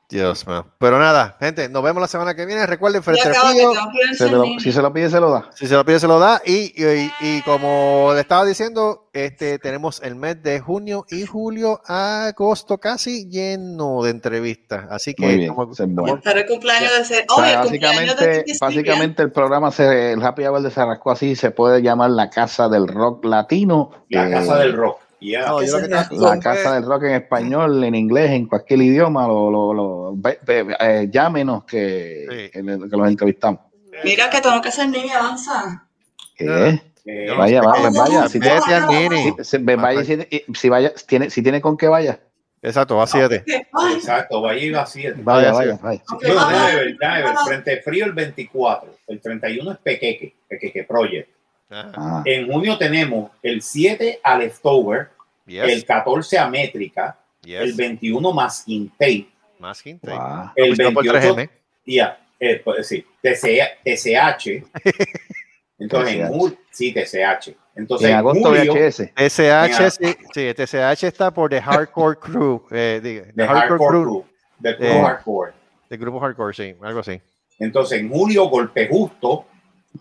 [0.10, 0.66] Dios mío.
[0.78, 2.66] Pero nada, gente, nos vemos la semana que viene.
[2.66, 3.74] Recuerden, frente al frío,
[4.18, 5.50] Se lo- si se lo pide, se lo da.
[5.54, 6.42] si se lo pide, se lo da.
[6.46, 11.82] Y, y, y como le estaba diciendo, este tenemos el mes de junio y julio,
[11.86, 14.86] agosto casi lleno de entrevistas.
[14.90, 17.26] Así que Muy bien, estamos- el cumpleaños de ser.
[17.30, 21.36] O sea, el cumpleaños de básicamente, el programa, se, el Happy Hour de Sarrasco así
[21.36, 23.92] se puede llamar la Casa del Rock Latino.
[24.10, 25.00] La eh, casa del rock.
[25.20, 25.48] Ya.
[25.48, 28.82] No, yo lo que estaba- La Casa del Rock en español, en inglés, en cualquier
[28.82, 32.36] idioma, lo, lo, lo- ve- ve- eh, llámenos que, Sí.
[32.52, 33.62] que, que los entrevistamos.
[34.04, 35.88] Mira que tengo que ser niña, avanza.
[36.36, 36.46] ¿Qué?
[36.46, 38.28] Eh, Yo no Vaya, vaya, qué- vaya.
[38.30, 42.20] Si, tiene, si, vaya, si, si vaya, tiene, si tiene con qué vaya.
[42.62, 43.44] Exacto, va a siete.
[43.74, 45.16] Ay, Exacto, vaya y va a siete.
[45.24, 46.02] Vaya, Vaya, vaya, vaya.
[46.12, 46.52] ok, Bueno, vamos.
[46.54, 47.36] déjame ver, déjame ver.
[47.46, 51.30] Frente Frío el 24, el 31 es Pequeque, Pequeque Project.
[51.70, 51.92] Ajá.
[51.96, 55.10] Ah, En junio tenemos el 7 a Leftover,
[55.46, 57.62] Yes, el 14 a Métrica, yes.
[57.62, 59.30] el 21 más Intake,
[59.60, 60.10] Más gente.
[60.12, 60.50] guau.
[60.56, 61.50] el Apostado por 28 3M.
[61.86, 64.64] ya, eh, pues, sí, TCA TCH.
[65.80, 66.58] Entonces, en TCH.
[66.72, 67.56] sí, TCH.
[67.76, 69.14] Entonces, En en agosto julio, VHS.
[69.14, 72.64] TCH, sí, sí, TCH está por The Hardcore Crew.
[72.72, 74.26] Eh, diga, de the Hardcore Crew,
[74.60, 75.02] de Crew Eh.
[75.02, 75.52] Hardcore.
[75.90, 77.22] El grupo Hardcore, sí, algo así.
[77.60, 79.46] Entonces, en julio, Golpe Justo,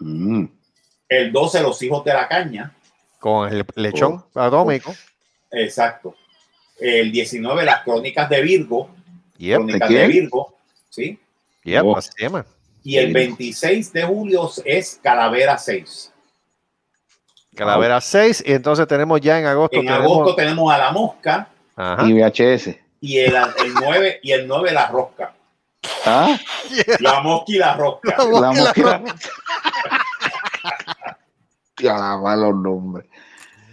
[0.01, 0.47] Mm.
[1.09, 2.73] El 12, Los Hijos de la Caña.
[3.19, 4.95] Con el lechón atómico.
[5.51, 6.15] Exacto.
[6.79, 8.91] El 19, las crónicas de Virgo.
[9.39, 10.07] Yep, Crónicas ¿De?
[10.07, 10.55] Virgo.
[10.91, 11.19] ¿sí?
[11.65, 11.97] yep, Oh.
[11.97, 12.45] así llama.
[12.85, 16.13] Y el 26 de julio es Calavera 6.
[17.55, 19.77] Calavera 6, y entonces tenemos ya en agosto.
[19.79, 22.07] En tenemos- agosto tenemos a la mosca Ajá.
[22.07, 22.79] Y VHS.
[23.01, 25.35] y el, el 9 y el 9 la rosca.
[26.05, 26.39] Ah,
[27.01, 28.17] La mosca y la rosca.
[28.19, 29.03] la mosquita.
[31.77, 33.07] Caramba, los nombres.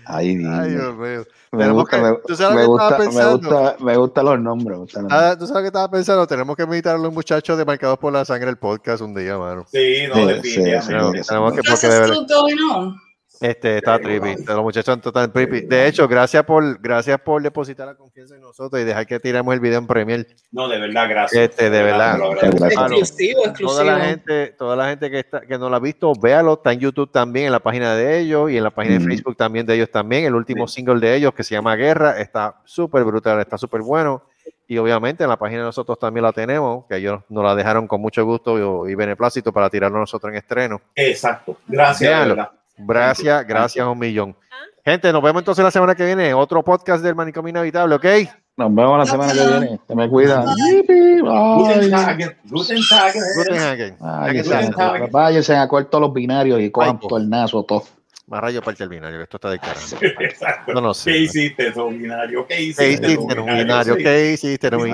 [0.06, 0.96] Ay, Ay, Dios.
[0.98, 1.24] Mío.
[1.54, 3.38] Me gusta, que- me, ¿tú sabes me lo que gusta, estaba me pensando?
[3.38, 4.80] gusta, me gustan los nombres.
[5.10, 6.26] Ah, ¿Tú sabes qué estaba pensando?
[6.28, 9.38] Tenemos que invitar a los muchachos de Marcados por la Sangre el podcast un día,
[9.38, 9.64] mano.
[9.72, 11.18] Sí, no, Sí, definitivamente.
[11.20, 11.30] sí, sí.
[11.30, 12.16] tenemos que, ¿Qué porque de verdad?
[13.44, 14.36] Este, está trippy.
[14.46, 15.62] Los muchachos total trippy.
[15.62, 19.54] De hecho, gracias por, gracias por depositar la confianza en nosotros y dejar que tiremos
[19.54, 20.26] el video en Premier.
[20.52, 21.50] No, de verdad, gracias.
[21.50, 22.18] Este, de verdad.
[22.18, 23.84] Mano, Exclusivo, Toda exclusivo.
[23.84, 26.80] la gente, toda la gente que está, que no la ha visto, véalo, está en
[26.80, 29.06] YouTube también, en la página de ellos y en la página de.
[29.06, 30.26] Facebook también de ellos también.
[30.26, 34.24] El último single de ellos que se llama Guerra está súper brutal, está súper bueno.
[34.68, 37.88] Y obviamente en la página de nosotros también la tenemos, que ellos nos la dejaron
[37.88, 40.82] con mucho gusto y, y beneplácito para tirarlo nosotros en estreno.
[40.96, 41.58] Exacto.
[41.68, 42.36] Gracias, de Véanlo.
[42.36, 42.52] verdad.
[42.78, 44.36] Gracias, gracias un millón.
[44.86, 48.06] Gente, nos vemos entonces la semana que viene, otro podcast del Manicomio Inhabitable, ¿ok?
[48.56, 49.80] Nos vemos la semana que viene.
[49.88, 50.46] Se me cuidan.
[50.46, 51.90] Guten Bye.
[51.90, 53.14] Tag, Guten Tag.
[53.38, 55.12] Guten Hagen.
[55.12, 57.84] Váyanse, a corto los binarios y cojan tornazo todo.
[58.28, 59.80] Más rayo parte el binario, que esto está de cara.
[60.20, 60.74] Exacto.
[60.74, 61.12] No, no sé.
[61.12, 62.46] ¿Qué hiciste, don binario?
[62.48, 63.98] ¿Qué ¿Qué hiciste, un binario?
[63.98, 64.90] ¿Qué hiciste Era don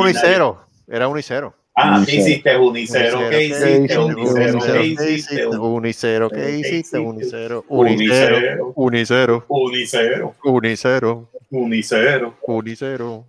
[0.00, 0.60] uno y cero.
[0.88, 1.54] Era uno y cero.
[1.76, 3.28] Ah, ¿qué hiciste, Unicero?
[3.30, 4.58] ¿Qué hiciste, Unicero?
[4.60, 5.46] ¿Qué ¿Qué hiciste, hiciste?
[5.48, 6.30] Unicero.
[6.30, 6.68] ¿Qué ¿Qué hiciste?
[6.76, 6.98] hiciste?
[7.00, 7.64] Unicero.
[7.68, 8.72] Unicero.
[8.76, 9.44] Unicero.
[9.48, 10.34] Unicero?
[10.44, 11.30] Unicero.
[11.50, 12.34] Unicero.
[12.46, 13.26] Unicero.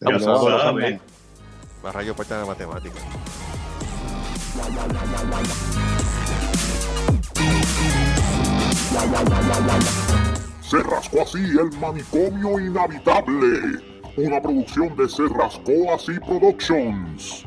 [0.00, 1.00] Ya Vamos lo a sabes.
[1.84, 2.98] Más rayo parte de la matemática.
[10.62, 13.78] Se rascó así el manicomio inhabitable.
[14.16, 17.46] Una producción de Se rascó así Productions.